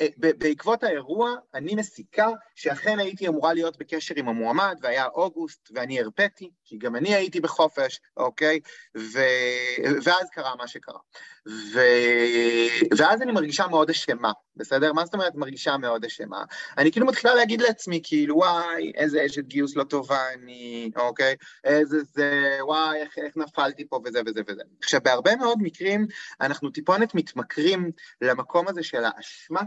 אה, 0.02 0.08
בעקבות 0.18 0.84
האירוע 0.84 1.32
אני 1.54 1.76
מסיקה 1.76 2.28
שאכן 2.56 3.00
הייתי 3.00 3.28
אמורה 3.28 3.54
להיות 3.54 3.78
בקשר 3.78 4.16
עם 4.18 4.30
המועמד 4.30 4.78
והיה 4.82 5.06
אוגוסט 5.06 5.70
ואני 5.74 6.00
הרפאתי, 6.00 6.52
כי 6.66 6.78
גם 6.78 6.96
אני 6.96 7.16
הייתי 7.16 7.40
בחופש, 7.40 8.00
אוקיי? 8.18 8.60
ו... 8.98 9.20
ואז 10.04 10.30
קרה 10.32 10.56
מה 10.56 10.68
שקרה. 10.68 11.00
ו... 11.50 11.80
ואז 12.98 13.22
אני 13.22 13.32
מרגישה 13.32 13.68
מאוד 13.68 13.90
אשמה, 13.90 14.32
בסדר? 14.56 14.94
מה 14.94 15.06
זאת 15.06 15.14
אומרת 15.14 15.36
מרגישה 15.36 15.78
מאוד 15.78 16.06
אשמה? 16.06 16.44
אני 16.78 16.92
כאילו 16.92 17.06
מתחילה 17.06 17.36
להגיד 17.36 17.62
לעצמי, 17.62 18.00
כאילו, 18.04 18.36
וואי, 18.36 18.92
איזה 18.96 19.26
אשת 19.26 19.44
גיוס 19.44 19.76
לא 19.76 19.84
טובה 19.84 20.34
אני, 20.34 20.92
אוקיי? 20.96 21.36
איזה 21.64 21.98
זה, 22.04 22.58
וואי, 22.62 23.02
איך, 23.02 23.18
איך 23.18 23.38
נפלתי 23.38 23.88
פה 23.90 24.00
וזה 24.06 24.22
וזה 24.26 24.42
וזה. 24.48 24.62
עכשיו, 24.84 25.00
בהרבה 25.04 25.36
מאוד 25.36 25.58
מקרים 25.62 26.08
אנחנו 26.42 26.70
טיפונת 26.70 27.16
מתמכרים 27.16 27.92
למקום 28.22 28.68
הזה 28.68 28.84
של 28.84 29.04
האשמה, 29.06 29.62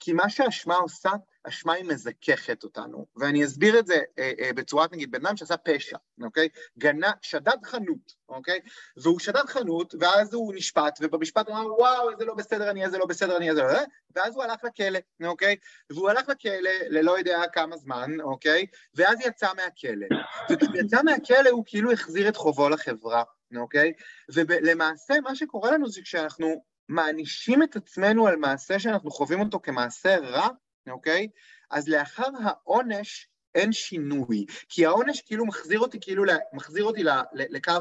כי 0.00 0.12
מה 0.12 0.28
שהאשמה 0.28 0.74
עושה, 0.76 1.10
אשמה 1.48 1.72
היא 1.72 1.84
מזככת 1.84 2.64
אותנו, 2.64 3.06
ואני 3.16 3.44
אסביר 3.44 3.78
את 3.78 3.86
זה 3.86 4.00
אה, 4.18 4.32
אה, 4.40 4.52
בצורת 4.52 4.92
נגיד 4.92 5.10
בן 5.10 5.26
אדם 5.26 5.36
שעשה 5.36 5.56
פשע, 5.56 5.96
אוקיי? 6.22 6.48
גנה, 6.78 7.12
שדד 7.22 7.56
חנות, 7.64 8.14
אוקיי? 8.28 8.60
והוא 8.96 9.18
שדד 9.18 9.46
חנות, 9.46 9.94
ואז 10.00 10.34
הוא 10.34 10.54
נשפט, 10.54 10.98
ובמשפט 11.00 11.48
הוא 11.48 11.56
אמר, 11.56 11.74
וואו, 11.74 12.10
איזה 12.10 12.24
לא 12.24 12.34
בסדר 12.34 12.70
אני, 12.70 12.84
איזה 12.84 12.98
לא 12.98 13.06
בסדר 13.06 13.36
אני, 13.36 13.50
איזה 13.50 13.62
לא... 13.62 13.68
ואז 14.16 14.34
הוא 14.34 14.42
הלך 14.42 14.64
לכלא, 14.64 14.98
אוקיי? 15.24 15.56
והוא 15.90 16.10
הלך 16.10 16.28
לכלא 16.28 16.70
ללא 16.88 17.18
יודע 17.18 17.42
כמה 17.52 17.76
זמן, 17.76 18.20
אוקיי? 18.20 18.66
ואז 18.94 19.18
יצא 19.20 19.48
מהכלא. 19.56 20.06
וכשהוא 20.50 20.76
יצא 20.76 21.02
מהכלא 21.02 21.50
הוא 21.50 21.64
כאילו 21.66 21.92
החזיר 21.92 22.28
את 22.28 22.36
חובו 22.36 22.68
לחברה, 22.68 23.22
אוקיי? 23.56 23.92
ולמעשה 24.34 25.14
מה 25.20 25.34
שקורה 25.34 25.70
לנו 25.70 25.88
זה 25.88 26.02
כשאנחנו 26.02 26.62
מענישים 26.88 27.62
את 27.62 27.76
עצמנו 27.76 28.26
על 28.26 28.36
מעשה 28.36 28.78
שאנחנו 28.78 29.10
חווים 29.10 29.40
אותו 29.40 29.60
כמעשה 29.62 30.16
רע, 30.16 30.48
אוקיי? 30.90 31.28
אז 31.70 31.88
לאחר 31.88 32.28
העונש 32.44 33.28
אין 33.54 33.72
שינוי, 33.72 34.44
כי 34.68 34.86
העונש 34.86 35.20
כאילו 35.20 35.46
מחזיר 35.46 35.80
אותי, 35.80 35.98
כאילו 36.00 36.24
מחזיר 36.52 36.84
אותי 36.84 37.02
לקו, 37.32 37.72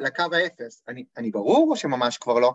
לקו 0.00 0.22
האפס. 0.32 0.84
אני, 0.88 1.04
אני 1.16 1.30
ברור 1.30 1.70
או 1.70 1.76
שממש 1.76 2.18
כבר 2.18 2.40
לא? 2.40 2.52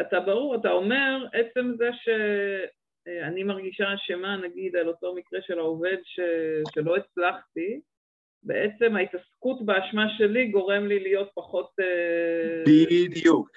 אתה 0.00 0.20
ברור, 0.20 0.56
אתה 0.56 0.70
אומר, 0.70 1.26
עצם 1.32 1.72
זה 1.78 1.88
שאני 2.02 3.42
מרגישה 3.42 3.84
אשמה, 3.94 4.36
נגיד, 4.36 4.76
על 4.76 4.88
אותו 4.88 5.14
מקרה 5.14 5.40
של 5.42 5.58
העובד 5.58 5.96
ש... 6.04 6.20
שלא 6.74 6.96
הצלחתי, 6.96 7.80
בעצם 8.42 8.96
ההתעסקות 8.96 9.66
באשמה 9.66 10.06
שלי 10.18 10.46
גורם 10.46 10.86
לי 10.86 11.02
להיות 11.02 11.30
פחות... 11.34 11.70
אה, 11.80 12.62
בדיוק. 12.66 13.50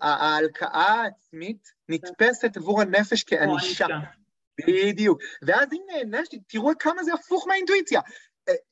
ההלקאה 0.00 1.02
העצמית 1.02 1.72
נתפסת 1.88 2.56
עבור 2.56 2.80
הנפש 2.80 3.24
כענישה. 3.24 3.86
בדיוק. 4.66 5.20
ואז 5.42 5.68
אם 5.72 5.82
נענשתי, 5.88 6.38
תראו 6.46 6.70
כמה 6.78 7.04
זה 7.04 7.14
הפוך 7.14 7.48
מהאינטואיציה. 7.48 8.00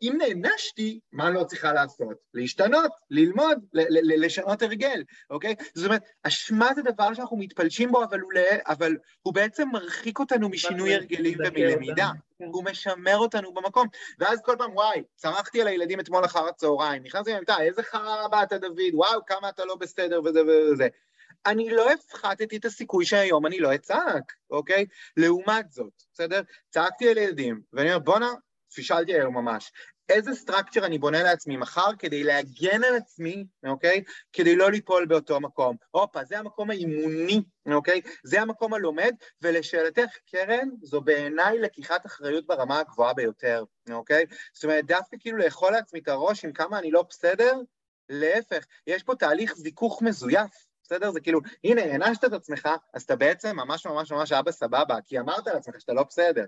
אם 0.03 0.19
נענשתי, 0.19 1.01
מה 1.13 1.31
לא 1.31 1.45
צריכה 1.45 1.73
לעשות? 1.73 2.17
להשתנות, 2.35 2.91
ללמוד, 3.11 3.59
לשנות 3.93 4.63
הרגל, 4.63 5.03
אוקיי? 5.31 5.55
זאת 5.75 5.87
אומרת, 5.87 6.03
אשמה 6.23 6.75
זה 6.75 6.83
דבר 6.83 7.15
שאנחנו 7.15 7.37
מתפלשים 7.37 7.93
בו, 7.93 8.05
אבל 8.05 8.21
הוא, 8.21 8.33
אבל 8.67 8.97
הוא 9.23 9.35
בעצם 9.35 9.69
מרחיק 9.73 10.19
אותנו 10.19 10.49
משינוי 10.49 10.95
הרגלים 10.95 11.39
ומלמידה. 11.39 12.11
כן. 12.39 12.45
הוא 12.45 12.65
משמר 12.65 13.17
אותנו 13.17 13.55
במקום. 13.55 13.89
ואז 14.19 14.41
כל 14.45 14.55
פעם, 14.59 14.73
וואי, 14.75 15.03
צמחתי 15.17 15.61
על 15.61 15.69
הילדים 15.69 16.01
אתמול 16.01 16.25
אחר 16.25 16.49
הצהריים, 16.49 17.03
נכנסתי 17.03 17.33
למיטה, 17.33 17.61
איזה 17.61 17.83
חרא 17.83 18.29
באת, 18.29 18.53
דוד, 18.53 18.79
וואו, 18.93 19.21
כמה 19.27 19.49
אתה 19.49 19.65
לא 19.65 19.75
בסדר 19.75 20.21
וזה 20.25 20.41
וזה. 20.47 20.89
אני 21.47 21.71
לא 21.71 21.91
הפחתתי 21.91 22.57
את 22.57 22.65
הסיכוי 22.65 23.07
שהיום 23.07 23.47
אני 23.47 23.59
לא 23.59 23.75
אצעק, 23.75 24.33
אוקיי? 24.51 24.87
לעומת 25.17 25.73
זאת, 25.73 25.93
בסדר? 26.13 26.41
צעקתי 26.71 27.09
על 27.09 27.19
ילדים, 27.19 27.61
ואני 27.73 27.89
אומר, 27.89 27.99
בואנה, 27.99 28.33
פישלתי 28.75 29.15
היום 29.15 29.35
ממש. 29.35 29.73
איזה 30.09 30.35
סטרקצ'ר 30.35 30.87
אני 30.87 30.99
בונה 30.99 31.23
לעצמי 31.23 31.57
מחר 31.57 31.91
כדי 31.99 32.25
להגן 32.25 32.85
על 32.85 32.97
עצמי, 32.97 33.47
אוקיי? 33.67 34.03
כדי 34.33 34.57
לא 34.57 34.71
ליפול 34.71 35.07
באותו 35.07 35.41
מקום. 35.41 35.77
הופה, 35.91 36.25
זה 36.25 36.39
המקום 36.39 36.71
האימוני, 36.71 37.43
אוקיי? 37.67 38.01
זה 38.25 38.43
המקום 38.43 38.75
הלומד, 38.75 39.15
ולשאלתך, 39.43 40.17
קרן, 40.31 40.69
זו 40.83 41.01
בעיניי 41.01 41.59
לקיחת 41.59 42.07
אחריות 42.07 42.47
ברמה 42.47 42.81
הגבוהה 42.81 43.15
ביותר, 43.15 43.65
אוקיי? 43.91 44.25
זאת 44.55 44.65
אומרת, 44.65 44.87
דווקא 44.87 45.17
כאילו 45.21 45.39
לאכול 45.39 45.73
לעצמי 45.73 46.01
את 46.01 46.09
הראש 46.09 46.45
עם 46.45 46.53
כמה 46.53 46.79
אני 46.79 46.91
לא 46.91 47.05
בסדר, 47.11 47.57
להפך, 48.09 48.65
יש 48.87 49.03
פה 49.03 49.15
תהליך 49.15 49.55
זיכוך 49.55 50.03
מזויף, 50.03 50.67
בסדר? 50.83 51.11
זה 51.11 51.21
כאילו, 51.21 51.41
הנה, 51.65 51.83
הענשת 51.83 52.25
את 52.25 52.33
עצמך, 52.33 52.69
אז 52.95 53.03
אתה 53.03 53.17
בעצם 53.17 53.57
ממש 53.57 53.87
ממש 53.87 54.13
ממש 54.13 54.33
אבא 54.33 54.51
סבבה, 54.51 54.97
כי 55.05 55.21
אמרת 55.21 55.47
לעצמך 55.47 55.81
שאתה 55.81 55.93
לא 55.93 56.03
בסדר. 56.03 56.45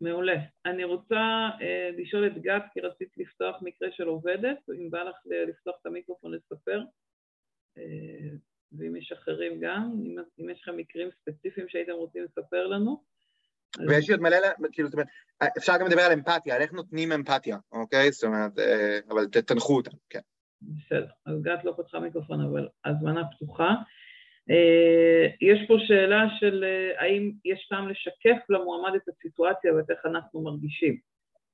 מעולה. 0.00 0.36
אני 0.66 0.84
רוצה 0.84 1.48
אה, 1.60 1.90
לשאול 1.96 2.26
את 2.26 2.42
גת, 2.42 2.62
כי 2.72 2.80
רצית 2.80 3.08
לפתוח 3.16 3.56
מקרה 3.62 3.88
של 3.92 4.06
עובדת, 4.06 4.58
אם 4.78 4.90
בא 4.90 5.02
לך 5.02 5.16
לפתוח 5.48 5.74
את 5.80 5.86
המיקרופון 5.86 6.34
לספר, 6.34 6.82
אה, 7.78 8.30
ואם 8.78 8.96
יש 8.96 9.12
אחרים 9.12 9.60
גם, 9.60 9.92
אם, 10.04 10.16
אם 10.40 10.50
יש 10.50 10.60
לכם 10.62 10.76
מקרים 10.76 11.08
ספציפיים 11.20 11.68
שהייתם 11.68 11.92
רוצים 11.92 12.24
לספר 12.24 12.66
לנו. 12.66 13.02
ויש 13.88 14.08
לי 14.08 14.14
עוד 14.14 14.22
מלא, 14.22 14.36
כאילו, 14.72 14.88
זאת 14.88 14.94
אומרת, 14.94 15.08
אפשר 15.58 15.72
גם 15.80 15.86
לדבר 15.86 16.02
על 16.02 16.12
אמפתיה, 16.12 16.54
על 16.56 16.62
איך 16.62 16.72
נותנים 16.72 17.12
אמפתיה, 17.12 17.56
אוקיי? 17.72 18.12
זאת 18.12 18.24
אומרת, 18.24 18.58
אה, 18.58 18.98
אבל 19.10 19.26
תנחו 19.26 19.76
אותה, 19.76 19.90
כן. 20.10 20.20
בסדר, 20.62 21.06
אז 21.26 21.42
גת 21.42 21.64
לא 21.64 21.74
פתחה 21.76 22.00
מיקרופון, 22.00 22.40
אבל 22.40 22.68
הזמנה 22.84 23.22
פתוחה. 23.36 23.74
אה, 24.50 25.26
יש 25.40 25.68
פה 25.68 25.74
שאלה 25.86 26.26
של 26.40 26.64
אה, 26.64 27.02
האם 27.02 27.32
יש 27.44 27.66
טעם 27.68 27.88
לשקף 27.88 28.50
למועמד 28.50 28.94
את 28.94 29.08
הסיטואציה 29.08 29.74
ואת 29.74 29.90
איך 29.90 30.06
אנחנו 30.06 30.42
מרגישים. 30.42 30.98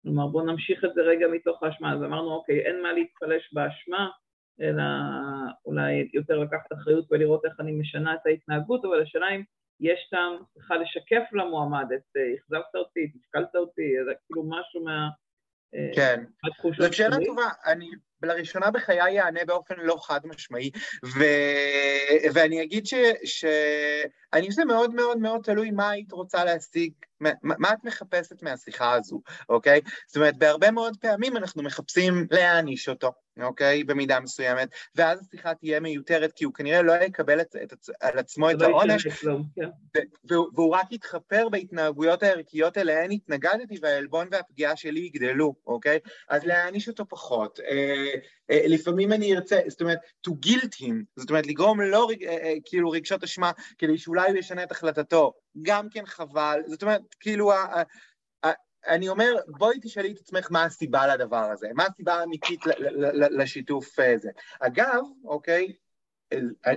כלומר, 0.02 0.26
בואו 0.26 0.44
נמשיך 0.44 0.84
את 0.84 0.94
זה 0.94 1.00
רגע 1.02 1.26
מתוך 1.28 1.62
האשמה. 1.62 1.92
אז 1.92 2.02
אמרנו, 2.02 2.32
אוקיי, 2.34 2.58
אין 2.60 2.82
מה 2.82 2.92
להתפלש 2.92 3.52
באשמה, 3.52 4.08
אלא 4.60 4.82
אולי 5.64 6.08
יותר 6.14 6.38
לקחת 6.38 6.72
אחריות 6.72 7.06
ולראות 7.10 7.44
איך 7.44 7.60
אני 7.60 7.72
משנה 7.72 8.14
את 8.14 8.26
ההתנהגות, 8.26 8.84
אבל 8.84 9.02
השאלה 9.02 9.30
אם 9.30 9.42
יש 9.80 10.08
טעם, 10.10 10.36
צריכה 10.54 10.76
לשקף 10.76 11.32
למועמד 11.32 11.86
את 11.94 12.16
אה, 12.16 12.34
אכזבת 12.34 12.74
אותי, 12.74 13.08
תשקלת 13.08 13.56
אותי, 13.56 13.94
זה 14.04 14.12
כאילו 14.26 14.44
משהו 14.48 14.84
מה... 14.84 15.08
כן, 15.94 16.24
זאת 16.78 16.92
שאלה 16.92 17.16
טובה. 17.26 17.42
אני 17.66 17.90
לראשונה 18.22 18.70
בחיי 18.70 19.20
אענה 19.20 19.44
באופן 19.44 19.74
לא 19.78 19.96
חד 20.02 20.20
משמעי, 20.24 20.70
ו... 21.04 21.24
ואני 22.34 22.62
אגיד 22.62 22.86
ש... 22.86 22.94
ש... 23.24 23.44
אני 24.36 24.50
חושב 24.50 24.64
מאוד 24.64 24.94
מאוד 24.94 25.18
מאוד 25.18 25.40
תלוי 25.42 25.70
מה 25.70 25.90
היית 25.90 26.12
רוצה 26.12 26.44
להשיג, 26.44 26.92
מה, 27.20 27.30
מה 27.42 27.72
את 27.72 27.84
מחפשת 27.84 28.42
מהשיחה 28.42 28.92
הזו, 28.92 29.20
אוקיי? 29.48 29.80
זאת 30.06 30.16
אומרת, 30.16 30.38
בהרבה 30.38 30.70
מאוד 30.70 30.96
פעמים 31.00 31.36
אנחנו 31.36 31.62
מחפשים 31.62 32.26
להעניש 32.30 32.88
אותו, 32.88 33.12
אוקיי? 33.40 33.84
במידה 33.84 34.20
מסוימת, 34.20 34.68
ואז 34.94 35.20
השיחה 35.20 35.54
תהיה 35.54 35.80
מיותרת, 35.80 36.32
כי 36.32 36.44
הוא 36.44 36.54
כנראה 36.54 36.82
לא 36.82 36.92
יקבל 36.92 37.40
את, 37.40 37.56
את, 37.62 37.72
על 38.00 38.18
עצמו 38.18 38.50
את 38.50 38.56
לא 38.60 38.66
העונש, 38.66 39.06
כן. 39.06 40.08
והוא, 40.24 40.48
והוא 40.54 40.74
רק 40.76 40.92
יתחפר 40.92 41.48
בהתנהגויות 41.48 42.22
הערכיות 42.22 42.78
אליהן 42.78 43.10
התנגדתי, 43.10 43.78
והעלבון 43.82 44.28
והפגיעה 44.30 44.76
שלי 44.76 45.00
יגדלו, 45.00 45.54
אוקיי? 45.66 45.98
אז 46.28 46.44
להעניש 46.44 46.88
אותו 46.88 47.08
פחות. 47.08 47.60
אה, 47.60 47.66
אה, 47.66 48.14
לפעמים 48.48 49.12
אני 49.12 49.34
ארצה, 49.34 49.60
זאת 49.68 49.80
אומרת, 49.80 49.98
to 50.28 50.32
guilt 50.46 50.74
him, 50.80 50.94
זאת 51.16 51.30
אומרת, 51.30 51.46
לגרום 51.46 51.80
לו 51.80 52.08
אה, 52.10 52.54
כאילו 52.64 52.90
רגשות 52.90 53.24
אשמה, 53.24 53.50
כדי 53.78 53.98
שאולי 53.98 54.30
הוא 54.30 54.38
ישנה 54.38 54.62
את 54.62 54.70
החלטתו, 54.70 55.32
גם 55.62 55.88
כן 55.88 56.06
חבל, 56.06 56.60
זאת 56.66 56.82
אומרת, 56.82 57.00
כאילו, 57.20 57.52
אני 58.86 59.08
אומר, 59.08 59.36
בואי 59.48 59.78
תשאלי 59.82 60.12
את 60.12 60.18
עצמך 60.18 60.48
מה 60.50 60.64
הסיבה 60.64 61.06
לדבר 61.14 61.50
הזה, 61.52 61.68
מה 61.74 61.84
הסיבה 61.84 62.14
האמיתית 62.14 62.60
לשיתוף 63.30 63.98
הזה. 63.98 64.30
אגב, 64.60 65.00
אוקיי, 65.24 65.72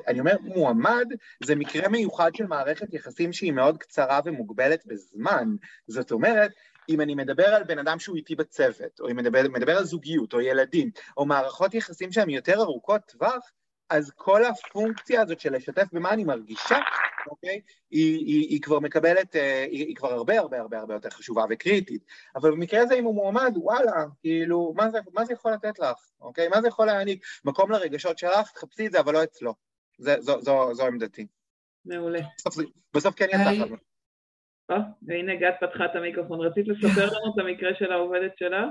אני 0.07 0.19
אומר, 0.19 0.35
מועמד 0.41 1.05
זה 1.43 1.55
מקרה 1.55 1.87
מיוחד 1.87 2.35
של 2.35 2.45
מערכת 2.47 2.93
יחסים 2.93 3.33
שהיא 3.33 3.51
מאוד 3.51 3.77
קצרה 3.77 4.19
ומוגבלת 4.25 4.85
בזמן. 4.85 5.55
זאת 5.87 6.11
אומרת, 6.11 6.51
אם 6.89 7.01
אני 7.01 7.15
מדבר 7.15 7.45
על 7.45 7.63
בן 7.63 7.79
אדם 7.79 7.99
שהוא 7.99 8.15
איתי 8.15 8.35
בצוות, 8.35 8.99
או 8.99 9.09
אם 9.09 9.15
מדבר, 9.15 9.41
מדבר 9.49 9.77
על 9.77 9.83
זוגיות, 9.83 10.33
או 10.33 10.41
ילדים, 10.41 10.91
או 11.17 11.25
מערכות 11.25 11.73
יחסים 11.73 12.11
שהן 12.11 12.29
יותר 12.29 12.55
ארוכות 12.61 13.01
טווח, 13.05 13.51
אז 13.89 14.11
כל 14.15 14.45
הפונקציה 14.45 15.21
הזאת 15.21 15.39
של 15.39 15.55
לשתף 15.55 15.87
במה 15.93 16.09
אני 16.09 16.23
מרגישה, 16.23 16.77
אוקיי? 17.29 17.61
היא, 17.91 18.17
היא, 18.17 18.49
היא 18.49 18.61
כבר 18.61 18.79
מקבלת, 18.79 19.35
אה, 19.35 19.65
היא, 19.71 19.85
היא 19.85 19.95
כבר 19.95 20.13
הרבה 20.13 20.39
הרבה 20.39 20.59
הרבה 20.59 20.79
הרבה 20.79 20.93
יותר 20.93 21.09
חשובה 21.09 21.43
וקריטית. 21.49 22.03
אבל 22.35 22.51
במקרה 22.51 22.81
הזה 22.81 22.95
אם 22.95 23.03
הוא 23.03 23.15
מועמד, 23.15 23.53
וואלה, 23.55 24.05
כאילו, 24.21 24.73
מה 24.75 24.89
זה, 24.91 24.99
מה 25.13 25.25
זה 25.25 25.33
יכול 25.33 25.51
לתת 25.53 25.79
לך, 25.79 25.97
אוקיי? 26.21 26.47
מה 26.47 26.61
זה 26.61 26.67
יכול 26.67 26.85
להעניק? 26.85 27.25
מקום 27.45 27.71
לרגשות 27.71 28.17
שלך, 28.17 28.51
תחפשי 28.51 28.87
את 28.87 28.91
זה, 28.91 28.99
אבל 28.99 29.13
לא 29.13 29.23
אצלו. 29.23 29.53
זה, 29.97 30.15
זו, 30.19 30.41
זו, 30.41 30.73
זו 30.73 30.85
עמדתי. 30.85 31.27
מעולה. 31.85 32.19
בסוף, 32.37 32.55
בסוף 32.93 33.15
כן 33.15 33.27
יצא 33.29 33.65
לך. 34.69 34.83
והנה 35.07 35.35
גת 35.35 35.55
פתחה 35.61 35.85
את 35.85 35.95
המיקרופון. 35.95 36.39
רצית 36.39 36.67
לספר 36.67 37.05
לנו 37.05 37.33
את 37.33 37.39
המקרה 37.39 37.69
של 37.79 37.91
העובדת 37.91 38.31
שלה? 38.39 38.69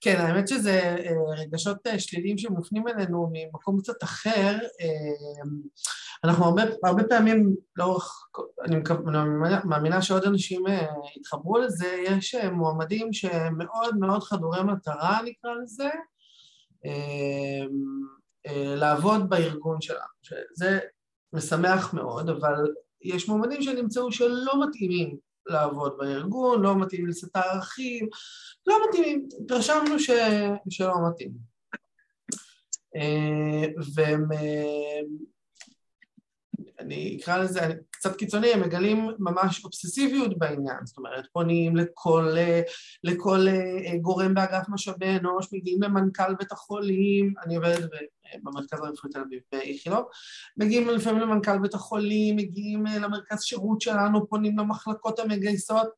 כן, 0.00 0.16
האמת 0.18 0.48
שזה 0.48 0.80
אה, 0.80 1.12
רגשות 1.38 1.86
אה, 1.86 1.98
שליליים 1.98 2.38
שמופנים 2.38 2.88
אלינו 2.88 3.30
ממקום 3.32 3.80
קצת 3.80 4.02
אחר. 4.02 4.58
אה, 4.80 5.42
אנחנו 6.24 6.44
הרבה, 6.44 6.62
הרבה 6.84 7.02
פעמים 7.04 7.54
לאורך, 7.76 8.28
אני, 8.64 8.76
אני 8.76 9.54
מאמינה 9.64 10.02
שעוד 10.02 10.24
אנשים 10.24 10.64
יתחברו 11.16 11.58
לזה, 11.58 12.04
יש 12.06 12.34
מועמדים 12.34 13.12
שהם 13.12 13.58
מאוד 13.58 13.96
מאוד 13.98 14.22
חדורי 14.22 14.62
מטרה 14.62 15.18
נקרא 15.24 15.50
לזה, 15.62 15.88
לעבוד 18.76 19.28
בארגון 19.28 19.80
שלנו, 19.80 20.00
שזה 20.22 20.78
משמח 21.32 21.94
מאוד, 21.94 22.28
אבל 22.28 22.64
יש 23.02 23.28
מועמדים 23.28 23.62
שנמצאו 23.62 24.12
שלא 24.12 24.66
מתאימים 24.66 25.16
לעבוד 25.46 25.96
בארגון, 25.98 26.62
לא 26.62 26.78
מתאים 26.78 27.06
לסת 27.06 27.36
הערכים, 27.36 28.08
לא 28.66 28.78
מתאימים, 28.88 29.28
התרשמנו 29.44 29.98
ש... 29.98 30.10
שלא 30.70 30.94
מתאים. 31.08 31.32
אה, 32.96 33.66
והם... 33.94 34.32
אה, 34.32 35.00
אני 36.80 37.18
אקרא 37.20 37.38
לזה 37.38 37.60
קצת 37.90 38.16
קיצוני, 38.16 38.52
הם 38.52 38.60
מגלים 38.60 39.08
ממש 39.18 39.64
אובססיביות 39.64 40.38
בעניין, 40.38 40.76
זאת 40.84 40.98
אומרת, 40.98 41.24
פונים 41.32 41.76
לכל, 41.76 42.36
לכל 43.04 43.46
גורם 44.00 44.34
באגף 44.34 44.68
משאבי 44.68 45.16
אנוש, 45.16 45.48
מגיעים 45.52 45.82
למנכ"ל 45.82 46.34
בית 46.34 46.52
החולים, 46.52 47.34
אני 47.44 47.56
עובדת 47.56 47.90
במרכז 48.42 48.80
הרפואי 48.80 49.12
תל 49.12 49.20
אביב 49.20 49.40
באיכילוב, 49.52 50.04
מגיעים 50.56 50.88
לפעמים 50.88 51.20
למנכ"ל 51.20 51.58
בית 51.58 51.74
החולים, 51.74 52.36
מגיעים 52.36 52.84
למרכז 52.86 53.42
שירות 53.42 53.80
שלנו, 53.80 54.28
פונים 54.28 54.58
למחלקות 54.58 55.18
המגייסות. 55.18 55.88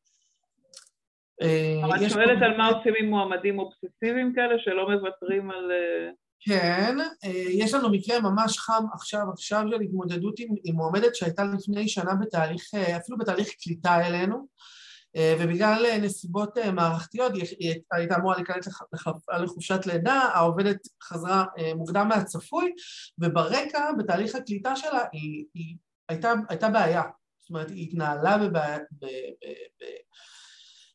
את 1.41 2.09
שואלת 2.09 2.41
על 2.41 2.57
מה 2.57 2.67
עושים 2.67 2.93
עם 2.99 3.09
מועמדים 3.09 3.59
אובססיביים 3.59 4.33
כאלה 4.35 4.55
שלא 4.57 4.89
מוותרים 4.89 5.51
על... 5.51 5.71
כן, 6.45 6.95
יש 7.49 7.73
לנו 7.73 7.89
מקרה 7.89 8.19
ממש 8.19 8.57
חם 8.57 8.83
עכשיו, 8.93 9.21
עכשיו 9.31 9.63
של 9.69 9.81
התמודדות 9.81 10.39
עם, 10.39 10.55
עם 10.63 10.75
מועמדת 10.75 11.15
שהייתה 11.15 11.43
לפני 11.43 11.87
שנה 11.87 12.15
בתהליך, 12.15 12.61
אפילו 12.97 13.17
בתהליך 13.17 13.49
קליטה 13.63 14.07
אלינו, 14.07 14.47
ובגלל 15.17 15.97
נסיבות 16.01 16.57
מערכתיות 16.57 17.31
היא 17.59 17.73
הייתה 17.91 18.15
אמורה 18.15 18.35
להיכנס 18.35 18.67
לחופשת 19.41 19.85
לידה, 19.85 20.13
העובדת 20.13 20.77
חזרה 21.03 21.45
מוקדם 21.75 22.07
מהצפוי, 22.07 22.71
וברקע, 23.19 23.91
בתהליך 23.97 24.35
הקליטה 24.35 24.75
שלה, 24.75 25.05
היא, 25.11 25.45
היא 25.53 25.75
הייתה, 26.09 26.33
הייתה 26.49 26.69
בעיה. 26.69 27.03
זאת 27.39 27.49
אומרת, 27.49 27.69
היא 27.69 27.87
התנהלה 27.87 28.37
בבעיה, 28.37 28.77
ב, 28.77 29.05
ב, 29.05 29.07
ב, 29.81 29.85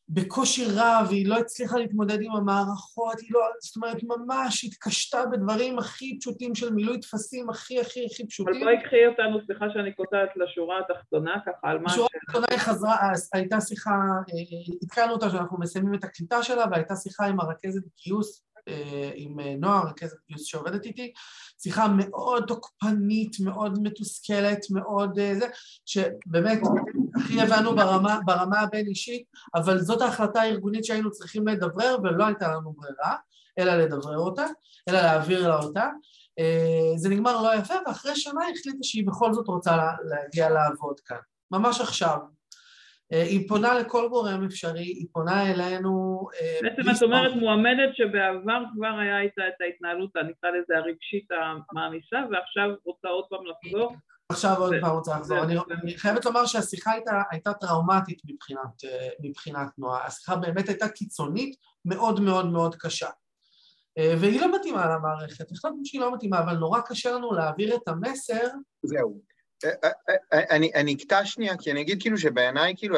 בקושי 0.09 0.65
רב, 0.75 1.07
היא 1.09 1.27
לא 1.27 1.37
הצליחה 1.37 1.77
להתמודד 1.77 2.21
עם 2.21 2.31
המערכות, 2.31 3.19
היא 3.19 3.29
לא, 3.31 3.39
זאת 3.59 3.75
אומרת, 3.75 3.97
ממש 4.03 4.63
התקשתה 4.63 5.25
בדברים 5.25 5.79
הכי 5.79 6.19
פשוטים 6.19 6.55
של 6.55 6.73
מילוי 6.73 6.99
טפסים, 6.99 7.49
הכי 7.49 7.79
הכי 7.79 8.05
הכי 8.05 8.27
פשוטים. 8.27 8.53
אבל 8.53 8.63
בואי 8.63 8.83
קחי 8.83 9.07
אותנו, 9.07 9.45
סליחה 9.45 9.65
שאני 9.73 9.93
קוטעת 9.93 10.29
לשורה 10.35 10.79
התחתונה, 10.79 11.37
ככה, 11.45 11.69
על 11.69 11.79
מה... 11.79 11.85
בשורה 11.85 12.07
התחתונה 12.15 12.45
היא 12.49 12.59
חזרה, 12.59 12.97
הייתה 13.33 13.61
שיחה, 13.61 13.91
עדכנו 14.83 15.11
אותה 15.11 15.29
שאנחנו 15.29 15.59
מסיימים 15.59 15.93
את 15.93 16.03
הקליטה 16.03 16.43
שלה, 16.43 16.65
והייתה 16.71 16.95
שיחה 16.95 17.25
עם 17.25 17.39
הרכזת 17.39 17.81
גיוס, 18.03 18.43
עם 19.15 19.39
נועה, 19.39 19.81
רכזת 19.89 20.17
גיוס 20.29 20.43
שעובדת 20.43 20.85
איתי, 20.85 21.13
שיחה 21.61 21.87
מאוד 21.87 22.43
תוקפנית, 22.47 23.39
מאוד 23.39 23.79
מתוסכלת, 23.83 24.59
מאוד 24.71 25.19
זה, 25.33 25.47
שבאמת 25.85 26.61
הכי 27.15 27.41
הבנו 27.41 27.75
ברמה, 27.75 28.19
ברמה 28.25 28.59
הבין-אישית, 28.59 29.23
אבל 29.55 29.79
זאת 29.79 30.01
ההחלטה 30.01 30.41
הארגונית 30.41 30.85
שהיינו 30.85 31.11
צריכים 31.11 31.47
לדברר, 31.47 31.97
ולא 32.03 32.25
הייתה 32.25 32.47
לנו 32.47 32.73
ברירה, 32.73 33.15
אלא 33.59 33.75
לדברר 33.75 34.17
אותה, 34.17 34.45
אלא 34.89 35.01
להעביר 35.01 35.47
לה 35.47 35.59
אותה. 35.59 35.89
זה 36.97 37.09
נגמר 37.09 37.41
לא 37.41 37.55
יפה, 37.55 37.73
ואחרי 37.85 38.15
שנה 38.15 38.41
החליטה 38.41 38.77
שהיא 38.83 39.07
בכל 39.07 39.33
זאת 39.33 39.47
רוצה 39.47 39.77
להגיע 40.03 40.49
לעבוד 40.49 40.99
כאן. 40.99 41.17
ממש 41.51 41.81
עכשיו. 41.81 42.17
היא 43.11 43.49
פונה 43.49 43.79
לכל 43.79 44.09
גורם 44.09 44.43
אפשרי, 44.45 44.83
היא 44.83 45.07
פונה 45.11 45.51
אלינו... 45.51 46.19
בעצם 46.61 46.89
את 46.97 47.03
אומרת 47.03 47.35
מועמדת 47.35 47.95
שבעבר 47.95 48.63
כבר 48.75 48.99
היה 49.01 49.21
איתה 49.21 49.41
את 49.47 49.61
ההתנהלות, 49.61 50.15
נקרא 50.15 50.49
לזה 50.49 50.77
הרגשית 50.77 51.27
המעמיסה, 51.31 52.17
ועכשיו 52.31 52.69
רוצה 52.85 53.07
עוד 53.07 53.25
פעם 53.29 53.39
לחזור. 53.45 53.95
עכשיו 54.31 54.55
עוד 54.57 54.73
פעם 54.81 54.95
רוצה 54.95 55.17
לחזור. 55.17 55.37
אני 55.43 55.97
חייבת 55.97 56.25
לומר 56.25 56.45
שהשיחה 56.45 56.91
הייתה 57.31 57.53
טראומטית 57.53 58.21
מבחינת 59.23 59.69
נועה. 59.77 60.05
השיחה 60.05 60.35
באמת 60.35 60.69
הייתה 60.69 60.89
קיצונית, 60.89 61.55
מאוד 61.85 62.19
מאוד 62.19 62.45
מאוד 62.45 62.75
קשה. 62.75 63.09
והיא 64.19 64.41
לא 64.41 64.55
מתאימה 64.55 64.95
למערכת, 64.95 65.51
החלטנו 65.51 65.81
שהיא 65.83 66.01
לא 66.01 66.13
מתאימה, 66.13 66.39
אבל 66.39 66.53
נורא 66.57 66.81
קשה 66.81 67.11
לנו 67.11 67.33
להעביר 67.33 67.75
את 67.75 67.87
המסר. 67.87 68.47
זהו. 68.83 69.21
אני, 70.33 70.71
אני 70.75 70.93
אקטע 70.93 71.25
שנייה, 71.25 71.57
כי 71.57 71.71
אני 71.71 71.81
אגיד 71.81 72.01
כאילו 72.01 72.17
שבעיניי 72.17 72.73
כאילו 72.77 72.97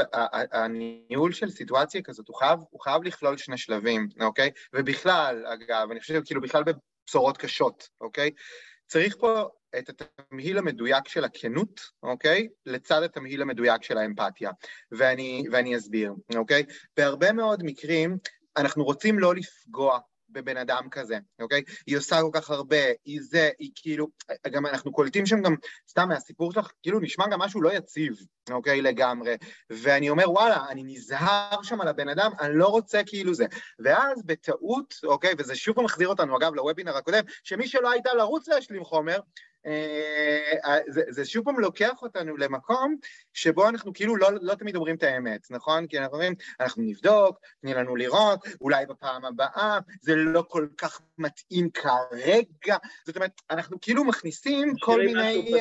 הניהול 0.52 1.32
של 1.32 1.50
סיטואציה 1.50 2.02
כזאת 2.02 2.28
הוא 2.28 2.36
חייב, 2.36 2.60
הוא 2.70 2.82
חייב 2.82 3.04
לכלול 3.04 3.38
שני 3.38 3.58
שלבים, 3.58 4.08
אוקיי? 4.22 4.52
ובכלל, 4.74 5.46
אגב, 5.46 5.88
אני 5.92 6.00
חושב 6.00 6.22
כאילו 6.26 6.42
בכלל 6.42 6.64
בבשורות 6.64 7.38
קשות, 7.38 7.90
אוקיי? 8.02 8.32
צריך 8.88 9.16
פה 9.20 9.44
את 9.78 9.90
התמהיל 9.90 10.58
המדויק 10.58 11.08
של 11.08 11.24
הכנות, 11.24 11.82
אוקיי? 12.04 12.48
לצד 12.66 13.04
התמהיל 13.04 13.42
המדויק 13.42 13.84
של 13.84 13.98
האמפתיה. 13.98 14.52
ואני, 14.92 15.44
ואני 15.52 15.78
אסביר, 15.78 16.14
אוקיי? 16.36 16.64
בהרבה 16.98 17.32
מאוד 17.32 17.64
מקרים 17.64 18.18
אנחנו 18.58 18.84
רוצים 18.84 19.20
לא 19.20 19.36
לפגוע 19.36 20.00
בבן 20.32 20.58
אדם 20.58 20.88
כזה, 20.92 21.18
אוקיי? 21.40 21.64
היא 21.88 21.98
עושה 21.98 22.22
כל 22.22 22.30
כך 22.34 22.50
הרבה, 22.50 22.78
היא 23.06 23.20
זה, 23.22 23.50
היא 23.60 23.72
כאילו, 23.76 24.08
גם 24.52 24.66
אנחנו 24.66 24.92
קולטים 24.92 25.26
שם 25.26 25.42
גם, 25.42 25.56
סתם 25.90 26.10
מהסיפור 26.10 26.52
שלך, 26.52 26.72
כאילו 26.82 27.00
נשמע 27.00 27.26
גם 27.28 27.40
משהו 27.40 27.62
לא 27.62 27.74
יציב, 27.74 28.14
אוקיי? 28.52 28.82
לגמרי. 28.82 29.36
ואני 29.70 30.10
אומר, 30.10 30.32
וואלה, 30.32 30.66
אני 30.70 30.84
נזהר 30.84 31.64
שם 31.64 31.82
על 31.82 31.88
הבן 31.88 32.10
אדם, 32.10 32.32
אני 32.40 32.58
לא 32.58 32.68
רוצה 32.68 33.02
כאילו 33.06 33.34
זה. 33.34 33.46
ואז 33.80 34.24
בטעות, 34.26 34.94
אוקיי, 35.04 35.34
וזה 35.38 35.56
שוב 35.56 35.82
מחזיר 35.82 36.08
אותנו, 36.08 36.38
אגב, 36.38 36.56
לוובינר 36.56 36.98
הקודם, 36.98 37.24
שמי 37.44 37.68
שלא 37.68 37.92
הייתה 37.92 38.14
לרוץ 38.14 38.48
להשלים 38.48 38.84
חומר, 38.84 39.20
זה, 40.88 41.02
זה 41.10 41.26
שוב 41.26 41.46
פעם 41.46 41.60
לוקח 41.60 42.02
אותנו 42.02 42.38
למקום 42.38 42.96
שבו 43.34 43.70
אנחנו 43.70 43.94
כאילו 43.94 44.16
לא, 44.16 44.30
לא 44.42 44.56
תמיד 44.56 44.76
אומרים 44.76 44.96
את 44.96 45.04
האמת, 45.04 45.48
נכון? 45.50 45.88
כי 45.88 46.00
אנחנו 46.00 46.14
אומרים, 46.14 46.34
אנחנו 46.60 46.84
נבדוק, 46.84 47.40
תני 47.62 47.74
לנו 47.74 47.96
לראות, 47.96 48.40
אולי 48.62 48.86
בפעם 48.86 49.26
הבאה, 49.26 49.80
זה 50.02 50.16
לא 50.16 50.44
כל 50.48 50.68
כך 50.78 51.02
מתאים 51.18 51.70
כרגע, 51.70 52.78
זאת 53.06 53.16
אומרת, 53.16 53.42
אנחנו 53.50 53.78
כאילו 53.82 54.04
מכניסים 54.04 54.74
כל 54.80 55.02
מיני... 55.06 55.52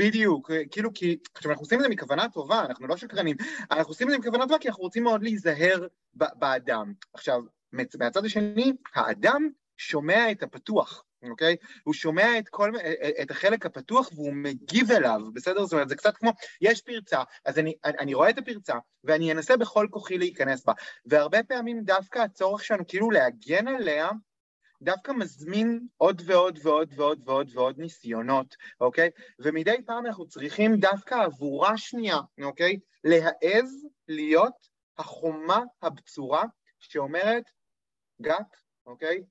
בדיוק, 0.00 0.50
כאילו 0.70 0.90
כי, 0.94 1.18
עכשיו 1.34 1.50
אנחנו 1.50 1.62
עושים 1.62 1.78
את 1.78 1.82
זה 1.82 1.88
מכוונה 1.88 2.28
טובה, 2.28 2.60
אנחנו 2.60 2.86
לא 2.86 2.96
שקרנים, 2.96 3.36
אנחנו 3.70 3.90
עושים 3.90 4.08
את 4.08 4.12
זה 4.12 4.18
מכוונה 4.18 4.44
טובה 4.44 4.58
כי 4.58 4.68
אנחנו 4.68 4.82
רוצים 4.82 5.04
מאוד 5.04 5.22
להיזהר 5.22 5.86
באדם. 6.14 6.92
עכשיו, 7.14 7.40
מהצד 7.72 8.24
השני, 8.24 8.72
האדם 8.94 9.48
שומע 9.76 10.30
את 10.30 10.42
הפתוח, 10.42 11.04
אוקיי? 11.22 11.56
הוא 11.84 11.94
שומע 11.94 12.38
את, 12.38 12.48
כל, 12.48 12.72
את 13.22 13.30
החלק 13.30 13.66
הפתוח 13.66 14.10
והוא 14.14 14.32
מגיב 14.32 14.90
אליו, 14.90 15.20
בסדר? 15.32 15.64
זאת 15.64 15.72
אומרת, 15.72 15.88
זה 15.88 15.96
קצת 15.96 16.16
כמו, 16.16 16.30
יש 16.60 16.82
פרצה, 16.82 17.22
אז 17.44 17.58
אני, 17.58 17.74
אני 17.84 18.14
רואה 18.14 18.30
את 18.30 18.38
הפרצה 18.38 18.74
ואני 19.04 19.32
אנסה 19.32 19.56
בכל 19.56 19.86
כוחי 19.90 20.18
להיכנס 20.18 20.64
בה. 20.64 20.72
והרבה 21.06 21.42
פעמים 21.42 21.80
דווקא 21.84 22.18
הצורך 22.18 22.64
שלנו 22.64 22.86
כאילו 22.86 23.10
להגן 23.10 23.68
עליה, 23.68 24.10
דווקא 24.82 25.12
מזמין 25.12 25.86
עוד 25.96 26.22
ועוד 26.26 26.58
ועוד 26.62 26.90
ועוד 26.96 27.20
ועוד 27.24 27.50
ועוד 27.54 27.78
ניסיונות, 27.78 28.56
אוקיי? 28.80 29.10
ומדי 29.38 29.76
פעם 29.86 30.06
אנחנו 30.06 30.26
צריכים 30.28 30.76
דווקא 30.76 31.14
עבורה 31.14 31.78
שנייה, 31.78 32.18
אוקיי? 32.42 32.78
להעז 33.04 33.86
להיות 34.08 34.68
החומה 34.98 35.60
הבצורה 35.82 36.44
שאומרת, 36.78 37.44
גת, 38.22 38.56
אוקיי? 38.86 39.22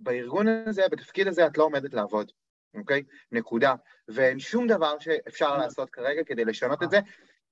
בארגון 0.00 0.46
הזה, 0.66 0.82
בתפקיד 0.90 1.28
הזה, 1.28 1.46
את 1.46 1.58
לא 1.58 1.64
עומדת 1.64 1.94
לעבוד, 1.94 2.32
אוקיי? 2.74 3.02
נקודה. 3.32 3.74
ואין 4.08 4.38
שום 4.38 4.66
דבר 4.66 4.98
שאפשר 4.98 5.56
לעשות 5.56 5.90
כרגע 5.90 6.22
כדי 6.26 6.44
לשנות 6.44 6.82
את 6.82 6.90
זה. 6.90 7.00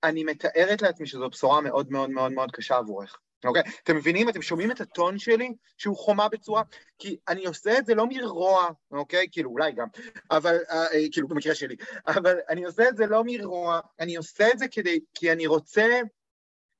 אני 0.05 0.25
מתארת 0.25 0.83
לעצמי 0.83 1.07
שזו 1.07 1.31
בשורה 1.31 1.61
מאוד 1.61 1.91
מאוד 1.91 2.11
מאוד 2.11 2.33
מאוד 2.33 2.51
קשה 2.53 2.77
עבורך. 2.77 3.19
אוקיי? 3.45 3.63
אתם 3.83 3.97
מבינים? 3.97 4.29
אתם 4.29 4.43
שומעים 4.43 4.71
את 4.71 4.81
הטון 4.81 5.19
שלי 5.19 5.53
שהוא 5.77 5.97
חומה 5.97 6.29
בצורה? 6.29 6.63
כי 6.99 7.17
אני 7.29 7.47
עושה 7.47 7.79
את 7.79 7.87
זה 7.87 7.95
לא 7.95 8.07
מרוע, 8.09 8.69
אוקיי? 8.91 9.27
כאילו, 9.33 9.51
אולי 9.51 9.73
גם, 9.73 9.87
אבל, 10.31 10.57
אה, 10.71 10.87
כאילו, 11.13 11.29
במקרה 11.29 11.55
שלי, 11.55 11.77
אבל 12.07 12.37
אני 12.49 12.65
עושה 12.65 12.89
את 12.89 12.97
זה 12.97 13.07
לא 13.07 13.23
מרוע, 13.27 13.81
אני 14.01 14.17
עושה 14.17 14.49
את 14.53 14.59
זה 14.59 14.69
כדי, 14.69 15.01
כי 15.15 15.33
אני 15.33 15.47
רוצה 15.47 16.01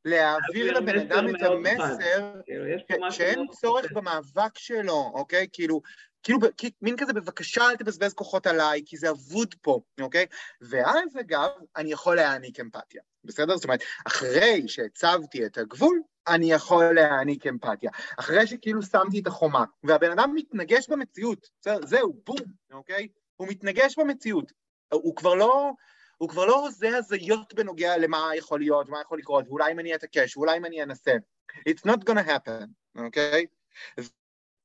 להעביר 0.05 0.79
לבן 0.79 0.99
אדם 0.99 1.37
את 1.37 1.43
המסר 1.43 2.33
כאילו, 2.45 3.13
שאין 3.13 3.47
צורך 3.51 3.93
במאבק 3.93 4.59
שלו, 4.59 5.11
אוקיי? 5.15 5.47
כאילו, 5.53 5.81
כאילו, 6.23 6.39
מין 6.83 6.97
כזה, 6.97 7.13
בבקשה 7.13 7.71
אל 7.71 7.77
תבזבז 7.77 8.15
כוחות 8.15 8.47
עליי, 8.47 8.83
כי 8.87 8.97
זה 8.97 9.11
אבוד 9.11 9.55
פה, 9.63 9.81
אוקיי? 10.01 10.27
ואז, 10.61 11.17
אגב, 11.21 11.49
אני 11.77 11.93
יכול 11.93 12.17
להעניק 12.17 12.61
אמפתיה, 12.61 13.03
בסדר? 13.25 13.57
זאת 13.57 13.65
אומרת, 13.65 13.83
אחרי 14.07 14.69
שהצבתי 14.69 15.47
את 15.47 15.59
הגבול, 15.59 16.01
אני 16.29 16.53
יכול 16.53 16.95
להעניק 16.95 17.47
אמפתיה. 17.47 17.91
אחרי 18.19 18.47
שכאילו 18.47 18.83
שמתי 18.83 19.19
את 19.19 19.27
החומה, 19.27 19.65
והבן 19.83 20.11
אדם 20.11 20.35
מתנגש 20.35 20.89
במציאות, 20.89 21.49
בסדר? 21.61 21.87
זהו, 21.87 22.21
בום, 22.27 22.39
אוקיי? 22.73 23.09
הוא 23.37 23.49
מתנגש 23.49 23.99
במציאות. 23.99 24.53
הוא 24.93 25.17
כבר 25.17 25.35
לא... 25.35 25.73
הוא 26.19 26.29
כבר 26.29 26.47
לא 26.47 26.67
עושה 26.67 26.97
הזיות 26.97 27.55
בנוגע 27.55 27.97
למה 27.97 28.31
יכול 28.37 28.61
להיות, 28.61 28.89
מה 28.89 29.01
יכול 29.01 29.19
לקרות, 29.19 29.49
ואולי 29.49 29.73
אם 29.73 29.79
אני 29.79 29.95
אתעקש, 29.95 30.37
ואולי 30.37 30.57
אם 30.57 30.65
אני 30.65 30.83
אנסה. 30.83 31.13
It's 31.53 31.91
not 31.91 32.11
gonna 32.11 32.29
happen, 32.29 32.67
אוקיי? 32.97 33.47
Okay? 34.01 34.03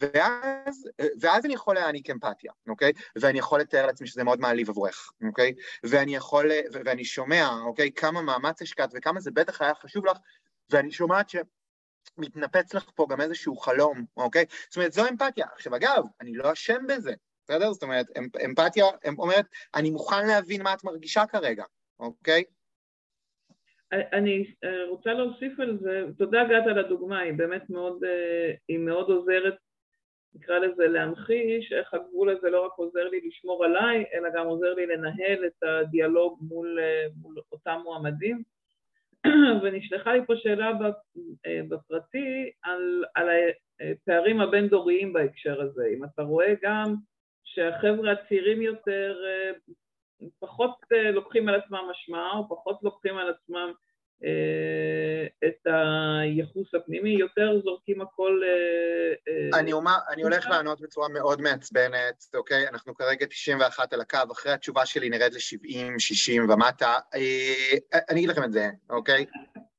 ואז, 0.02 0.90
ואז 1.20 1.46
אני 1.46 1.54
יכול 1.54 1.76
להעניק 1.76 2.10
אמפתיה, 2.10 2.52
אוקיי? 2.68 2.92
ואני 3.16 3.40
יכול 3.40 3.60
לתאר 3.60 3.86
לעצמי 3.86 4.08
שזה 4.08 4.24
מאוד 4.24 4.40
מעליב 4.40 4.70
עבורך, 4.70 5.12
אוקיי? 5.28 5.54
ואני 5.84 6.16
יכול, 6.16 6.52
ואני 6.74 7.06
שומע, 7.06 7.50
אוקיי? 7.66 7.92
כמה 7.92 8.22
מאמץ 8.22 8.62
השקעת 8.62 8.90
וכמה 8.94 9.20
זה 9.20 9.32
בטח 9.32 9.62
היה 9.62 9.76
חשוב 9.76 10.06
לך, 10.06 10.18
ואני 10.70 10.92
שומעת 10.92 11.30
ש... 11.30 11.36
מתנפץ 12.18 12.74
לך 12.74 12.90
פה 12.96 13.08
גם 13.10 13.22
איזשהו 13.22 13.58
חלום, 13.58 14.06
אוקיי? 14.18 14.46
זאת 14.70 14.76
אומרת, 14.76 14.94
זו 14.94 15.10
אמפתיה. 15.10 15.46
עכשיו, 15.56 15.76
אגב, 15.76 16.04
אני 16.22 16.34
לא 16.34 16.54
אשם 16.54 16.88
בזה, 16.88 17.14
בסדר? 17.44 17.74
זאת 17.74 17.84
אומרת, 17.84 18.06
אמפ, 18.18 18.36
אמפתיה 18.46 18.86
אומרת, 19.18 19.46
אני 19.76 19.90
מוכן 19.90 20.28
להבין 20.28 20.64
מה 20.64 20.74
את 20.74 20.84
מרגישה 20.84 21.26
כרגע, 21.26 21.64
אוקיי? 22.00 22.44
אני 23.92 24.46
אה, 24.64 24.86
רוצה 24.90 25.14
להוסיף 25.14 25.60
על 25.60 25.78
זה, 25.82 26.04
תודה 26.18 26.44
גת 26.44 26.68
על 26.68 26.80
הדוגמה, 26.80 27.20
היא 27.20 27.34
באמת 27.34 27.70
מאוד, 27.70 28.04
אה, 28.04 28.54
היא 28.68 28.80
מאוד 28.80 29.10
עוזרת, 29.10 29.56
נקרא 30.36 30.60
לזה 30.60 30.88
להמחיש 30.88 31.72
איך 31.72 31.94
הגבול 31.94 32.30
הזה 32.30 32.50
לא 32.50 32.66
רק 32.66 32.72
עוזר 32.76 33.10
לי 33.10 33.22
לשמור 33.28 33.66
עליי, 33.66 34.06
אלא 34.14 34.30
גם 34.36 34.46
עוזר 34.46 34.74
לי 34.74 34.86
לנהל 34.86 35.46
את 35.46 35.64
הדיאלוג 35.64 36.40
מול, 36.42 36.80
אה, 36.80 37.06
מול 37.22 37.36
אותם 37.52 37.80
מועמדים. 37.84 38.44
ונשלחה 39.64 40.14
לי 40.14 40.26
פה 40.28 40.34
שאלה 40.36 40.72
בפרטי 41.70 42.52
על, 42.64 43.04
על 43.16 43.30
הפערים 43.82 44.42
הבין-דוריים 44.42 45.14
בהקשר 45.14 45.62
הזה. 45.62 45.86
אם 45.98 46.04
אתה 46.04 46.22
רואה 46.22 46.54
גם 46.62 46.96
שהחבר'ה 47.44 48.12
הצעירים 48.12 48.62
יותר 48.62 49.16
פחות 50.40 50.76
אה, 50.94 51.12
לוקחים 51.12 51.50
על 51.50 51.56
עצמם 51.56 51.90
אשמה, 51.92 52.32
או 52.38 52.50
פחות 52.50 52.80
לוקחים 52.84 53.18
על 53.18 53.30
עצמם 53.30 53.72
אה, 54.24 55.48
את 55.48 55.68
הייחוס 55.68 56.76
הפנימי, 56.76 57.10
יותר 57.10 57.62
זורקים 57.64 58.02
הכל... 58.02 58.42
אה, 58.44 59.60
אני 59.60 59.74
אומר, 59.74 59.98
אני 60.10 60.24
הולך 60.24 60.48
לענות 60.48 60.82
בצורה 60.82 61.10
מאוד 61.10 61.42
מעצבנת, 61.42 62.26
אוקיי? 62.34 62.68
אנחנו 62.68 62.96
כרגע 62.96 63.26
91 63.26 63.94
על 63.94 64.02
הקו, 64.02 64.18
אחרי 64.32 64.52
התשובה 64.52 64.86
שלי 64.86 65.10
נרד 65.10 65.34
ל-70, 65.34 66.00
60 66.00 66.50
ומטה. 66.50 66.94
אני 68.10 68.20
אגיד 68.20 68.30
לכם 68.30 68.44
את 68.44 68.52
זה, 68.52 68.70
אוקיי? 68.90 69.26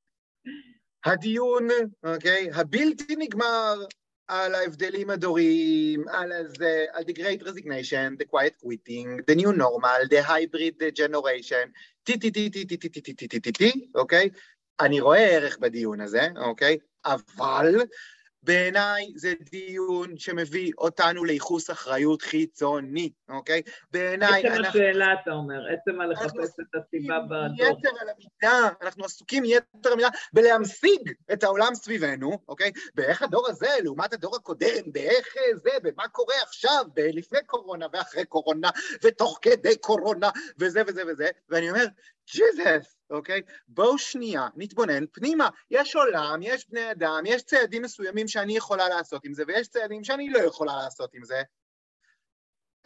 הדיון, 1.07 1.69
אוקיי? 2.05 2.51
הבלתי 2.55 3.17
נגמר 3.19 3.75
על 4.29 4.55
ההבדלים 4.55 5.11
הדוריים, 5.11 6.09
על 6.09 6.33
הזה, 6.33 6.85
על 6.93 7.03
the 7.03 7.13
great 7.13 7.43
resignation, 7.43 8.17
the 8.23 8.25
quiet 8.25 8.55
quitting, 8.63 9.21
the 9.31 9.35
new 9.35 9.53
normal, 9.53 10.09
the 10.11 10.23
hybrid 10.23 10.97
generation, 10.97 11.71
טי 12.03 12.19
טי 12.19 12.31
טי 12.31 12.51
טי 12.51 12.65
טי 12.65 12.77
טי 12.77 12.89
טי 12.89 13.01
טי 13.01 13.29
טי 13.29 13.41
טי 13.41 13.53
טי 13.53 13.89
אוקיי? 13.95 14.31
אני 14.81 15.01
רואה 15.01 15.21
ערך 15.21 15.59
בדיון 15.59 16.01
הזה, 16.01 16.29
אוקיי? 16.37 16.79
אבל 17.05 17.75
בעיניי 18.45 19.13
זה 19.17 19.33
דיון 19.51 20.19
שמביא 20.19 20.73
אותנו 20.79 21.25
לייחוס 21.25 21.71
אחריות 21.71 22.23
חיצוני, 22.23 23.11
אוקיי? 23.29 23.63
בעיניי... 23.91 24.47
עצם 24.47 24.55
אנחנו... 24.55 24.81
השאלה, 24.81 25.07
אתה 25.23 25.31
אומר, 25.31 25.61
עצם 25.73 26.01
הלחפש 26.01 26.51
את 26.61 26.75
הסיבה 26.75 27.19
בדוח. 27.31 27.79
יתר 27.79 27.89
על 28.01 28.09
המידה, 28.09 28.69
אנחנו 28.83 29.05
עסוקים 29.05 29.43
יתר 29.45 29.67
על 29.85 29.93
המידה 29.93 30.09
בלהמשיג 30.33 31.13
את 31.33 31.45
העולם 31.45 31.75
סביבנו, 31.75 32.39
אוקיי? 32.49 32.71
באיך 32.95 33.23
הדור 33.23 33.49
הזה 33.49 33.69
לעומת 33.85 34.13
הדור 34.13 34.37
הקודם, 34.37 34.93
באיך 34.93 35.35
זה, 35.55 35.71
במה 35.83 36.09
קורה 36.09 36.35
עכשיו, 36.43 36.85
לפני 36.97 37.39
קורונה 37.47 37.87
ואחרי 37.93 38.25
קורונה, 38.25 38.71
ותוך 39.05 39.39
כדי 39.43 39.77
קורונה, 39.77 40.31
וזה 40.59 40.83
וזה 40.87 41.03
וזה, 41.07 41.29
ואני 41.49 41.71
אומר, 41.71 41.85
ג'יזוס, 42.33 42.97
אוקיי? 43.11 43.43
בואו 43.69 43.99
שנייה, 43.99 44.49
נתבונן 44.57 45.07
פנימה. 45.13 45.49
יש 45.71 45.97
עולם, 45.97 46.41
יש 46.43 46.69
בני 46.69 46.91
אדם, 46.91 47.23
יש 47.27 47.43
צעדים 47.43 47.83
מסוימים 47.83 48.29
שאני 48.29 48.57
יכולה 48.57 48.89
לעשות 48.89 49.25
עם 49.25 49.35
זה, 49.35 49.43
ויש 49.47 49.69
צעדים 49.69 50.05
שאני 50.05 50.31
לא 50.31 50.39
יכולה 50.39 50.77
לעשות 50.77 51.15
עם 51.15 51.25
זה. 51.25 51.43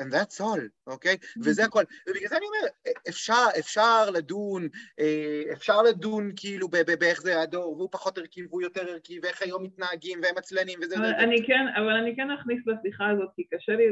And 0.03 0.13
that's 0.13 0.41
all, 0.41 0.61
אוקיי? 0.87 1.15
Okay? 1.15 1.17
Mm-hmm. 1.17 1.41
וזה 1.45 1.65
הכל. 1.65 1.83
ובגלל 2.09 2.29
זה 2.29 2.37
אני 2.37 2.47
אומר, 2.47 2.69
אפשר, 3.09 3.45
אפשר 3.59 4.11
לדון, 4.11 4.69
אה, 5.01 5.43
אפשר 5.53 5.83
לדון 5.83 6.31
כאילו 6.37 6.69
באיך 6.69 7.21
זה 7.21 7.41
הדור, 7.41 7.77
והוא 7.77 7.89
פחות 7.93 8.19
ערכי 8.19 8.47
והוא 8.47 8.63
יותר 8.63 8.91
ערכי, 8.91 9.21
ואיך 9.23 9.43
היום 9.43 9.63
מתנהגים, 9.63 10.21
והם 10.23 10.39
עצלנים 10.39 10.79
וזה 10.83 10.95
וזה. 10.95 11.19
אני 11.19 11.47
כן, 11.47 11.67
אבל 11.77 11.93
אני 11.93 12.17
כן 12.17 12.31
אכניס 12.31 12.67
לשיחה 12.67 13.09
הזאת, 13.09 13.29
כי 13.37 13.45
קשה 13.45 13.73
לי, 13.73 13.85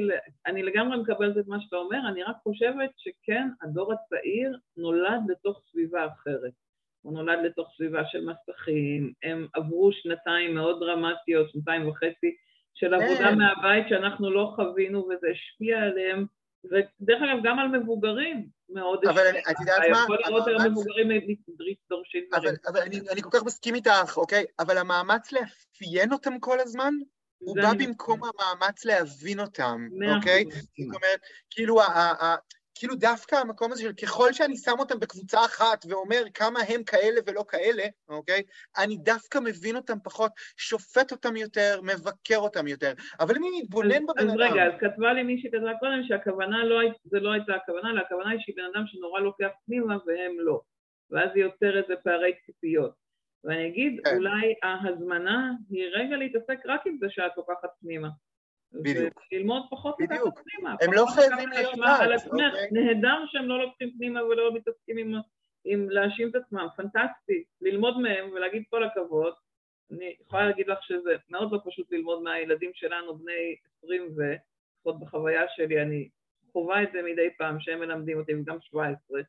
אני 0.47 0.63
לגמרי 0.63 0.99
מקבלת 0.99 1.39
את 1.39 1.49
מה 1.49 1.61
שאתה 1.61 1.77
אומר, 1.77 1.99
אני 2.09 2.23
רק 2.23 2.37
חושבת 2.43 2.91
שכן, 2.97 3.49
הדור 3.63 3.93
הצעיר 3.93 4.59
נולד 4.77 5.21
לתוך 5.29 5.63
סביבה 5.71 6.07
אחרת. 6.07 6.53
הוא 7.03 7.13
נולד 7.15 7.39
לתוך 7.45 7.73
סביבה 7.77 8.03
של 8.07 8.25
מסכים, 8.25 9.13
הם 9.23 9.47
עברו 9.55 9.93
שנתיים 9.93 10.55
מאוד 10.55 10.81
דרמטיות, 10.81 11.51
שנתיים 11.51 11.89
וחצי, 11.89 12.37
של 12.77 12.95
עבודה. 12.95 13.35
מהבית 13.35 13.89
שאנחנו 13.89 14.31
לא 14.31 14.53
חווינו 14.57 15.09
וזה 15.09 15.27
השפיע 15.33 15.79
עליהם, 15.79 16.27
ודרך 16.65 17.23
אגב 17.23 17.43
גם 17.45 17.59
על 17.59 17.69
מבוגרים 17.69 18.49
מאוד 18.69 18.99
השפיע. 19.05 19.23
אבל 19.23 19.39
את 19.39 19.61
יודעת 19.61 19.83
מה? 19.91 19.99
יכול 20.03 20.19
לראות 20.27 20.47
היום 20.47 20.63
מבוגרים 20.63 21.09
דורשים 21.91 22.25
דברים. 22.33 22.55
אבל 22.67 22.81
אני, 22.81 23.01
אני 23.13 23.23
כל 23.23 23.31
כך 23.33 23.45
מסכים 23.45 23.75
איתך, 23.75 24.17
אוקיי? 24.17 24.45
אבל 24.59 24.79
המאמץ 24.79 25.33
לאפיין 25.33 26.13
אותם 26.13 26.39
כל 26.39 26.61
הזמן, 26.61 26.95
הוא 27.39 27.57
בא 27.57 27.73
במקום 27.79 28.21
המאמץ 28.25 28.85
להבין 28.85 29.41
אותם, 29.41 29.89
אוקיי? 30.17 30.45
זאת 30.51 30.95
אומרת, 30.95 31.21
כאילו 31.51 31.81
כאילו 32.79 32.95
דווקא 32.95 33.37
המקום 33.37 33.73
הזה 33.73 33.83
של 33.83 33.93
ככל 33.93 34.33
שאני 34.33 34.57
שם 34.57 34.75
אותם 34.79 34.99
בקבוצה 35.01 35.39
אחת 35.45 35.85
ואומר 35.89 36.23
כמה 36.35 36.61
הם 36.69 36.85
כאלה 36.85 37.21
ולא 37.27 37.45
כאלה, 37.49 37.85
אוקיי? 38.09 38.43
אני 38.79 38.97
דווקא 38.97 39.39
מבין 39.39 39.77
אותם 39.77 39.99
פחות, 40.05 40.33
שופט 40.57 41.13
אותם 41.13 41.37
יותר, 41.37 41.81
מבקר 41.83 42.39
אותם 42.39 42.67
יותר. 42.67 42.93
אבל 43.21 43.37
אם 43.37 43.43
אני 43.43 43.63
מתבונן 43.63 44.07
בבן 44.07 44.31
אדם... 44.31 44.31
אז 44.31 44.37
רגע, 44.37 44.65
אז 44.65 44.73
כתבה 44.81 45.13
לי 45.13 45.23
מישהי 45.23 45.51
כתבה 45.51 45.73
קודם 45.81 46.03
שהכוונה 46.09 46.65
לא, 46.65 46.81
זה 47.05 47.21
לא 47.21 47.33
הייתה 47.33 47.55
הכוונה, 47.55 47.91
אלא 47.91 48.01
הכוונה 48.01 48.31
היא 48.31 48.41
שהיא 48.43 48.57
בן 48.57 48.65
אדם 48.75 48.85
שנורא 48.87 49.21
לוקח 49.21 49.51
פנימה 49.67 49.97
והם 50.07 50.37
לא. 50.39 50.61
ואז 51.11 51.31
היא 51.35 51.45
יוצרת 51.45 51.85
איזה 51.85 51.95
פערי 52.05 52.33
ציפיות. 52.47 53.07
ואני 53.45 53.69
אגיד, 53.69 54.01
כן. 54.05 54.17
אולי 54.17 54.55
ההזמנה 54.63 55.51
היא 55.71 55.85
רגע 55.93 56.17
להתעסק 56.17 56.59
רק 56.67 56.87
עם 56.87 56.97
זה 57.01 57.07
שאת 57.11 57.33
לוקחת 57.37 57.69
פנימה. 57.81 58.09
בדיוק. 58.83 59.23
ללמוד 59.33 59.63
פחות 59.71 59.97
לקחת 60.01 60.21
פנימה. 60.21 60.75
הם 60.81 60.93
לא 60.93 61.07
חייבים 61.15 61.53
אז. 61.53 62.27
אוקיי. 62.27 62.69
נהדר 62.73 63.25
שהם 63.27 63.49
לא 63.49 63.63
לוקחים 63.63 63.93
פנימה 63.99 64.25
ולא 64.25 64.55
מתעסקים 64.55 64.99
עם, 64.99 65.15
עם 65.65 65.91
להאשים 65.91 66.29
את 66.29 66.35
עצמם, 66.35 66.67
פנטסטי. 66.77 67.45
ללמוד 67.61 68.01
מהם 68.01 68.31
ולהגיד 68.33 68.63
כל 68.71 68.85
הכבוד. 68.85 69.33
אני 69.91 70.17
יכולה 70.21 70.47
להגיד 70.47 70.69
לך 70.69 70.79
שזה 70.83 71.17
מאוד 71.29 71.53
לא 71.53 71.61
פשוט 71.65 71.93
ללמוד 71.93 72.23
מהילדים 72.23 72.71
שלנו, 72.75 73.19
בני 73.19 73.57
20 73.83 74.09
ו... 74.17 74.35
לפחות 74.87 75.01
בחוויה 75.01 75.43
שלי, 75.57 75.83
אני 75.83 76.09
חווה 76.53 76.83
את 76.83 76.89
זה 76.93 77.03
מדי 77.03 77.29
פעם 77.39 77.61
שהם 77.61 77.81
מלמדים 77.81 78.19
אותי, 78.19 78.35
וגם 78.35 78.61
17, 78.61 79.21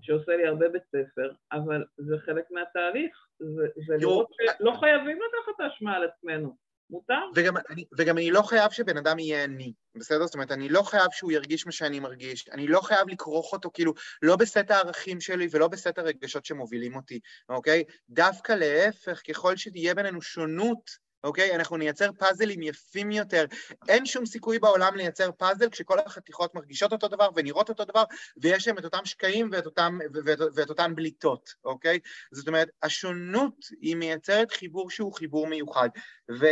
שעושה 0.00 0.36
לי 0.36 0.46
הרבה 0.46 0.68
בית 0.68 0.82
ספר, 0.86 1.32
אבל 1.52 1.84
זה 1.96 2.18
חלק 2.18 2.50
מהתהליך, 2.50 3.26
זה, 3.38 3.66
זה 3.86 3.96
לראות 4.00 4.30
שלא 4.32 4.72
חייבים 4.80 5.16
לקחת 5.16 5.54
את 5.56 5.60
האשמה 5.60 5.96
על 5.96 6.04
עצמנו. 6.04 6.56
מותר. 6.92 7.14
וגם 7.34 7.56
אני, 7.70 7.84
וגם 7.98 8.18
אני 8.18 8.30
לא 8.30 8.42
חייב 8.42 8.70
שבן 8.70 8.96
אדם 8.96 9.18
יהיה 9.18 9.44
אני, 9.44 9.72
בסדר? 9.94 10.26
זאת 10.26 10.34
אומרת, 10.34 10.52
אני 10.52 10.68
לא 10.68 10.82
חייב 10.82 11.06
שהוא 11.12 11.32
ירגיש 11.32 11.66
מה 11.66 11.72
שאני 11.72 12.00
מרגיש, 12.00 12.48
אני 12.48 12.66
לא 12.66 12.80
חייב 12.80 13.08
לכרוך 13.08 13.52
אותו, 13.52 13.70
כאילו, 13.74 13.92
לא 14.22 14.36
בסט 14.36 14.70
הערכים 14.70 15.20
שלי 15.20 15.48
ולא 15.50 15.68
בסט 15.68 15.98
הרגשות 15.98 16.44
שמובילים 16.44 16.96
אותי, 16.96 17.20
אוקיי? 17.48 17.84
דווקא 18.08 18.52
להפך, 18.52 19.20
ככל 19.28 19.56
שתהיה 19.56 19.94
בינינו 19.94 20.22
שונות, 20.22 20.90
אוקיי? 21.24 21.54
אנחנו 21.54 21.76
נייצר 21.76 22.12
פאזלים 22.12 22.62
יפים 22.62 23.10
יותר. 23.10 23.44
אין 23.88 24.06
שום 24.06 24.26
סיכוי 24.26 24.58
בעולם 24.58 24.96
לייצר 24.96 25.32
פאזל 25.32 25.70
כשכל 25.70 25.98
החתיכות 25.98 26.54
מרגישות 26.54 26.92
אותו 26.92 27.08
דבר 27.08 27.28
ונראות 27.36 27.68
אותו 27.68 27.84
דבר, 27.84 28.04
ויש 28.36 28.68
להם 28.68 28.78
את 28.78 28.84
אותם 28.84 29.04
שקעים 29.04 29.48
ואת, 29.52 29.66
אותם, 29.66 29.98
ואת, 30.24 30.38
ואת 30.54 30.70
אותן 30.70 30.94
בליטות, 30.94 31.54
אוקיי? 31.64 31.98
זאת 32.32 32.48
אומרת, 32.48 32.68
השונות 32.82 33.66
היא 33.80 33.96
מייצרת 33.96 34.52
חיבור 34.52 34.90
שהוא 34.90 35.12
חיבור 35.12 35.46
מיוחד. 35.46 35.88
ו, 36.40 36.46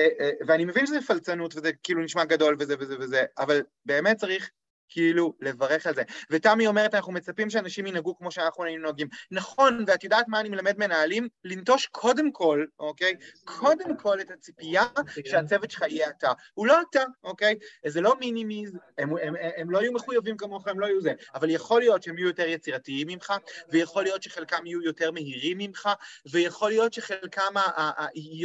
ואני 0.47 0.65
מבין 0.65 0.87
שזה 0.87 1.01
פלצנות 1.01 1.57
וזה 1.57 1.71
כאילו 1.83 2.03
נשמע 2.03 2.25
גדול 2.25 2.57
וזה 2.59 2.75
וזה 2.79 2.97
וזה, 2.99 3.25
אבל 3.39 3.63
באמת 3.87 4.17
צריך 4.17 4.51
כאילו 4.91 5.35
לברך 5.41 5.87
על 5.87 5.95
זה. 5.95 6.03
ותמי 6.31 6.67
אומרת, 6.67 6.95
אנחנו 6.95 7.13
מצפים 7.13 7.51
שאנשים 7.51 7.87
ינהגו 7.87 8.17
כמו 8.17 8.31
שאנחנו 8.31 8.65
היינו 8.65 8.83
נוהגים. 8.83 9.09
נכון, 9.31 9.85
ואת 9.87 10.05
יודעת 10.05 10.29
מה 10.29 10.41
אני 10.41 10.49
מלמד 10.49 10.79
מנהלים? 10.79 11.29
לנטוש 11.45 11.87
קודם 11.87 12.33
כל, 12.33 12.65
אוקיי? 12.79 13.15
קודם 13.45 13.97
כל 13.97 14.21
את 14.21 14.31
הציפייה 14.31 14.85
שהצוות 15.27 15.71
שלך 15.71 15.83
יהיה 15.89 16.09
אתה. 16.09 16.33
הוא 16.55 16.67
לא 16.67 16.81
אתה, 16.91 17.03
אוקיי? 17.25 17.55
זה 17.87 18.01
לא 18.01 18.17
מינימיז, 18.21 18.73
הם, 18.99 19.11
הם, 19.11 19.17
הם, 19.23 19.35
הם 19.57 19.71
לא 19.71 19.79
יהיו 19.79 19.93
מחויבים 19.93 20.37
כמוך, 20.37 20.69
הם 20.69 20.81
לא 20.81 20.87
יהיו 20.87 21.01
זה. 21.01 21.13
אבל 21.35 21.51
יכול 21.51 21.81
להיות 21.81 22.03
שהם 22.03 22.19
יהיו 22.19 22.29
יותר 22.29 22.49
יצירתיים 22.49 23.07
ממך, 23.09 23.33
ויכול 23.69 24.03
להיות 24.03 24.23
שחלקם 24.23 24.67
יהיו 24.67 24.83
יותר 24.83 25.11
מהירים 25.11 25.59
ממך, 25.59 25.89
ויכול 26.31 26.71
להיות 26.71 26.93
שחלקם 26.93 27.55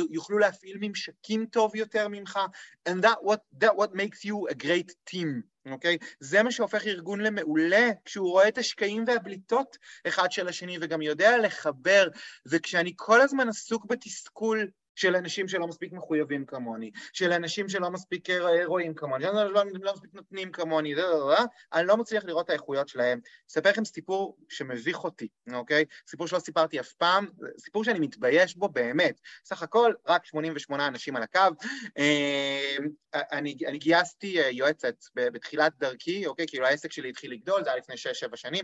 יוכלו 0.09 0.37
להפעיל 0.37 0.77
ממשקים 0.81 1.45
טוב 1.45 1.75
יותר 1.75 2.07
ממך, 2.07 2.39
and 2.89 3.01
that 3.01 3.19
what, 3.21 3.41
that 3.59 3.75
what 3.75 3.93
makes 3.93 4.23
you 4.25 4.47
a 4.47 4.53
great 4.53 4.91
team. 5.05 5.54
אוקיי? 5.71 5.97
זה 6.19 6.43
מה 6.43 6.51
שהופך 6.51 6.87
ארגון 6.87 7.21
למעולה, 7.21 7.89
כשהוא 8.05 8.31
רואה 8.31 8.47
את 8.47 8.57
השקעים 8.57 9.03
והבליטות 9.07 9.77
אחד 10.07 10.31
של 10.31 10.47
השני 10.47 10.77
וגם 10.81 11.01
יודע 11.01 11.37
לחבר, 11.37 12.07
וכשאני 12.45 12.93
כל 12.95 13.21
הזמן 13.21 13.49
עסוק 13.49 13.85
בתסכול 13.85 14.69
של 14.95 15.15
אנשים 15.15 15.47
שלא 15.47 15.67
מספיק 15.67 15.93
מחויבים 15.93 16.45
כמוני, 16.45 16.91
של 17.13 17.31
אנשים 17.31 17.69
שלא 17.69 17.91
מספיק 17.91 18.29
אה, 18.29 18.65
רואים 18.65 18.93
כמוני, 18.93 19.23
שלא 19.23 19.53
לא, 19.53 19.63
לא 19.81 19.93
מספיק 19.93 20.13
נותנים 20.13 20.51
כמוני, 20.51 20.95
אני 21.73 21.87
לא 21.87 21.97
מצליח 21.97 22.25
לראות 22.25 22.45
את 22.45 22.49
האיכויות 22.49 22.87
שלהם. 22.87 23.19
אספר 23.49 23.69
לכם 23.69 23.85
סיפור 23.85 24.37
שמביך 24.49 25.03
אותי, 25.03 25.27
אוקיי? 25.53 25.85
סיפור 26.07 26.27
שלא 26.27 26.39
סיפרתי 26.39 26.79
אף 26.79 26.93
פעם, 26.93 27.27
סיפור 27.57 27.83
שאני 27.83 27.99
מתבייש 27.99 28.55
בו 28.55 28.69
באמת. 28.69 29.21
סך 29.45 29.63
הכל, 29.63 29.93
רק 30.07 30.25
88 30.25 30.87
אנשים 30.87 31.15
על 31.15 31.23
הקו. 31.23 31.39
אה, 31.97 32.77
אני, 33.31 33.55
אני 33.67 33.77
גייסתי 33.77 34.41
אה, 34.41 34.49
יועצת 34.49 34.95
בתחילת 35.15 35.73
דרכי, 35.79 36.25
אוקיי? 36.27 36.45
כאילו 36.47 36.65
העסק 36.65 36.91
שלי 36.91 37.09
התחיל 37.09 37.31
לגדול, 37.31 37.63
זה 37.63 37.69
היה 37.69 37.77
לפני 37.77 37.95
6-7 38.31 38.35
שנים, 38.35 38.63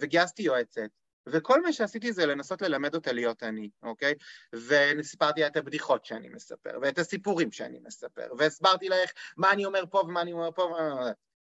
וגייסתי 0.00 0.42
יועצת. 0.42 1.05
וכל 1.28 1.62
מה 1.62 1.72
שעשיתי 1.72 2.12
זה 2.12 2.26
לנסות 2.26 2.62
ללמד 2.62 2.94
אותה 2.94 3.12
להיות 3.12 3.42
אני, 3.42 3.70
אוקיי? 3.82 4.14
וסיפרתי 4.52 5.46
את 5.46 5.56
הבדיחות 5.56 6.04
שאני 6.04 6.28
מספר, 6.28 6.78
ואת 6.82 6.98
הסיפורים 6.98 7.52
שאני 7.52 7.78
מספר, 7.84 8.26
והסברתי 8.38 8.88
לה 8.88 8.96
איך, 8.96 9.12
מה 9.36 9.52
אני 9.52 9.64
אומר 9.64 9.84
פה 9.90 9.98
ומה 9.98 10.20
אני 10.22 10.32
אומר 10.32 10.50
פה, 10.54 10.76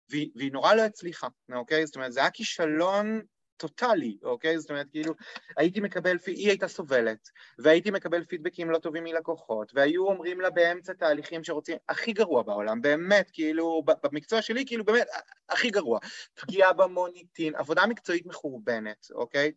והיא, 0.10 0.30
והיא 0.36 0.52
נורא 0.52 0.74
לא 0.74 0.82
הצליחה, 0.82 1.28
אוקיי? 1.54 1.86
זאת 1.86 1.96
אומרת, 1.96 2.14
זה 2.14 2.20
היה 2.20 2.32
כישלון 2.32 3.22
טוטאלי, 3.58 4.18
אוקיי? 4.24 4.60
זאת 4.60 4.70
אומרת, 4.70 4.90
כאילו, 4.90 5.14
הייתי 5.58 5.80
מקבל, 5.80 6.18
היא 6.26 6.50
הייתה 6.50 6.68
סובלת, 6.68 7.30
והייתי 7.60 7.92
מקבל 7.92 8.26
פידבקים 8.26 8.70
לא 8.70 8.78
טובים 8.78 9.04
מלקוחות, 9.04 9.72
והיו 9.76 10.08
אומרים 10.08 10.42
לה 10.42 10.50
באמצע 10.50 10.94
תהליכים 10.94 11.44
שרוצים, 11.44 11.78
הכי 11.90 12.14
גרוע 12.14 12.44
בעולם, 12.44 12.82
באמת, 12.82 13.30
כאילו, 13.34 13.84
במקצוע 14.04 14.42
שלי, 14.42 14.66
כאילו, 14.66 14.86
באמת, 14.86 15.08
הכי 15.50 15.70
גרוע. 15.70 16.00
פגיעה 16.36 16.74
במוניטין, 16.74 17.56
עבודה 17.56 17.86
מקצועית 17.86 18.26
מחורבנת, 18.26 19.08
אוקיי? 19.12 19.52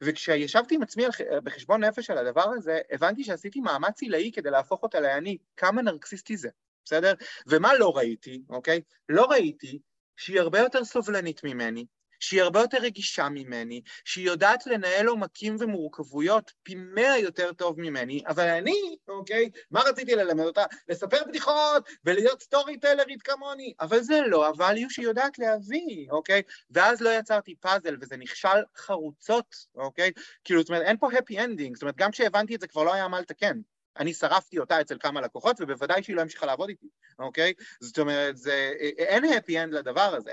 וכשישבתי 0.00 0.74
עם 0.74 0.82
עצמי 0.82 1.04
בחשבון 1.44 1.84
נפש 1.84 2.10
על 2.10 2.18
הדבר 2.18 2.50
הזה, 2.56 2.80
הבנתי 2.90 3.24
שעשיתי 3.24 3.60
מאמץ 3.60 4.02
עילאי 4.02 4.30
כדי 4.34 4.50
להפוך 4.50 4.82
אותה 4.82 5.00
לעני, 5.00 5.38
כמה 5.56 5.82
נרקסיסטי 5.82 6.36
זה, 6.36 6.48
בסדר? 6.84 7.12
ומה 7.46 7.74
לא 7.74 7.96
ראיתי, 7.96 8.42
אוקיי? 8.50 8.80
לא 9.08 9.24
ראיתי 9.24 9.78
שהיא 10.16 10.40
הרבה 10.40 10.58
יותר 10.58 10.84
סובלנית 10.84 11.44
ממני, 11.44 11.86
שהיא 12.20 12.42
הרבה 12.42 12.60
יותר 12.60 12.78
רגישה 12.78 13.28
ממני, 13.28 13.80
שהיא 14.04 14.26
יודעת 14.26 14.66
לנהל 14.66 15.06
עומקים 15.06 15.56
ומורכבויות 15.58 16.52
פי 16.62 16.74
מאה 16.74 17.18
יותר 17.18 17.52
טוב 17.52 17.80
ממני, 17.80 18.22
אבל 18.26 18.48
אני, 18.48 18.96
אוקיי, 19.08 19.50
מה 19.70 19.80
רציתי 19.80 20.14
ללמד 20.14 20.44
אותה? 20.44 20.64
לספר 20.88 21.24
בדיחות 21.28 21.88
ולהיות 22.04 22.42
סטורי 22.42 22.78
טלרית 22.78 23.22
כמוני, 23.22 23.72
אבל 23.80 24.00
זה 24.00 24.20
לא 24.26 24.50
הvalue 24.50 24.90
שהיא 24.90 25.06
יודעת 25.06 25.38
להביא, 25.38 26.06
אוקיי? 26.10 26.42
ואז 26.70 27.00
לא 27.00 27.10
יצרתי 27.10 27.54
פאזל 27.54 27.96
וזה 28.00 28.16
נכשל 28.16 28.58
חרוצות, 28.76 29.56
אוקיי? 29.74 30.10
כאילו, 30.44 30.60
זאת 30.60 30.68
אומרת, 30.68 30.82
אין 30.82 30.96
פה 30.96 31.08
happy 31.10 31.34
ending, 31.34 31.74
זאת 31.74 31.82
אומרת, 31.82 31.96
גם 31.96 32.10
כשהבנתי 32.10 32.54
את 32.54 32.60
זה 32.60 32.66
כבר 32.66 32.84
לא 32.84 32.94
היה 32.94 33.08
מה 33.08 33.20
לתקן. 33.20 33.60
אני 33.98 34.14
שרפתי 34.14 34.58
אותה 34.58 34.80
אצל 34.80 34.96
כמה 35.00 35.20
לקוחות, 35.20 35.56
ובוודאי 35.60 36.02
שהיא 36.02 36.16
לא 36.16 36.20
המשיכה 36.20 36.46
לעבוד 36.46 36.68
איתי, 36.68 36.86
אוקיי? 37.18 37.52
זאת 37.80 37.98
אומרת, 37.98 38.36
זה, 38.36 38.72
אין 38.98 39.24
happy 39.24 39.52
end 39.52 39.70
לדבר 39.70 40.14
הזה. 40.14 40.32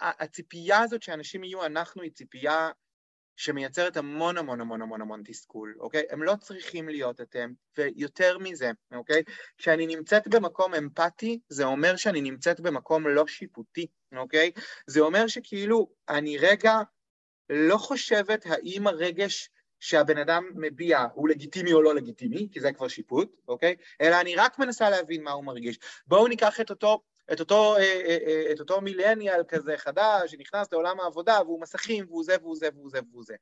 הציפייה 0.00 0.80
הזאת 0.80 1.02
שאנשים 1.02 1.44
יהיו 1.44 1.66
אנחנו 1.66 2.02
היא 2.02 2.12
ציפייה 2.12 2.70
שמייצרת 3.38 3.96
המון 3.96 4.38
המון 4.38 4.60
המון 4.60 4.82
המון 4.82 5.00
המון 5.00 5.22
תסכול, 5.24 5.76
אוקיי? 5.80 6.02
הם 6.10 6.22
לא 6.22 6.34
צריכים 6.40 6.88
להיות 6.88 7.20
אתם, 7.20 7.52
ויותר 7.76 8.38
מזה, 8.38 8.70
אוקיי? 8.92 9.22
כשאני 9.58 9.86
נמצאת 9.86 10.28
במקום 10.28 10.74
אמפתי, 10.74 11.40
זה 11.48 11.64
אומר 11.64 11.96
שאני 11.96 12.20
נמצאת 12.20 12.60
במקום 12.60 13.06
לא 13.06 13.26
שיפוטי, 13.26 13.86
אוקיי? 14.16 14.52
זה 14.86 15.00
אומר 15.00 15.26
שכאילו 15.26 15.88
אני 16.08 16.38
רגע 16.38 16.74
לא 17.50 17.76
חושבת 17.76 18.46
האם 18.46 18.86
הרגש 18.86 19.50
שהבן 19.80 20.18
אדם 20.18 20.44
מביע 20.54 21.06
הוא 21.14 21.28
לגיטימי 21.28 21.72
או 21.72 21.82
לא 21.82 21.94
לגיטימי, 21.94 22.48
כי 22.52 22.60
זה 22.60 22.72
כבר 22.72 22.88
שיפוט, 22.88 23.36
אוקיי? 23.48 23.76
אלא 24.00 24.20
אני 24.20 24.36
רק 24.36 24.58
מנסה 24.58 24.90
להבין 24.90 25.22
מה 25.22 25.30
הוא 25.30 25.44
מרגיש. 25.44 25.78
בואו 26.06 26.28
ניקח 26.28 26.60
את 26.60 26.70
אותו 26.70 27.02
את 27.32 27.40
אותו, 27.40 27.76
אה, 27.76 27.80
אה, 27.82 28.18
אה, 28.26 28.52
את 28.52 28.60
אותו 28.60 28.80
מילניאל 28.80 29.42
כזה 29.48 29.74
חדש, 29.76 30.30
שנכנס 30.30 30.72
לעולם 30.72 31.00
העבודה, 31.00 31.38
והוא 31.44 31.60
מסכים, 31.60 32.04
והוא 32.08 32.24
זה, 32.24 32.36
והוא 32.42 32.56
זה, 32.56 32.68
והוא 32.74 32.90
זה, 32.90 33.00
והוא 33.10 33.24
זה. 33.24 33.34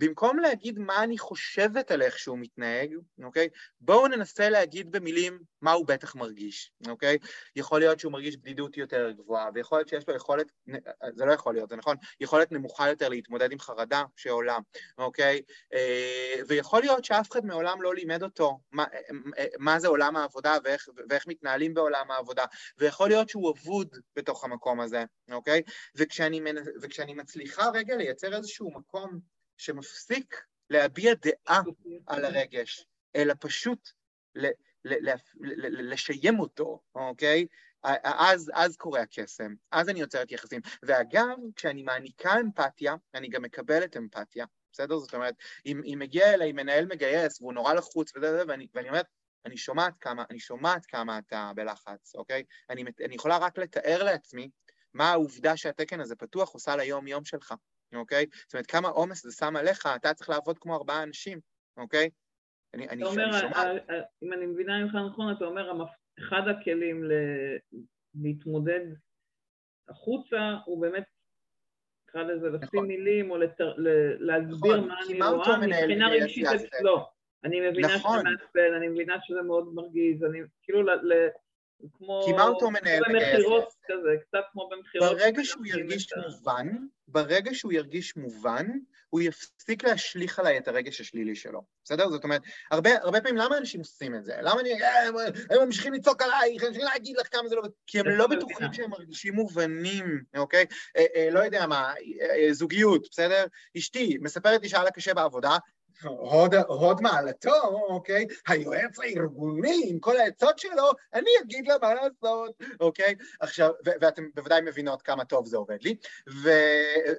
במקום 0.00 0.38
להגיד 0.38 0.78
מה 0.78 1.04
אני 1.04 1.18
חושבת 1.18 1.90
על 1.90 2.02
איך 2.02 2.18
שהוא 2.18 2.38
מתנהג, 2.38 2.94
אוקיי? 3.22 3.48
בואו 3.80 4.08
ננסה 4.08 4.48
להגיד 4.48 4.92
במילים 4.92 5.40
מה 5.62 5.72
הוא 5.72 5.86
בטח 5.86 6.14
מרגיש, 6.14 6.72
אוקיי? 6.88 7.18
יכול 7.56 7.80
להיות 7.80 8.00
שהוא 8.00 8.12
מרגיש 8.12 8.36
בדידות 8.36 8.76
יותר 8.76 9.10
גבוהה, 9.10 9.48
ויכול 9.54 9.78
להיות 9.78 9.88
שיש 9.88 10.08
לו 10.08 10.14
יכולת, 10.16 10.52
זה 11.14 11.24
לא 11.24 11.32
יכול 11.32 11.54
להיות, 11.54 11.70
זה 11.70 11.76
נכון, 11.76 11.96
יכולת 12.20 12.52
נמוכה 12.52 12.88
יותר 12.88 13.08
להתמודד 13.08 13.52
עם 13.52 13.58
חרדה 13.58 14.02
שעולה, 14.16 14.58
אוקיי? 14.98 15.42
ויכול 16.48 16.80
להיות 16.80 17.04
שאף 17.04 17.30
אחד 17.32 17.44
מעולם 17.44 17.82
לא 17.82 17.94
לימד 17.94 18.22
אותו 18.22 18.60
מה, 18.72 18.84
מה 19.58 19.78
זה 19.78 19.88
עולם 19.88 20.16
העבודה 20.16 20.56
ואיך, 20.64 20.88
ואיך 21.08 21.26
מתנהלים 21.26 21.74
בעולם 21.74 22.10
העבודה, 22.10 22.44
ויכול 22.78 23.08
להיות 23.08 23.28
שהוא 23.28 23.50
אבוד 23.50 23.96
בתוך 24.16 24.44
המקום 24.44 24.80
הזה, 24.80 25.04
אוקיי? 25.32 25.62
וכשאני, 25.94 26.40
וכשאני 26.82 27.14
מצליחה 27.14 27.70
רגע 27.74 27.96
לייצר 27.96 28.36
איזשהו 28.36 28.70
מקום 28.70 29.39
שמפסיק 29.60 30.44
להביע 30.70 31.14
דעה 31.14 31.62
על 32.06 32.24
הרגש, 32.24 32.86
אלא 33.16 33.34
פשוט 33.40 33.90
ל, 34.34 34.46
ל, 34.84 35.10
ל, 35.10 35.92
לשיים 35.92 36.40
אותו, 36.40 36.82
אוקיי? 36.94 37.46
אז, 37.82 38.50
אז 38.54 38.76
קורה 38.76 39.00
הקסם, 39.00 39.54
אז 39.70 39.88
אני 39.88 40.00
יוצרת 40.00 40.32
יחסים. 40.32 40.60
ואגב, 40.82 41.36
כשאני 41.56 41.82
מעניקה 41.82 42.40
אמפתיה, 42.40 42.94
אני 43.14 43.28
גם 43.28 43.42
מקבלת 43.42 43.96
אמפתיה, 43.96 44.44
בסדר? 44.72 44.98
זאת 44.98 45.14
אומרת, 45.14 45.34
אם, 45.66 45.80
אם 45.84 45.98
מגיע 45.98 46.34
אליי 46.34 46.52
מנהל 46.52 46.86
מגייס 46.86 47.40
והוא 47.40 47.52
נורא 47.52 47.74
לחוץ 47.74 48.12
וזה, 48.16 48.42
ואני, 48.48 48.66
ואני 48.74 48.88
אומרת, 48.88 49.06
אני 49.46 49.56
שומעת 49.56 49.94
כמה, 50.00 50.24
אני 50.30 50.38
שומעת 50.38 50.86
כמה 50.86 51.18
אתה 51.18 51.52
בלחץ, 51.54 52.14
אוקיי? 52.14 52.44
אני, 52.70 52.84
אני 53.04 53.14
יכולה 53.14 53.38
רק 53.38 53.58
לתאר 53.58 54.02
לעצמי 54.02 54.50
מה 54.94 55.10
העובדה 55.10 55.56
שהתקן 55.56 56.00
הזה 56.00 56.16
פתוח 56.16 56.54
עושה 56.54 56.76
ליום-יום 56.76 57.24
שלך, 57.24 57.54
אוקיי? 57.94 58.26
זאת 58.46 58.54
אומרת, 58.54 58.66
כמה 58.66 58.88
עומס 58.88 59.22
זה 59.22 59.32
שם 59.32 59.56
עליך, 59.56 59.86
אתה 59.96 60.14
צריך 60.14 60.28
לעבוד 60.28 60.58
כמו 60.58 60.76
ארבעה 60.76 61.02
אנשים, 61.02 61.40
אוקיי? 61.76 62.10
אני, 62.74 62.88
אני, 62.88 63.04
אומר, 63.04 63.24
אני 63.24 63.40
שומעת... 63.40 63.82
אם 64.22 64.32
אני 64.32 64.46
מבינה 64.46 64.78
ממך 64.84 64.94
נכון, 64.94 65.32
אתה 65.36 65.44
אומר, 65.44 65.84
אחד 66.18 66.42
הכלים 66.48 67.04
ל... 67.04 67.12
להתמודד 68.14 68.80
החוצה 69.88 70.56
הוא 70.64 70.80
באמת, 70.80 71.04
נקרא 72.08 72.22
לזה, 72.22 72.48
לשים 72.48 72.68
נכון. 72.72 72.86
מילים 72.86 73.30
או 73.30 73.38
לתר... 73.38 73.74
להסביר 74.18 74.76
נכון, 74.76 74.88
מה 74.88 74.94
אני 75.06 75.22
רואה, 75.22 75.58
מבחינה 75.58 76.08
רגשית, 76.08 76.46
לא. 76.82 77.08
אני 77.44 77.70
מבינה 77.70 77.96
נכון. 77.96 78.18
שזה 78.20 78.30
מעצבן, 78.30 78.74
אני 78.76 78.88
מבינה 78.88 79.16
שזה 79.22 79.42
מאוד 79.42 79.74
מרגיז, 79.74 80.24
אני 80.24 80.38
כאילו 80.62 80.82
ל... 80.82 81.12
כמו... 81.98 82.22
כי 82.26 82.32
מה 82.32 82.42
אותו 82.42 82.70
מנהל 82.70 83.02
מגייס? 83.08 83.46
כזה, 83.86 84.08
קצת 84.20 84.44
כמו 84.52 84.68
במכירות. 84.68 85.10
ברגע 85.10 85.44
שהוא 85.44 85.66
ירגיש 85.66 86.08
מובן, 86.16 86.66
ברגע 87.08 87.54
שהוא 87.54 87.72
ירגיש 87.72 88.16
מובן, 88.16 88.66
הוא 89.10 89.20
יפסיק 89.20 89.84
להשליך 89.84 90.38
עליי 90.38 90.58
את 90.58 90.68
הרגש 90.68 91.00
השלילי 91.00 91.34
שלו, 91.34 91.62
בסדר? 91.84 92.08
זאת 92.08 92.24
אומרת, 92.24 92.42
הרבה, 92.70 92.90
הרבה 93.02 93.20
פעמים 93.20 93.36
למה 93.36 93.58
אנשים 93.58 93.80
עושים 93.80 94.14
את 94.14 94.24
זה? 94.24 94.36
למה 94.42 94.60
אני... 94.60 94.82
אה, 94.82 95.06
הם 95.50 95.64
ממשיכים 95.64 95.92
לצעוק 95.92 96.22
עליי, 96.22 96.56
הם 96.60 96.66
ממשיכים 96.66 96.86
להגיד 96.86 97.16
לך 97.16 97.28
כמה 97.32 97.48
זה 97.48 97.56
לא... 97.56 97.62
כי 97.86 98.00
הם 98.00 98.06
לא 98.08 98.26
בטוחים 98.26 98.72
שהם 98.72 98.90
מרגישים 98.90 99.34
מובנים, 99.34 100.22
אוקיי? 100.36 100.64
אה, 100.96 101.04
אה, 101.14 101.28
לא 101.30 101.40
יודע 101.40 101.66
מה, 101.66 101.94
זוגיות, 102.50 103.08
בסדר? 103.10 103.44
אשתי 103.78 104.18
מספרת 104.20 104.62
לי 104.62 104.68
שהיה 104.68 104.84
לה 104.84 104.90
קשה 104.90 105.14
בעבודה, 105.14 105.56
הוד, 106.02 106.54
הוד 106.54 107.00
מעלתו, 107.00 107.54
אוקיי? 107.88 108.26
היועץ 108.48 108.98
הארגוני 108.98 109.82
עם 109.86 109.98
כל 109.98 110.16
העצות 110.16 110.58
שלו, 110.58 110.90
אני 111.14 111.30
אגיד 111.42 111.68
לה 111.68 111.74
מה 111.82 111.94
לעשות, 111.94 112.62
אוקיי? 112.80 113.14
עכשיו, 113.40 113.70
ואתם 114.00 114.22
בוודאי 114.34 114.60
מבינות 114.60 115.02
כמה 115.02 115.24
טוב 115.24 115.46
זה 115.46 115.56
עובד 115.56 115.78
לי, 115.82 115.96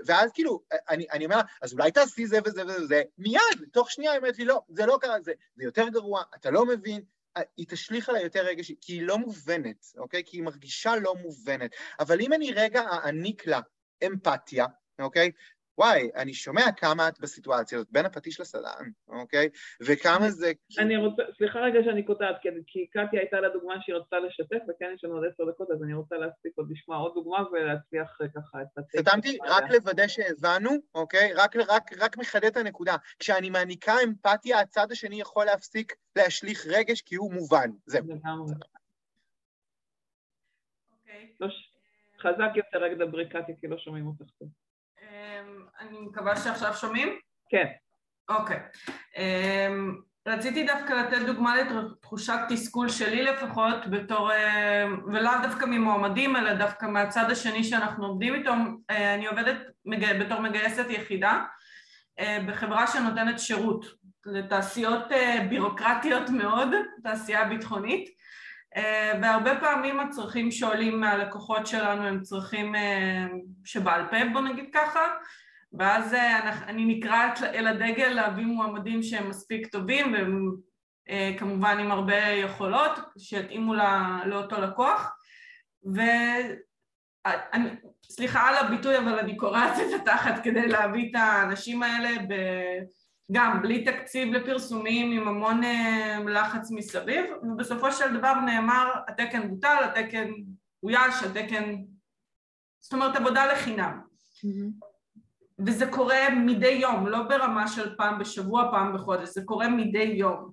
ואז 0.05 0.32
כאילו, 0.34 0.61
אני, 0.89 1.05
אני 1.11 1.25
אומר, 1.25 1.39
אז 1.61 1.73
אולי 1.73 1.91
תעשי 1.91 2.27
זה 2.27 2.39
וזה 2.45 2.63
וזה 2.65 3.01
מיד, 3.17 3.41
תוך 3.71 3.91
שנייה 3.91 4.11
היא 4.11 4.19
אומרת 4.19 4.38
לי, 4.38 4.45
לא, 4.45 4.61
זה 4.69 4.86
לא 4.86 4.97
קרה, 5.01 5.21
זה, 5.21 5.34
זה 5.55 5.63
יותר 5.63 5.88
גרוע, 5.88 6.23
אתה 6.36 6.51
לא 6.51 6.65
מבין, 6.65 7.01
היא 7.57 7.65
תשליך 7.69 8.09
עליי 8.09 8.23
יותר 8.23 8.41
רגש, 8.45 8.71
כי 8.82 8.93
היא 8.93 9.01
לא 9.01 9.17
מובנת, 9.17 9.86
אוקיי? 9.97 10.23
כי 10.25 10.38
היא 10.38 10.43
מרגישה 10.43 10.95
לא 10.95 11.15
מובנת. 11.15 11.71
אבל 11.99 12.21
אם 12.21 12.34
אני 12.34 12.51
רגע 12.51 12.82
אעניק 12.82 13.47
לה 13.47 13.59
אמפתיה, 14.05 14.65
אוקיי? 14.99 15.32
וואי, 15.78 16.09
אני 16.15 16.34
שומע 16.34 16.72
כמה 16.78 17.07
את 17.07 17.19
בסיטואציה 17.19 17.78
הזאת, 17.78 17.91
בין 17.91 18.05
הפטיש 18.05 18.39
לסדן, 18.39 18.89
אוקיי? 19.07 19.49
וכמה 19.82 20.30
זה... 20.30 20.51
אני 20.80 20.97
רוצה, 20.97 21.24
סליחה 21.38 21.59
רגע 21.59 21.80
שאני 21.86 22.03
קוטעת, 22.03 22.36
כי 22.67 22.88
קטיה 22.88 23.19
הייתה 23.19 23.39
לה 23.39 23.49
דוגמה 23.49 23.74
שהיא 23.82 23.95
רצתה 23.95 24.19
לשתף, 24.19 24.59
וכן 24.69 24.91
יש 24.95 25.03
לנו 25.03 25.13
עוד 25.13 25.24
עשר 25.34 25.43
דקות, 25.49 25.72
אז 25.72 25.84
אני 25.84 25.93
רוצה 25.93 26.15
להספיק 26.15 26.53
עוד 26.55 26.72
לשמוע 26.72 26.97
עוד 26.97 27.13
דוגמה 27.13 27.49
ולהצליח 27.51 28.17
אה, 28.22 28.28
ככה 28.28 28.61
את 28.61 28.78
הטקסט. 28.78 29.09
סתמתי 29.09 29.38
רק 29.47 29.63
לוודא 29.72 30.07
שהבנו, 30.07 30.69
אוקיי? 30.95 31.34
רק, 31.34 31.55
רק, 31.55 31.91
רק 31.99 32.17
מחדד 32.17 32.45
את 32.45 32.57
הנקודה. 32.57 32.95
כשאני 33.19 33.49
מעניקה 33.49 33.93
אמפתיה, 34.03 34.59
הצד 34.59 34.91
השני 34.91 35.22
יכול 35.22 35.45
להפסיק 35.45 35.95
להשליך 36.15 36.65
רגש 36.67 37.01
כי 37.01 37.15
הוא 37.15 37.34
מובן. 37.34 37.69
זהו. 37.86 38.03
לגמרי. 38.07 38.53
אוקיי. 40.91 41.34
לא 41.39 41.47
חזק 42.22 42.55
יותר, 42.55 42.84
רק 42.86 42.91
דברי 42.97 43.30
קטיה, 43.30 43.55
כי 43.61 43.67
לא 43.67 43.78
שומעים 43.78 44.07
אותך 44.07 44.32
טוב. 44.39 44.49
אמ, 45.22 45.65
אני 45.80 45.99
מקווה 45.99 46.36
שעכשיו 46.36 46.74
שומעים? 46.74 47.09
כן. 47.49 47.65
אוקיי. 48.30 48.59
אמ, 49.17 49.95
רציתי 50.28 50.67
דווקא 50.67 50.93
לתת 50.93 51.26
דוגמה 51.26 51.55
לתחושת 51.55 52.39
תסכול 52.49 52.89
שלי 52.89 53.24
לפחות, 53.24 53.88
בתור, 53.91 54.32
אה, 54.32 54.86
ולאו 55.07 55.32
דווקא 55.43 55.65
ממועמדים, 55.65 56.36
אלא 56.36 56.53
דווקא 56.53 56.86
מהצד 56.86 57.32
השני 57.32 57.63
שאנחנו 57.63 58.05
עובדים 58.05 58.34
איתו. 58.34 58.51
אה, 58.89 59.15
אני 59.15 59.28
עובדת 59.28 59.57
בתור 60.19 60.41
מגייסת 60.41 60.86
יחידה 60.89 61.43
אה, 62.19 62.38
בחברה 62.47 62.88
שנותנת 62.88 63.39
שירות 63.39 63.86
לתעשיות 64.26 65.03
בירוקרטיות 65.49 66.30
מאוד, 66.30 66.69
תעשייה 67.03 67.45
ביטחונית, 67.45 68.09
והרבה 69.22 69.59
פעמים 69.59 69.99
הצרכים 69.99 70.51
שעולים 70.51 71.01
מהלקוחות 71.01 71.67
שלנו 71.67 72.03
הם 72.03 72.22
צרכים 72.22 72.76
שבעל 73.65 74.05
פה, 74.11 74.17
בוא 74.34 74.41
נגיד 74.41 74.69
ככה, 74.74 75.07
ואז 75.74 76.13
אה, 76.13 76.49
אני 76.67 76.86
נקראת 76.86 77.43
אל 77.43 77.67
הדגל 77.67 78.07
להביא 78.07 78.45
מועמדים 78.45 79.03
שהם 79.03 79.30
מספיק 79.30 79.67
טובים 79.67 80.15
וכמובן 80.15 81.76
אה, 81.78 81.84
עם 81.84 81.91
הרבה 81.91 82.17
יכולות 82.17 82.99
שיתאימו 83.17 83.74
לאותו 84.26 84.61
לקוח. 84.61 85.17
ואני, 85.84 87.69
סליחה 88.03 88.49
על 88.49 88.55
הביטוי 88.55 88.97
אבל 88.97 89.19
אני 89.19 89.38
קורעת 89.38 89.74
את 89.80 90.01
התחת 90.01 90.43
כדי 90.43 90.67
להביא 90.67 91.09
את 91.09 91.15
האנשים 91.15 91.84
האלה 91.84 92.09
ב... 92.30 92.34
גם 93.32 93.61
בלי 93.61 93.86
תקציב 93.86 94.34
לפרסומים 94.34 95.11
עם 95.11 95.27
המון 95.27 95.63
אה, 95.63 96.19
לחץ 96.27 96.71
מסביב 96.71 97.25
ובסופו 97.43 97.91
של 97.91 98.17
דבר 98.17 98.34
נאמר 98.45 98.91
התקן 99.07 99.49
בוטל, 99.49 99.77
התקן 99.84 100.32
אויש, 100.84 101.23
התקן 101.23 101.75
זאת 102.79 102.93
אומרת 102.93 103.15
עבודה 103.15 103.53
לחינם 103.53 103.99
mm-hmm. 104.01 104.86
וזה 105.65 105.91
קורה 105.91 106.29
מדי 106.45 106.67
יום, 106.67 107.07
לא 107.07 107.23
ברמה 107.23 107.67
של 107.67 107.95
פעם 107.95 108.19
בשבוע, 108.19 108.71
פעם 108.71 108.93
בחודש, 108.93 109.29
זה 109.29 109.41
קורה 109.45 109.69
מדי 109.69 110.03
יום. 110.03 110.51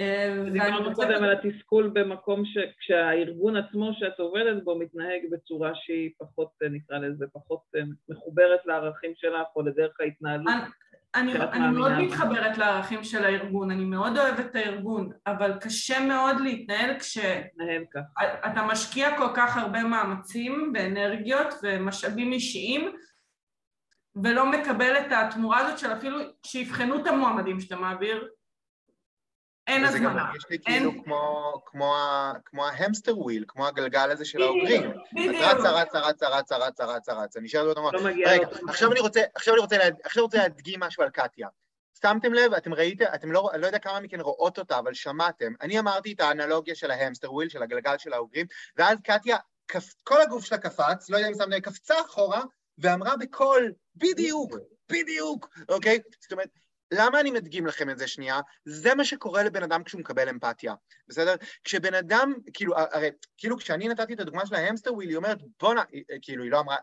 אה, 0.00 0.44
דיברנו 0.52 0.94
קודם 0.94 1.24
על 1.24 1.32
התסכול 1.32 1.90
במקום 1.94 2.42
כשהארגון 2.78 3.56
עצמו 3.56 3.90
שאת 3.98 4.18
עובדת 4.18 4.64
בו 4.64 4.78
מתנהג 4.78 5.20
בצורה 5.30 5.70
שהיא 5.74 6.10
פחות, 6.18 6.50
אה, 6.62 6.68
נקרא 6.68 6.98
לזה, 6.98 7.26
פחות 7.32 7.60
מחוברת 8.08 8.66
לערכים 8.66 9.12
שלך 9.16 9.46
או 9.56 9.62
לדרך 9.62 10.00
ההתנהלות. 10.00 10.54
אני, 11.14 11.32
אני 11.32 11.70
מאוד 11.70 11.92
מתחברת 11.92 12.58
לערכים 12.58 13.04
של 13.04 13.24
הארגון, 13.24 13.70
אני 13.70 13.84
מאוד 13.84 14.18
אוהבת 14.18 14.46
את 14.46 14.56
הארגון, 14.56 15.10
אבל 15.26 15.58
קשה 15.60 16.00
מאוד 16.06 16.40
להתנהל 16.40 16.98
כשאתה 16.98 18.62
משקיע 18.66 19.18
כל 19.18 19.28
כך 19.34 19.56
הרבה 19.56 19.82
מאמצים 19.82 20.72
ואנרגיות 20.74 21.54
ומשאבים 21.62 22.32
אישיים 22.32 22.96
ולא 24.22 24.50
מקבל 24.50 24.96
את 24.96 25.12
התמורה 25.12 25.58
הזאת 25.58 25.78
של 25.78 25.92
אפילו 25.92 26.18
שיבחנו 26.46 27.02
את 27.02 27.06
המועמדים 27.06 27.60
שאתה 27.60 27.76
מעביר, 27.76 28.28
אין 29.70 29.84
הזמנה. 29.84 30.08
וזה 30.08 30.18
גם 30.18 30.26
מרגיש 30.26 30.44
לי 30.50 30.58
כאילו 30.58 31.04
כמו, 31.04 31.52
כמו, 31.66 31.94
כמו 32.44 32.66
ה 32.66 32.73
hamster 32.73 33.18
wheel, 33.18 33.44
כמו 33.48 33.66
הגלגל 33.66 34.10
הזה 34.10 34.24
של 34.24 34.42
האוגרים. 34.42 34.90
בדיוק. 35.12 35.36
את 35.36 35.40
רצה, 35.40 35.70
רצה, 35.70 35.98
רצה, 36.00 36.28
רצה, 36.28 36.56
רצה, 36.56 36.84
רצה, 36.84 37.12
רצה, 37.12 37.40
באותו 37.64 37.82
מקום. 37.82 38.06
לא 38.06 38.30
רגע, 38.30 38.46
עכשיו 38.68 38.92
אני 38.92 39.00
רוצה, 39.00 39.20
עכשיו 39.34 39.54
אני 39.54 39.60
רוצה, 39.60 39.76
אני 39.76 39.92
להדגים 40.38 40.80
משהו 40.80 41.02
על 41.02 41.10
קטיה. 41.10 41.48
שמתם 42.02 42.34
לב, 42.34 42.54
אתם 42.54 42.74
ראיתם, 42.74 43.04
אתם 43.14 43.32
לא, 43.32 43.50
אני 43.52 43.62
לא 43.62 43.66
יודע 43.66 43.78
כמה 43.78 44.00
מכן 44.00 44.20
רואות 44.20 44.58
אותה, 44.58 44.78
אבל 44.78 44.94
שמעתם. 44.94 45.52
אני 45.60 45.78
אמרתי 45.78 46.12
את 46.12 46.20
האנלוגיה 46.20 46.74
של 46.74 46.90
ה 46.90 46.95
hamster 46.95 47.32
wheel, 47.32 47.48
של 47.48 47.62
הגלגל 47.62 47.98
של 47.98 48.12
האוגרים, 48.12 48.46
ואז 48.76 48.98
קטיה, 49.04 49.36
כל 50.02 50.22
הגוף 50.22 50.44
שלה 50.44 50.58
קפץ, 50.58 51.10
לא 51.10 51.16
יודע 51.16 51.28
אם 51.28 51.34
שמתם 51.34 51.50
לב, 51.50 51.60
קפצה 51.60 52.00
אחורה, 52.00 52.42
ואמרה 52.78 53.16
בקול, 53.16 53.72
בדיוק, 53.94 54.56
בדיוק, 54.92 55.48
אוקיי? 55.68 55.98
זאת 56.20 56.32
אומרת, 56.32 56.48
למה 56.90 57.20
אני 57.20 57.30
מדגים 57.30 57.66
לכם 57.66 57.90
את 57.90 57.98
זה 57.98 58.06
שנייה? 58.06 58.40
זה 58.64 58.94
מה 58.94 59.04
שקורה 59.04 59.42
לבן 59.42 59.62
אדם 59.62 59.84
כשהוא 59.84 60.00
מקבל 60.00 60.28
אמפתיה, 60.28 60.74
בסדר? 61.08 61.34
כשבן 61.64 61.94
אדם, 61.94 62.34
כאילו, 62.52 62.74
הרי, 62.76 63.10
כאילו 63.38 63.58
כשאני 63.58 63.88
נתתי 63.88 64.14
את 64.14 64.20
הדוגמה 64.20 64.46
של 64.46 64.54
ה 64.54 64.59
hamster 64.59 64.94
wheel, 64.94 65.08
היא 65.08 65.16
אומרת, 65.16 65.38
בואנה, 65.60 65.82
כאילו, 66.22 66.44
היא 66.44 66.50
לא 66.50 66.60
אמרה, 66.60 66.76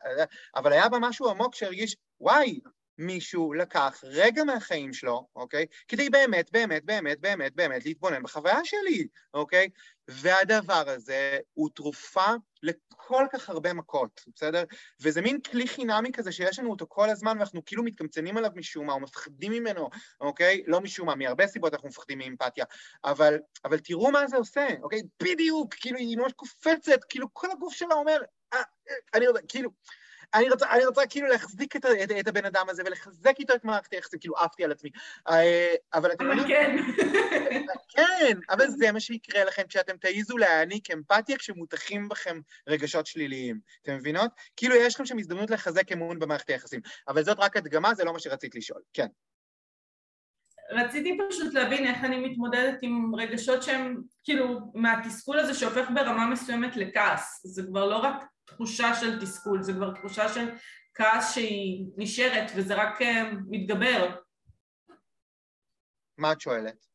אבל 0.56 0.74
היה 0.74 0.90
בה 0.90 0.98
משהו 1.02 1.30
עמוק 1.30 1.56
שהרגיש, 1.56 1.96
וואי, 2.22 2.60
מישהו 2.98 3.54
לקח 3.54 4.00
רגע 4.04 4.44
מהחיים 4.44 4.94
שלו, 4.94 5.28
אוקיי? 5.36 5.66
כדי 5.88 6.10
באמת, 6.10 6.52
באמת, 6.52 6.86
באמת, 6.86 7.20
באמת, 7.20 7.56
באמת 7.56 7.86
להתבונן 7.86 8.24
בחוויה 8.24 8.60
שלי, 8.64 9.08
אוקיי? 9.34 9.70
והדבר 10.08 10.84
הזה 10.88 11.40
הוא 11.54 11.70
תרופה 11.76 12.26
לכל 12.64 13.26
כך 13.34 13.50
הרבה 13.50 13.74
מכות, 13.74 14.22
בסדר? 14.36 14.64
וזה 15.02 15.22
מין 15.22 15.42
כלי 15.42 15.68
חינמי 15.68 16.12
כזה 16.12 16.32
שיש 16.32 16.60
לנו 16.60 16.72
אותו 16.72 16.86
כל 16.90 17.10
הזמן 17.10 17.38
ואנחנו 17.38 17.66
כאילו 17.66 17.84
מתקמצנים 17.84 18.38
עליו 18.38 18.50
משום 18.56 18.86
מה 18.86 18.94
או 18.94 19.00
מפחדים 19.00 19.52
ממנו, 19.52 19.90
אוקיי? 20.22 20.64
לא 20.68 20.82
משום 20.82 21.08
מה, 21.08 21.16
מהרבה 21.16 21.48
סיבות 21.48 21.74
אנחנו 21.74 21.90
מפחדים 21.90 22.18
מאמפתיה, 22.18 22.66
אבל, 23.04 23.38
אבל 23.66 23.80
תראו 23.80 24.12
מה 24.12 24.28
זה 24.28 24.38
עושה, 24.38 24.68
אוקיי? 24.82 25.02
בדיוק, 25.24 25.74
כאילו 25.74 25.98
היא 25.98 26.18
ממש 26.18 26.34
קופצת, 26.34 27.04
כאילו 27.10 27.28
כל 27.34 27.52
הגוף 27.52 27.74
שלה 27.74 27.96
אומר, 27.96 28.22
אה, 28.54 28.60
אה 28.90 28.96
אני 29.14 29.24
לא 29.26 29.30
יודע, 29.30 29.42
כאילו... 29.48 29.70
אני 30.34 30.50
רוצה, 30.50 30.72
אני 30.72 30.86
רוצה 30.86 31.02
כאילו 31.10 31.28
להחזיק 31.28 31.76
את, 31.76 31.86
את, 31.86 32.12
את 32.20 32.28
הבן 32.28 32.46
אדם 32.46 32.66
הזה 32.70 32.84
ולחזק 32.86 33.34
איתו 33.40 33.54
את 33.56 33.66
מערכת 33.66 33.94
היחסים, 33.94 34.20
כאילו 34.20 34.38
עפתי 34.38 34.64
על 34.64 34.72
עצמי. 34.72 34.90
אה, 35.30 35.76
אבל 35.94 36.12
אתם 36.12 36.26
יודעים... 36.26 36.48
כן. 36.48 36.78
כן, 37.90 38.38
אבל 38.50 38.68
זה 38.68 38.92
מה 38.92 39.00
שיקרה 39.00 39.44
לכם 39.44 39.64
כשאתם 39.70 39.98
תעיזו 39.98 40.38
להעניק 40.38 40.92
אמפתיה 40.92 41.38
כשמוטחים 41.38 42.10
בכם 42.10 42.40
רגשות 42.68 43.08
שליליים. 43.08 43.60
אתם 43.82 43.96
מבינות? 43.96 44.32
כאילו 44.56 44.76
יש 44.76 44.96
לכם 44.96 45.06
שם 45.06 45.20
הזדמנות 45.20 45.50
לחזק 45.50 45.92
אמון 45.92 46.20
במערכת 46.20 46.50
היחסים. 46.50 46.82
אבל 47.08 47.24
זאת 47.24 47.38
רק 47.40 47.58
הדגמה, 47.58 47.94
זה 47.94 48.04
לא 48.04 48.14
מה 48.14 48.20
שרצית 48.20 48.56
לשאול. 48.56 48.82
כן. 48.94 49.08
רציתי 50.72 51.18
פשוט 51.30 51.54
להבין 51.54 51.88
איך 51.88 52.04
אני 52.04 52.20
מתמודדת 52.20 52.80
עם 52.82 53.16
רגשות 53.16 53.64
שהם 53.64 54.02
כאילו 54.24 54.60
מהתסכול 54.74 55.40
הזה 55.40 55.54
שהופך 55.54 55.90
ברמה 55.96 56.28
מסוימת 56.28 56.76
לכעס. 56.76 57.42
זה 57.46 57.64
כבר 57.64 57.86
לא 57.86 57.98
רק 57.98 58.24
תחושה 58.48 58.94
של 58.94 59.22
תסכול, 59.22 59.62
זה 59.62 59.74
כבר 59.74 59.94
תחושה 59.94 60.30
של 60.30 60.50
כעס 60.94 61.34
שהיא 61.36 61.86
נשארת 61.98 62.52
וזה 62.58 62.76
רק 62.76 63.02
אה, 63.02 63.32
מתגבר. 63.50 64.22
מה 66.18 66.32
את 66.32 66.42
שואלת? 66.42 66.88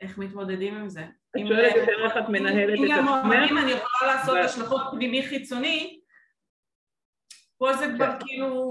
איך 0.00 0.18
מתמודדים 0.18 0.74
עם 0.74 0.88
זה? 0.88 1.00
את 1.36 1.40
שואלת 1.48 1.76
יותר 1.76 2.04
איך 2.04 2.12
את 2.16 2.28
מנהלת 2.28 2.78
את 2.78 2.84
עצמך? 2.84 3.50
אם 3.50 3.58
אני 3.58 3.70
יכולה 3.70 4.14
לעשות 4.14 4.38
השלכות 4.44 4.80
פנימי 4.90 5.22
חיצוני, 5.28 6.00
פה 7.58 7.72
זה 7.72 7.86
כבר 7.96 8.12
כן. 8.12 8.26
כאילו... 8.26 8.70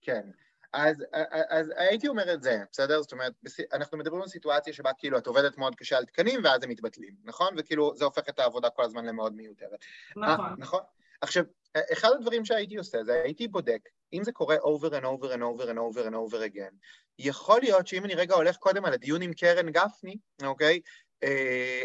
כן. 0.00 0.30
אז, 0.72 1.04
אז 1.48 1.72
הייתי 1.76 2.08
אומר 2.08 2.34
את 2.34 2.42
זה, 2.42 2.58
בסדר? 2.72 3.02
זאת 3.02 3.12
אומרת, 3.12 3.32
אנחנו 3.72 3.98
מדברים 3.98 4.22
על 4.22 4.28
סיטואציה 4.28 4.72
שבה 4.72 4.90
כאילו 4.98 5.18
את 5.18 5.26
עובדת 5.26 5.58
מאוד 5.58 5.74
קשה 5.74 5.98
על 5.98 6.04
תקנים 6.04 6.40
ואז 6.44 6.62
הם 6.62 6.70
מתבטלים, 6.70 7.14
נכון? 7.24 7.54
וכאילו 7.58 7.96
זה 7.96 8.04
הופך 8.04 8.28
את 8.28 8.38
העבודה 8.38 8.70
כל 8.70 8.84
הזמן 8.84 9.06
למאוד 9.06 9.34
מיותרת. 9.34 9.78
נכון. 10.16 10.46
아, 10.46 10.54
נכון? 10.58 10.80
עכשיו, 11.20 11.44
אחד 11.92 12.08
הדברים 12.12 12.44
שהייתי 12.44 12.76
עושה 12.76 13.04
זה 13.04 13.22
הייתי 13.24 13.48
בודק, 13.48 13.88
אם 14.12 14.24
זה 14.24 14.32
קורה 14.32 14.56
over 14.56 14.90
and 14.90 15.04
over 15.04 15.34
and 15.34 15.42
over 15.42 15.64
and 15.64 15.78
over 15.78 16.06
and 16.08 16.14
over 16.14 16.54
again, 16.54 16.74
יכול 17.18 17.60
להיות 17.60 17.86
שאם 17.86 18.04
אני 18.04 18.14
רגע 18.14 18.34
הולך 18.34 18.56
קודם 18.56 18.84
על 18.84 18.92
הדיון 18.92 19.22
עם 19.22 19.32
קרן 19.32 19.70
גפני, 19.70 20.16
אוקיי? 20.42 20.80
אה, 21.22 21.82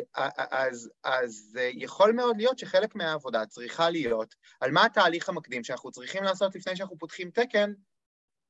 אז, 0.51 0.89
אז 1.03 1.59
יכול 1.73 2.11
מאוד 2.11 2.38
להיות 2.38 2.59
שחלק 2.59 2.95
מהעבודה 2.95 3.45
צריכה 3.45 3.89
להיות 3.89 4.35
על 4.61 4.71
מה 4.71 4.85
התהליך 4.85 5.29
המקדים 5.29 5.63
שאנחנו 5.63 5.91
צריכים 5.91 6.23
לעשות 6.23 6.55
לפני 6.55 6.75
שאנחנו 6.75 6.97
פותחים 6.97 7.31
תקן 7.31 7.73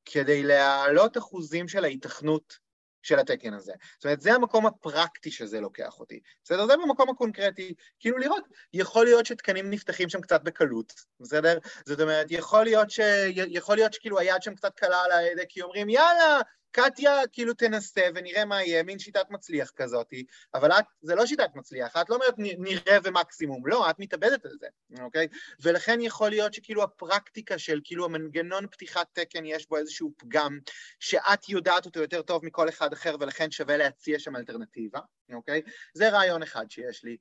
כדי 0.04 0.42
להעלות 0.42 1.18
אחוזים 1.18 1.68
של 1.68 1.84
ההיתכנות 1.84 2.58
של 3.02 3.18
התקן 3.18 3.54
הזה. 3.54 3.72
זאת 3.94 4.04
אומרת, 4.04 4.20
זה 4.20 4.34
המקום 4.34 4.66
הפרקטי 4.66 5.30
שזה 5.30 5.60
לוקח 5.60 6.00
אותי. 6.00 6.20
בסדר? 6.44 6.66
זה 6.66 6.76
במקום 6.76 7.10
הקונקרטי. 7.10 7.74
כאילו 8.00 8.18
לראות, 8.18 8.44
יכול 8.72 9.04
להיות 9.04 9.26
שתקנים 9.26 9.70
נפתחים 9.70 10.08
שם 10.08 10.20
קצת 10.20 10.42
בקלות, 10.42 10.92
בסדר? 11.20 11.58
זאת 11.86 12.00
אומרת, 12.00 12.26
יכול 12.30 12.64
להיות, 12.64 12.90
ש... 12.90 13.00
יכול 13.34 13.76
להיות 13.76 13.92
שכאילו 13.92 14.18
היד 14.18 14.42
שם 14.42 14.54
קצת 14.54 14.74
קלה 14.74 15.02
על 15.04 15.10
ההדק, 15.10 15.46
כי 15.48 15.62
אומרים, 15.62 15.88
יאללה, 15.88 16.40
קטיה 16.70 17.26
כאילו 17.32 17.54
תנסה 17.54 18.08
ונראה 18.14 18.44
מה 18.44 18.62
יהיה, 18.62 18.82
מין 18.82 18.98
שיטת 18.98 19.30
מצליח 19.30 19.70
כזאת, 19.76 20.12
אבל 20.54 20.72
את, 20.72 20.84
זה 21.02 21.14
לא 21.14 21.26
שיטת 21.26 21.50
מצליח, 21.54 21.96
את 21.96 22.10
לא 22.10 22.14
אומרת 22.14 22.34
נראה 22.38 22.98
ומקסימום, 23.04 23.66
לא, 23.66 23.90
את 23.90 23.98
מתאבדת 23.98 24.46
על 24.46 24.56
זה, 24.60 24.66
אוקיי? 25.02 25.28
ולכן 25.62 26.00
יכול 26.00 26.30
להיות 26.30 26.54
שכאילו 26.54 26.82
הפרקטיקה 26.82 27.58
של 27.58 27.80
כאילו 27.84 28.04
המנגנון 28.04 28.66
פתיחת 28.66 29.06
תקן 29.12 29.44
יש 29.44 29.68
בו 29.68 29.76
איזשהו 29.76 30.12
פגם, 30.16 30.58
שאת 31.00 31.48
יודעת 31.48 31.86
אותו 31.86 32.00
יותר 32.00 32.22
טוב 32.22 32.44
מכל 32.44 32.68
אחד 32.68 32.92
אחר 32.92 33.16
ולכן 33.20 33.50
שווה 33.50 33.76
להציע 33.76 34.18
שם 34.18 34.36
אלטרנטיבה, 34.36 35.00
אוקיי? 35.32 35.62
זה 35.94 36.08
רעיון 36.08 36.42
אחד 36.42 36.70
שיש 36.70 37.04
לי. 37.04 37.16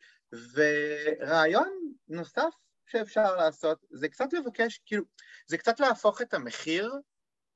ורעיון 0.54 1.94
נוסף 2.08 2.54
שאפשר 2.86 3.36
לעשות, 3.36 3.86
זה 3.92 4.10
קצת 4.10 4.34
לבקש, 4.34 4.82
כאילו, 4.86 5.04
זה 5.48 5.58
קצת 5.58 5.80
להפוך 5.80 6.22
את 6.22 6.34
המחיר 6.34 6.92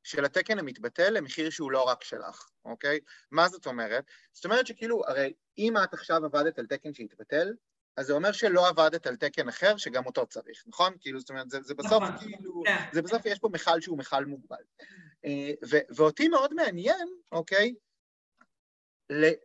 של 0.03 0.25
התקן 0.25 0.59
המתבטל 0.59 1.09
למחיר 1.09 1.49
שהוא 1.49 1.71
לא 1.71 1.83
רק 1.83 2.03
שלך, 2.03 2.49
אוקיי? 2.65 2.99
מה 3.31 3.49
זאת 3.49 3.65
אומרת? 3.65 4.03
זאת 4.33 4.45
אומרת 4.45 4.67
שכאילו, 4.67 5.01
הרי 5.07 5.33
אם 5.57 5.73
את 5.83 5.93
עכשיו 5.93 6.25
עבדת 6.25 6.59
על 6.59 6.65
תקן 6.65 6.93
שהתבטל, 6.93 7.53
אז 7.97 8.05
זה 8.05 8.13
אומר 8.13 8.31
שלא 8.31 8.67
עבדת 8.67 9.07
על 9.07 9.15
תקן 9.15 9.49
אחר 9.49 9.77
שגם 9.77 10.05
אותו 10.05 10.25
צריך, 10.25 10.63
נכון? 10.67 10.93
כאילו, 10.99 11.19
זאת 11.19 11.29
אומרת, 11.29 11.49
זה, 11.49 11.61
זה 11.61 11.73
בסוף 11.73 12.03
נכון. 12.03 12.17
כאילו, 12.17 12.63
כן. 12.65 12.85
זה 12.91 13.01
בסוף 13.01 13.25
יש 13.25 13.39
פה 13.39 13.49
מכל 13.53 13.81
שהוא 13.81 13.97
מכל 13.97 14.25
מוגבל. 14.25 14.63
אה, 15.25 15.51
ו- 15.69 15.95
ואותי 15.95 16.27
מאוד 16.27 16.53
מעניין, 16.53 17.07
אוקיי? 17.31 17.73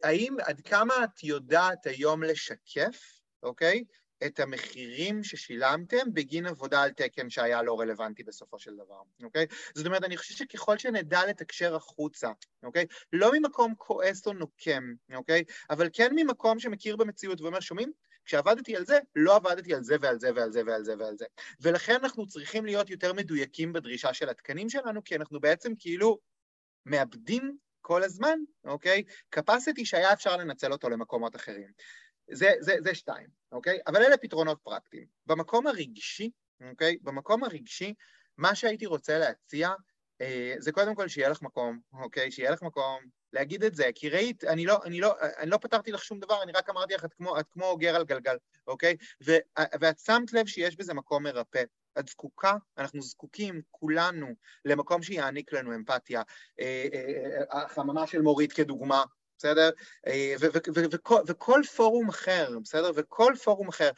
האם, 0.02 0.36
עד 0.46 0.60
כמה 0.60 0.94
את 1.04 1.24
יודעת 1.24 1.86
היום 1.86 2.22
לשקף, 2.22 3.20
אוקיי? 3.42 3.84
את 4.26 4.40
המחירים 4.40 5.24
ששילמתם 5.24 6.12
בגין 6.12 6.46
עבודה 6.46 6.82
על 6.82 6.90
תקן 6.90 7.30
שהיה 7.30 7.62
לא 7.62 7.80
רלוונטי 7.80 8.22
בסופו 8.22 8.58
של 8.58 8.74
דבר, 8.74 9.00
אוקיי? 9.22 9.46
זאת 9.74 9.86
אומרת, 9.86 10.04
אני 10.04 10.16
חושב 10.16 10.34
שככל 10.34 10.78
שנדע 10.78 11.26
לתקשר 11.26 11.76
החוצה, 11.76 12.30
אוקיי? 12.62 12.86
לא 13.12 13.32
ממקום 13.32 13.74
כועס 13.78 14.26
או 14.26 14.32
נוקם, 14.32 14.94
אוקיי? 15.14 15.44
אבל 15.70 15.88
כן 15.92 16.12
ממקום 16.14 16.58
שמכיר 16.58 16.96
במציאות 16.96 17.40
ואומר, 17.40 17.60
שומעים? 17.60 17.92
כשעבדתי 18.24 18.76
על 18.76 18.86
זה, 18.86 18.98
לא 19.16 19.36
עבדתי 19.36 19.74
על 19.74 19.82
זה 19.82 19.96
ועל 20.00 20.18
זה 20.18 20.30
ועל 20.34 20.52
זה 20.52 20.62
ועל 20.66 20.84
זה 20.84 20.94
ועל 20.98 21.16
זה. 21.16 21.24
ולכן 21.60 21.94
אנחנו 21.94 22.26
צריכים 22.26 22.66
להיות 22.66 22.90
יותר 22.90 23.12
מדויקים 23.12 23.72
בדרישה 23.72 24.14
של 24.14 24.28
התקנים 24.28 24.68
שלנו, 24.68 25.04
כי 25.04 25.16
אנחנו 25.16 25.40
בעצם 25.40 25.72
כאילו 25.78 26.18
מאבדים 26.86 27.56
כל 27.80 28.02
הזמן, 28.02 28.38
אוקיי? 28.64 29.02
capacity 29.36 29.84
שהיה 29.84 30.12
אפשר 30.12 30.36
לנצל 30.36 30.72
אותו 30.72 30.88
למקומות 30.88 31.36
אחרים. 31.36 31.70
זה, 32.30 32.50
זה, 32.60 32.76
זה 32.84 32.94
שתיים, 32.94 33.26
אוקיי? 33.52 33.78
אבל 33.86 34.02
אלה 34.02 34.16
פתרונות 34.16 34.58
פרקטיים. 34.62 35.06
במקום 35.26 35.66
הרגשי, 35.66 36.30
אוקיי? 36.70 36.96
במקום 37.02 37.44
הרגשי, 37.44 37.94
מה 38.38 38.54
שהייתי 38.54 38.86
רוצה 38.86 39.18
להציע 39.18 39.70
אה, 40.20 40.54
זה 40.58 40.72
קודם 40.72 40.94
כל 40.94 41.08
שיהיה 41.08 41.28
לך 41.28 41.42
מקום, 41.42 41.80
אוקיי? 41.92 42.30
שיהיה 42.30 42.50
לך 42.50 42.62
מקום 42.62 43.04
להגיד 43.32 43.64
את 43.64 43.74
זה, 43.74 43.90
כי 43.94 44.08
ראית, 44.08 44.44
אני 44.44 44.66
לא, 44.66 44.78
אני 44.84 45.00
לא, 45.00 45.14
אני 45.38 45.50
לא 45.50 45.56
פתרתי 45.56 45.92
לך 45.92 46.04
שום 46.04 46.20
דבר, 46.20 46.42
אני 46.42 46.52
רק 46.52 46.70
אמרתי 46.70 46.94
לך, 46.94 47.04
את 47.04 47.14
כמו, 47.14 47.40
את 47.40 47.46
כמו 47.50 47.76
גר 47.76 47.96
על 47.96 48.04
גלגל, 48.04 48.36
אוקיי? 48.66 48.96
ו, 49.26 49.32
ואת 49.80 49.98
שמת 49.98 50.32
לב 50.32 50.46
שיש 50.46 50.76
בזה 50.76 50.94
מקום 50.94 51.22
מרפא. 51.22 51.62
את 51.98 52.08
זקוקה, 52.08 52.54
אנחנו 52.78 53.02
זקוקים 53.02 53.62
כולנו 53.70 54.26
למקום 54.64 55.02
שיעניק 55.02 55.52
לנו 55.52 55.74
אמפתיה. 55.74 56.22
אה, 56.60 56.86
אה, 56.94 57.62
החממה 57.62 58.06
של 58.06 58.22
מורית 58.22 58.52
כדוגמה, 58.52 59.04
בסדר? 59.38 59.70
וכל 61.26 61.60
פורום 61.76 62.08
אחר, 62.08 62.58
בסדר? 62.62 62.90
וכל 62.96 63.32
פורום 63.44 63.68
אחר. 63.68 63.90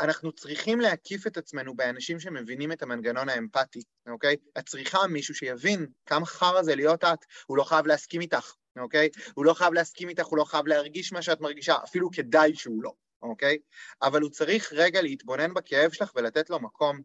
אנחנו 0.00 0.32
צריכים 0.32 0.80
להקיף 0.80 1.26
את 1.26 1.36
עצמנו 1.36 1.76
באנשים 1.76 2.20
שמבינים 2.20 2.72
את 2.72 2.82
המנגנון 2.82 3.28
האמפתי, 3.28 3.80
אוקיי? 4.08 4.36
את 4.58 4.66
צריכה 4.66 5.06
מישהו 5.06 5.34
שיבין 5.34 5.86
כמה 6.06 6.26
חרא 6.26 6.62
זה 6.62 6.74
להיות 6.74 7.04
את, 7.04 7.18
הוא 7.46 7.56
לא 7.56 7.64
חייב 7.64 7.86
להסכים 7.86 8.20
איתך, 8.20 8.52
אוקיי? 8.78 9.08
הוא 9.34 9.44
לא 9.44 9.54
חייב 9.54 9.74
להסכים 9.74 10.08
איתך, 10.08 10.26
הוא 10.26 10.38
לא 10.38 10.44
חייב 10.44 10.66
להרגיש 10.66 11.12
מה 11.12 11.22
שאת 11.22 11.40
מרגישה, 11.40 11.74
אפילו 11.84 12.10
כדאי 12.10 12.54
שהוא 12.54 12.82
לא, 12.82 12.92
אוקיי? 13.22 13.58
אבל 14.02 14.22
הוא 14.22 14.30
צריך 14.30 14.72
רגע 14.72 15.02
להתבונן 15.02 15.54
בכאב 15.54 15.92
שלך 15.92 16.12
ולתת 16.16 16.50
לו 16.50 16.60
מקום. 16.60 17.00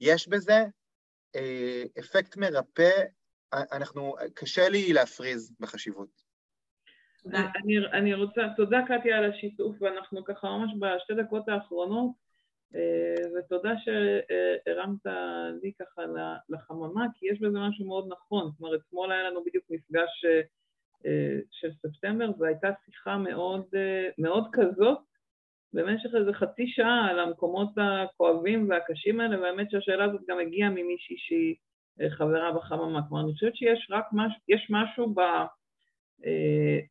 יש 0.00 0.28
בזה 0.28 0.64
אה, 1.36 1.84
אפקט 1.98 2.36
מרפא, 2.36 2.90
אנחנו, 3.52 4.14
קשה 4.34 4.68
לי 4.68 4.92
להפריז 4.92 5.52
בחשיבות. 5.60 6.29
אני, 7.26 7.78
אני 7.92 8.14
רוצה, 8.14 8.42
תודה 8.56 8.80
קטיה 8.88 9.18
על 9.18 9.30
השיתוף, 9.30 9.76
ואנחנו 9.80 10.24
ככה 10.24 10.48
ממש 10.48 10.70
בשתי 10.80 11.14
דקות 11.14 11.48
האחרונות, 11.48 12.10
אה, 12.74 13.38
ותודה 13.38 13.72
שהרמת 13.78 15.06
לי 15.62 15.72
ככה 15.78 16.02
לחממה, 16.48 17.06
כי 17.14 17.26
יש 17.26 17.40
בזה 17.40 17.58
משהו 17.58 17.86
מאוד 17.86 18.08
נכון. 18.12 18.50
זאת 18.50 18.60
אומרת, 18.60 18.80
אתמול 18.88 19.12
היה 19.12 19.30
לנו 19.30 19.44
בדיוק 19.44 19.64
מפגש 19.70 20.24
אה, 21.06 21.38
של 21.50 21.70
ספטמבר, 21.72 22.30
והייתה 22.38 22.68
שיחה 22.84 23.16
מאוד, 23.16 23.64
אה, 23.74 24.08
מאוד 24.18 24.44
כזאת, 24.52 24.98
במשך 25.72 26.10
איזה 26.14 26.32
חצי 26.32 26.66
שעה 26.66 27.06
על 27.10 27.18
המקומות 27.18 27.68
הכואבים 27.76 28.70
והקשים 28.70 29.20
האלה, 29.20 29.40
והאמת 29.40 29.70
שהשאלה 29.70 30.04
הזאת 30.04 30.20
גם 30.28 30.38
הגיעה 30.38 30.70
ממישהי 30.70 31.16
שהיא 31.18 31.54
חברה 32.10 32.52
בחממה. 32.52 33.00
כלומר, 33.08 33.24
אני 33.24 33.32
חושבת 33.32 33.56
שיש 33.56 33.88
רק 33.90 34.04
יש 34.48 34.66
משהו 34.70 35.14
ב... 35.14 35.20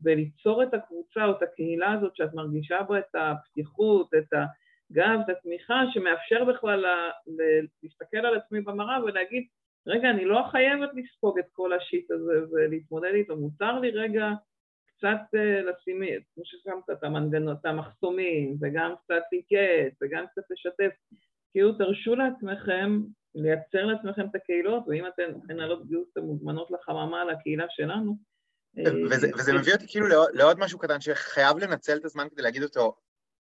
וליצור 0.03 0.63
את 0.63 0.73
הקבוצה 0.73 1.25
או 1.25 1.31
את 1.31 1.41
הקהילה 1.41 1.93
הזאת 1.93 2.15
שאת 2.15 2.33
מרגישה 2.33 2.81
בה 2.89 2.99
את 2.99 3.15
הפתיחות, 3.15 4.13
את 4.13 4.33
הגב, 4.33 5.19
את 5.25 5.29
התמיכה, 5.29 5.83
שמאפשר 5.93 6.45
בכלל 6.45 6.85
להסתכל 7.83 8.17
על 8.17 8.37
עצמי 8.37 8.61
במראה 8.61 9.03
ולהגיד, 9.03 9.43
רגע, 9.87 10.09
אני 10.09 10.25
לא 10.25 10.41
חייבת 10.51 10.89
לספוג 10.93 11.39
את 11.39 11.45
כל 11.51 11.73
השיט 11.73 12.11
הזה 12.11 12.33
ולהתמודד 12.51 13.11
איתו, 13.13 13.37
מותר 13.37 13.79
לי 13.79 13.91
רגע 13.91 14.27
קצת 14.99 15.35
אה, 15.35 15.61
לשים, 15.61 16.01
כמו 16.35 16.45
ששמת 16.45 16.89
את 16.91 17.03
המנגנות, 17.03 17.57
את 17.61 17.65
המחסומים, 17.65 18.57
וגם 18.61 18.93
קצת 19.03 19.21
להתייעץ, 19.31 19.93
וגם 20.01 20.25
קצת 20.27 20.41
לשתף. 20.49 20.91
כאילו 21.51 21.73
תרשו 21.73 22.15
לעצמכם 22.15 23.01
לייצר 23.35 23.85
לעצמכם 23.85 24.25
את 24.25 24.35
הקהילות, 24.35 24.83
ואם 24.87 25.07
אתן 25.07 25.31
מנהלות 25.47 25.87
גיוס, 25.87 26.07
אתן 26.13 26.21
מוזמנות 26.21 26.71
לחממה 26.71 27.25
לקהילה 27.25 27.65
שלנו, 27.69 28.17
וזה, 29.09 29.27
אה, 29.27 29.31
וזה 29.37 29.53
מביא 29.53 29.73
אותי 29.73 29.85
כאילו 29.87 30.07
לעוד 30.33 30.59
משהו 30.59 30.79
קטן 30.79 31.01
שחייב 31.01 31.57
לנצל 31.57 31.97
את 31.97 32.05
הזמן 32.05 32.27
כדי 32.31 32.41
להגיד 32.41 32.63
אותו. 32.63 32.95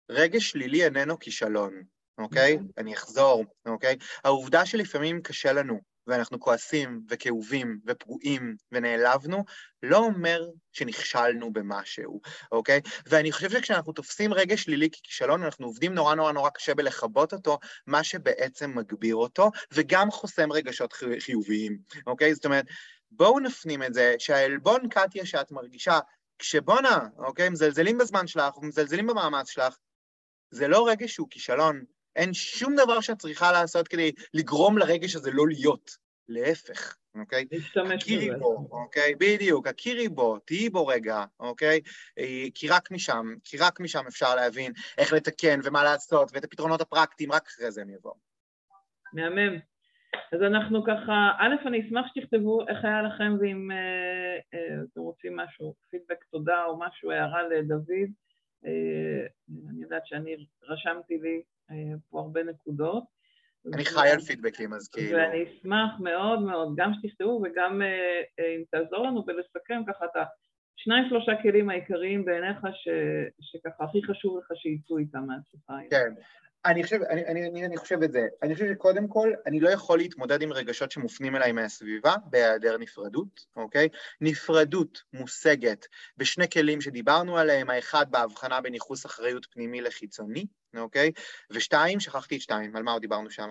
רגש 0.09 0.49
שלילי 0.49 0.85
איננו 0.85 1.19
כישלון, 1.19 1.83
אוקיי? 2.17 2.55
נכון. 2.55 2.67
אני 2.77 2.93
אחזור, 2.93 3.45
אוקיי? 3.65 3.95
העובדה 4.23 4.65
שלפעמים 4.65 5.21
קשה 5.21 5.53
לנו, 5.53 5.79
ואנחנו 6.07 6.39
כועסים 6.39 7.01
וכאובים 7.09 7.79
ופגועים 7.87 8.55
ונעלבנו, 8.71 9.43
לא 9.83 9.97
אומר 9.97 10.47
שנכשלנו 10.71 11.53
במשהו, 11.53 12.21
אוקיי? 12.51 12.81
ואני 13.05 13.31
חושב 13.31 13.49
שכשאנחנו 13.49 13.93
תופסים 13.93 14.33
רגש 14.33 14.63
שלילי 14.63 14.89
ככישלון, 14.89 15.43
אנחנו 15.43 15.65
עובדים 15.65 15.93
נורא 15.93 16.15
נורא 16.15 16.31
נורא 16.31 16.49
קשה 16.49 16.75
בלכבות 16.75 17.33
אותו, 17.33 17.59
מה 17.87 18.03
שבעצם 18.03 18.77
מגביר 18.77 19.15
אותו, 19.15 19.51
וגם 19.73 20.11
חוסם 20.11 20.51
רגשות 20.51 20.93
חיוביים, 21.19 21.77
אוקיי? 22.07 22.35
זאת 22.35 22.45
אומרת, 22.45 22.65
בואו 23.11 23.39
נפנים 23.39 23.83
את 23.83 23.93
זה, 23.93 24.15
שהעלבון, 24.19 24.89
קטיה, 24.89 25.25
שאת 25.25 25.51
מרגישה, 25.51 25.99
כשבואנה, 26.39 27.07
אוקיי, 27.17 27.49
מזלזלים 27.49 27.97
בזמן 27.97 28.27
שלך, 28.27 28.53
מזלזלים 28.61 29.07
במאמץ 29.07 29.49
שלך, 29.49 29.77
זה 30.51 30.67
לא 30.67 30.87
רגש 30.87 31.13
שהוא 31.13 31.27
כישלון. 31.29 31.83
אין 32.15 32.33
שום 32.33 32.75
דבר 32.75 32.99
שאת 33.01 33.17
צריכה 33.17 33.51
לעשות 33.51 33.87
כדי 33.87 34.11
לגרום 34.33 34.77
לרגש 34.77 35.15
הזה 35.15 35.31
לא 35.31 35.47
להיות. 35.47 36.09
להפך, 36.29 36.97
אוקיי? 37.15 37.45
בזה. 38.27 38.37
בו, 38.37 38.67
אוקיי? 38.71 39.15
בדיוק, 39.19 39.67
הכירי 39.67 40.09
בו, 40.09 40.39
תהיי 40.39 40.69
בו 40.69 40.87
רגע, 40.87 41.23
אוקיי? 41.39 41.81
אה, 42.17 42.45
כי 42.55 42.67
רק 42.67 42.91
משם, 42.91 43.25
כי 43.43 43.57
רק 43.57 43.79
משם 43.79 44.07
אפשר 44.07 44.35
להבין 44.35 44.73
איך 44.97 45.13
לתקן 45.13 45.59
ומה 45.63 45.83
לעשות, 45.83 46.29
ואת 46.33 46.43
הפתרונות 46.43 46.81
הפרקטיים, 46.81 47.31
רק 47.31 47.47
אחרי 47.47 47.71
זה 47.71 47.81
הם 47.81 47.89
יבואו. 47.89 48.15
מהמם. 49.13 49.59
אז 50.33 50.41
אנחנו 50.41 50.83
ככה, 50.83 51.31
א', 51.39 51.67
אני 51.67 51.87
אשמח 51.87 52.05
שתכתבו 52.07 52.67
איך 52.67 52.85
היה 52.85 53.01
לכם 53.01 53.35
ואם 53.39 53.71
אה, 53.71 54.37
אה, 54.53 54.75
אתם 54.91 55.01
רוצים 55.01 55.35
משהו, 55.35 55.73
פידבק 55.89 56.23
תודה 56.31 56.65
או 56.65 56.79
משהו, 56.79 57.11
הערה 57.11 57.47
לדוד. 57.47 58.09
אה, 58.65 59.25
אני 59.69 59.81
יודעת 59.81 60.07
שאני 60.07 60.35
רשמתי 60.63 61.17
לי 61.17 61.41
אה, 61.71 61.97
פה 62.09 62.19
הרבה 62.19 62.43
נקודות. 62.43 63.03
אני 63.73 63.85
חי 63.85 64.09
על 64.13 64.19
פידבקים, 64.19 64.73
אז 64.73 64.89
כאילו... 64.89 65.17
ואני 65.17 65.43
אשמח 65.43 65.99
מאוד 65.99 66.41
מאוד, 66.41 66.73
גם 66.75 66.91
שתכתבו 66.93 67.41
וגם 67.43 67.81
אה, 67.81 68.21
אה, 68.39 68.55
אם 68.55 68.63
תעזור 68.71 69.03
לנו 69.07 69.23
ולסכם 69.27 69.81
ככה 69.87 70.05
את 70.05 70.27
השניים 70.79 71.09
שלושה 71.09 71.31
כלים 71.41 71.69
העיקריים 71.69 72.25
בעיניך 72.25 72.57
ש, 72.73 72.87
שככה 73.41 73.83
הכי 73.83 74.03
חשוב 74.03 74.37
לך 74.37 74.47
שיצאו 74.55 74.97
איתם 74.97 75.23
מהשיחה. 75.27 75.73
כן, 75.89 76.13
אני 76.65 76.83
חושב, 76.83 77.01
אני, 77.01 77.25
אני, 77.25 77.47
אני, 77.49 77.65
אני 77.65 77.77
חושב 77.77 78.03
את 78.03 78.11
זה. 78.11 78.27
אני 78.43 78.53
חושב 78.53 78.65
שקודם 78.73 79.07
כל, 79.07 79.31
אני 79.45 79.59
לא 79.59 79.69
יכול 79.69 79.97
להתמודד 79.97 80.41
עם 80.41 80.53
רגשות 80.53 80.91
שמופנים 80.91 81.35
אליי 81.35 81.51
מהסביבה 81.51 82.15
בהיעדר 82.25 82.77
נפרדות, 82.77 83.45
אוקיי? 83.55 83.89
נפרדות 84.21 85.01
מושגת 85.13 85.85
בשני 86.17 86.49
כלים 86.49 86.81
שדיברנו 86.81 87.37
עליהם, 87.37 87.69
האחד 87.69 88.05
בהבחנה 88.11 88.61
בין 88.61 88.73
ייחוס 88.73 89.05
אחריות 89.05 89.45
פנימי 89.51 89.81
לחיצוני, 89.81 90.45
אוקיי? 90.77 91.11
ושתיים, 91.51 91.99
שכחתי 91.99 92.35
את 92.35 92.41
שתיים, 92.41 92.75
על 92.75 92.83
מה 92.83 92.91
עוד 92.91 93.01
דיברנו 93.01 93.29
שם? 93.29 93.49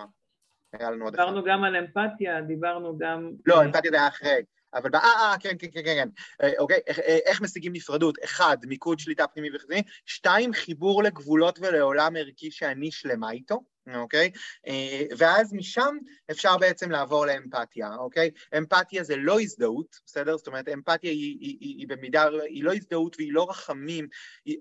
היה 0.73 0.91
לנו 0.91 1.05
עוד 1.05 1.15
אחד. 1.15 1.25
דיברנו 1.25 1.45
גם 1.45 1.65
על 1.65 1.77
אמפתיה, 1.77 2.41
דיברנו 2.41 2.99
גם... 2.99 3.31
לא, 3.47 3.65
אמפתיה 3.65 3.91
זה 3.91 3.97
היה 3.97 4.09
אחרי. 4.09 4.43
אבל, 4.75 4.91
אה, 4.95 5.01
אה, 5.01 5.35
כן, 5.41 5.57
כן, 5.59 5.67
כן, 5.73 5.83
כן, 5.85 6.09
כן, 6.41 6.49
אוקיי, 6.59 6.81
איך, 6.87 6.99
אה, 6.99 7.19
איך 7.27 7.41
משיגים 7.41 7.73
נפרדות? 7.73 8.19
אחד, 8.25 8.57
מיקוד 8.63 8.99
שליטה 8.99 9.27
פנימי 9.27 9.57
וחיצוני, 9.57 9.83
שתיים, 10.07 10.53
חיבור 10.53 11.03
לגבולות 11.03 11.59
ולעולם 11.63 12.17
ערכי 12.17 12.51
שאני 12.51 12.91
שלמה 12.91 13.31
איתו, 13.31 13.61
אוקיי? 13.95 14.31
אה, 14.67 15.03
ואז 15.19 15.53
משם 15.53 15.97
אפשר 16.31 16.59
בעצם 16.59 16.91
לעבור 16.91 17.27
לאמפתיה, 17.27 17.95
אוקיי? 17.99 18.31
אמפתיה 18.59 19.03
זה 19.03 19.17
לא 19.17 19.41
הזדהות, 19.41 20.01
בסדר? 20.07 20.37
זאת 20.37 20.47
אומרת, 20.47 20.69
אמפתיה 20.69 21.11
היא, 21.11 21.39
היא, 21.41 21.57
היא, 21.61 21.77
היא 21.79 21.89
במידה, 21.89 22.29
היא 22.49 22.65
לא 22.65 22.73
הזדהות 22.75 23.17
והיא 23.19 23.33
לא 23.33 23.51
רחמים. 23.51 24.09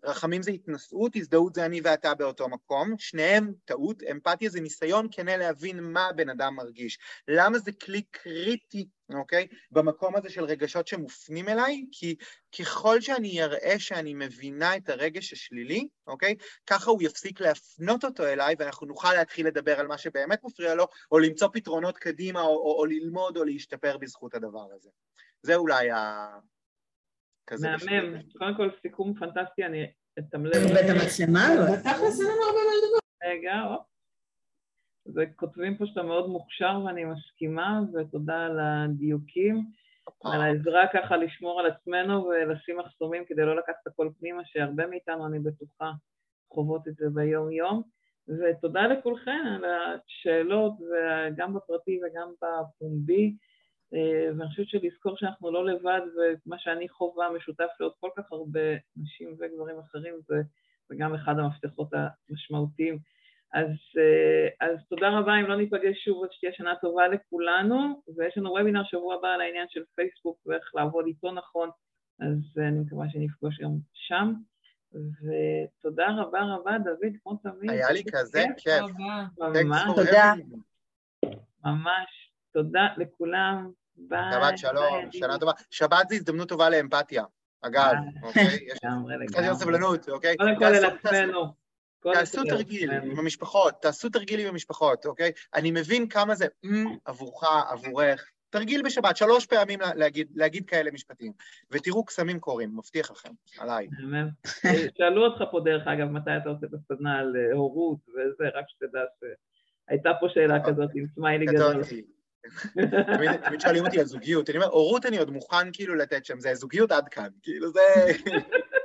רחמים 0.06 0.42
זה 0.42 0.52
התנשאות, 0.52 1.16
הזדהות 1.16 1.56
זה 1.56 1.66
אני 1.66 1.82
ואתה 1.84 2.14
באותו 2.14 2.50
מקום, 2.50 2.94
שניהם 2.98 3.54
טעות. 3.66 4.04
אמפתיה 4.12 4.50
זה 4.50 4.62
ניסיון 4.62 5.08
כנה 5.12 5.38
להבין 5.38 5.80
מה 5.80 6.08
הבן 6.08 6.30
אדם 6.30 6.56
מרגיש. 6.56 7.00
למה 7.28 7.60
זה 7.60 7.72
כלי 7.72 8.02
קריטי 8.12 8.88
אוקיי? 9.14 9.48
במקום 9.72 10.16
הזה 10.16 10.30
של 10.30 10.44
רגשות 10.44 10.88
שמופנים 10.88 11.50
אליי, 11.50 11.86
כי 11.92 12.16
ככל 12.60 13.02
שאני 13.02 13.44
אראה 13.44 13.80
שאני 13.80 14.14
מבינה 14.14 14.76
את 14.78 14.90
הרגש 14.90 15.34
השלילי, 15.34 15.88
אוקיי? 16.08 16.36
ככה 16.68 16.92
הוא 16.92 17.02
יפסיק 17.02 17.42
להפנות 17.42 18.04
אותו 18.04 18.26
אליי, 18.26 18.56
ואנחנו 18.60 18.88
נוכל 18.88 19.14
להתחיל 19.14 19.48
לדבר 19.48 19.80
על 19.80 19.88
מה 19.88 19.98
שבאמת 19.98 20.44
מפריע 20.44 20.76
לו, 20.76 20.88
או 21.12 21.20
למצוא 21.20 21.48
פתרונות 21.54 21.98
קדימה, 21.98 22.42
או, 22.42 22.48
או, 22.48 22.80
או 22.80 22.86
ללמוד 22.86 23.38
או 23.38 23.44
להשתפר 23.44 23.98
בזכות 23.98 24.34
הדבר 24.34 24.68
הזה. 24.76 24.90
זה 25.42 25.56
אולי 25.56 25.90
כזה 27.48 27.68
מהמם. 27.68 28.22
קודם 28.38 28.58
כל, 28.58 28.70
סיכום 28.82 29.14
פנטסטי, 29.20 29.66
אני 29.66 29.92
אתמלל. 30.20 30.52
ואת 30.52 30.90
המצלמה, 30.90 31.56
לא? 31.56 31.62
בתכלס 31.62 32.20
אין 32.20 32.28
לנו 32.28 32.44
הרבה 32.46 32.60
מה 32.68 32.74
לדבר. 32.78 33.30
רגע, 33.30 33.54
הופ. 33.54 33.86
וכותבים 35.16 35.78
פה 35.78 35.86
שאתה 35.88 36.04
מאוד 36.04 36.30
מוכשר 36.30 36.80
ואני 36.86 37.06
מסכימה, 37.06 37.80
ותודה 37.94 38.46
על 38.46 38.60
הדיוקים, 38.60 39.72
על 40.24 40.42
העזרה 40.42 40.88
ככה 40.94 41.18
לשמור 41.18 41.60
על 41.60 41.66
עצמנו 41.66 42.26
ולשים 42.26 42.78
מחסומים 42.78 43.26
כדי 43.26 43.42
לא 43.42 43.56
לקחת 43.56 43.88
הכל 43.88 44.10
פנימה, 44.20 44.42
שהרבה 44.46 44.88
מאיתנו, 44.88 45.28
אני 45.28 45.40
בטוחה, 45.40 45.92
חוות 46.54 46.88
את 46.88 46.96
זה 46.96 47.06
ביום-יום. 47.14 47.82
ותודה 48.28 48.88
לכולכם 48.88 49.46
על 49.46 49.64
השאלות, 49.66 50.74
גם 51.38 51.54
בפרטי 51.54 52.00
וגם 52.04 52.32
בפומבי. 52.42 53.36
אה, 53.94 54.30
ואני 54.38 54.50
חושבת 54.50 54.68
שלזכור 54.68 55.18
שאנחנו 55.18 55.52
לא 55.52 55.66
לבד, 55.66 56.02
ומה 56.16 56.60
שאני 56.60 56.90
חווה 56.90 57.30
משותף 57.30 57.68
לעוד 57.80 57.94
כל 58.00 58.10
כך 58.18 58.32
הרבה 58.32 58.60
נשים 58.98 59.36
וגברים 59.40 59.80
אחרים, 59.80 60.14
זה 60.28 60.96
גם 60.98 61.16
אחד 61.16 61.40
המפתחות 61.40 61.90
המשמעותיים. 62.30 63.00
אז, 63.54 63.68
אה, 63.98 64.68
אז 64.68 64.78
תודה 64.90 65.10
רבה, 65.10 65.34
אם 65.40 65.46
לא 65.46 65.56
ניפגש 65.56 66.04
שוב, 66.06 66.24
אז 66.24 66.30
שתהיה 66.32 66.52
שנה 66.54 66.76
טובה 66.82 67.08
לכולנו, 67.08 68.02
ויש 68.18 68.38
לנו 68.38 68.50
וובינר 68.50 68.84
שבוע 68.84 69.16
הבא 69.16 69.28
על 69.28 69.42
העניין 69.42 69.68
של 69.70 69.84
פייסבוק 69.96 70.38
ואיך 70.46 70.72
לעבוד 70.76 71.06
איתו 71.08 71.32
נכון, 71.32 71.70
אז 72.20 72.60
אה, 72.60 72.68
אני 72.68 72.80
מקווה 72.80 73.06
שנפגוש 73.10 73.60
גם 73.62 73.72
שם. 73.94 74.34
ותודה 74.94 76.08
רבה 76.18 76.40
רבה, 76.42 76.78
דוד, 76.84 77.14
כמו 77.24 77.36
תמיד. 77.36 77.72
היה 77.72 77.92
לי 77.92 78.04
כזה 78.12 78.44
כיף. 78.58 78.80
תודה. 78.80 79.64
ממש, 79.64 79.84
תודה. 79.96 80.34
ממש. 81.66 82.32
תודה 82.54 82.88
לכולם. 82.98 83.72
ביי. 83.98 84.32
שבת 84.34 84.58
שלום, 84.58 85.12
שנה 85.12 85.38
טובה. 85.40 85.52
שבת 85.72 86.10
זו 86.10 86.16
הזדמנות 86.16 86.50
טובה 86.50 86.70
לאמפתיה, 86.70 87.24
אגב, 87.62 87.94
אוקיי? 88.24 88.44
יש 88.44 88.80
לגמרי. 88.84 89.16
סבלנות, 89.54 90.10
אוקיי? 90.10 90.38
קודם 90.38 90.56
כל 90.56 90.66
אל 90.66 90.86
עצמנו. 90.86 91.67
תעשו 92.00 92.44
תרגיל. 92.44 92.92
עם 92.92 93.20
המשפחות, 93.20 93.74
תעשו 93.82 94.10
תרגיל 94.10 94.40
עם 94.40 94.48
המשפחות, 94.48 95.06
אוקיי? 95.06 95.32
אני 95.56 95.72
מבין 95.72 96.10
כמה 96.10 96.36
זה 96.36 96.46
עבורך, 97.06 97.44
עבורך. 97.70 98.32
תרגיל 98.50 98.82
בשבת, 98.82 99.18
שלוש 99.18 99.46
פעמים 99.46 99.82
לה- 99.82 99.94
להגיד, 99.96 100.28
להגיד 100.36 100.66
כאלה 100.66 100.92
משפטים. 100.92 101.32
ותראו 101.72 102.06
קסמים 102.06 102.40
קורים, 102.40 102.78
מבטיח 102.78 103.12
לכם, 103.12 103.30
עליי. 103.60 103.88
שאלו 104.98 105.26
אותך 105.26 105.42
פה, 105.52 105.60
דרך 105.66 105.88
אגב, 105.88 106.08
מתי 106.08 106.32
אתה 106.42 106.50
עושה 106.50 106.66
את 106.66 106.74
הסדנה 106.74 107.20
על 107.20 107.34
אה, 107.36 107.56
הורות 107.56 108.00
וזה, 108.10 108.44
רק 108.54 108.66
שתדע 108.68 109.00
שהייתה 109.20 110.10
פה 110.20 110.28
שאלה 110.34 110.64
כזאת 110.66 110.90
עם 110.96 111.06
סמיילי 111.16 111.46
גדול. 111.46 111.82
תמיד 113.46 113.62
שואלים 113.62 113.86
אותי 113.86 114.00
על 114.00 114.06
זוגיות, 114.06 114.50
אני 114.50 114.58
אומר, 114.58 114.68
הורות 114.68 115.06
אני 115.06 115.18
עוד 115.18 115.30
מוכן 115.30 115.72
כאילו 115.74 115.96
לתת 115.96 116.26
שם, 116.26 116.40
זה 116.40 116.54
זוגיות 116.56 116.92
עד 116.92 117.08
כאן, 117.10 117.30
כאילו 117.44 117.72
זה... 117.72 117.80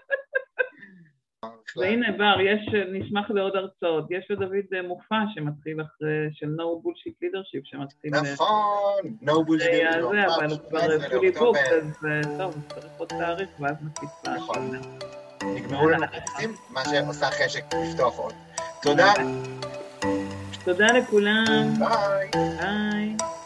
והנה, 1.77 2.07
בר, 2.19 2.41
יש, 2.41 2.75
נשמח 2.93 3.31
לעוד 3.31 3.57
הרצאות. 3.57 4.05
יש 4.11 4.27
לדוד 4.31 4.75
אה, 4.75 4.83
מופע 4.83 5.21
שמתחיל 5.35 5.81
אחרי, 5.81 6.09
של 6.33 6.47
No 6.47 6.87
Bullshit 6.87 7.25
Leadership, 7.25 7.61
שמתחיל... 7.65 8.15
אה, 8.15 8.21
נכון, 8.33 9.01
no 9.23 9.49
bullshit. 9.49 9.63
אחרי 9.63 9.89
הזה, 9.89 10.35
אבל 10.37 10.51
הוא 10.51 10.59
כבר 10.69 10.81
17 10.81 11.11
פולי 11.11 11.31
בוק. 11.31 11.57
אז 11.57 12.07
אה, 12.07 12.39
טוב, 12.39 12.57
צריך 12.69 12.93
עוד 12.99 13.09
תאריך, 13.09 13.49
ואז 13.61 13.77
נפיץ 13.85 14.11
נכון. 14.37 14.71
נגמרו 15.55 15.89
לנו 15.89 16.05
הכרטיסים, 16.05 16.55
מה 16.71 16.81
שעושה 16.85 17.27
חשק 17.27 17.65
לפתוח 17.89 18.19
עוד. 18.19 18.35
תודה, 18.83 19.13
תודה 20.65 20.87
לכולם, 20.87 21.75
ביי. 21.79 22.31
ביי. 22.35 23.42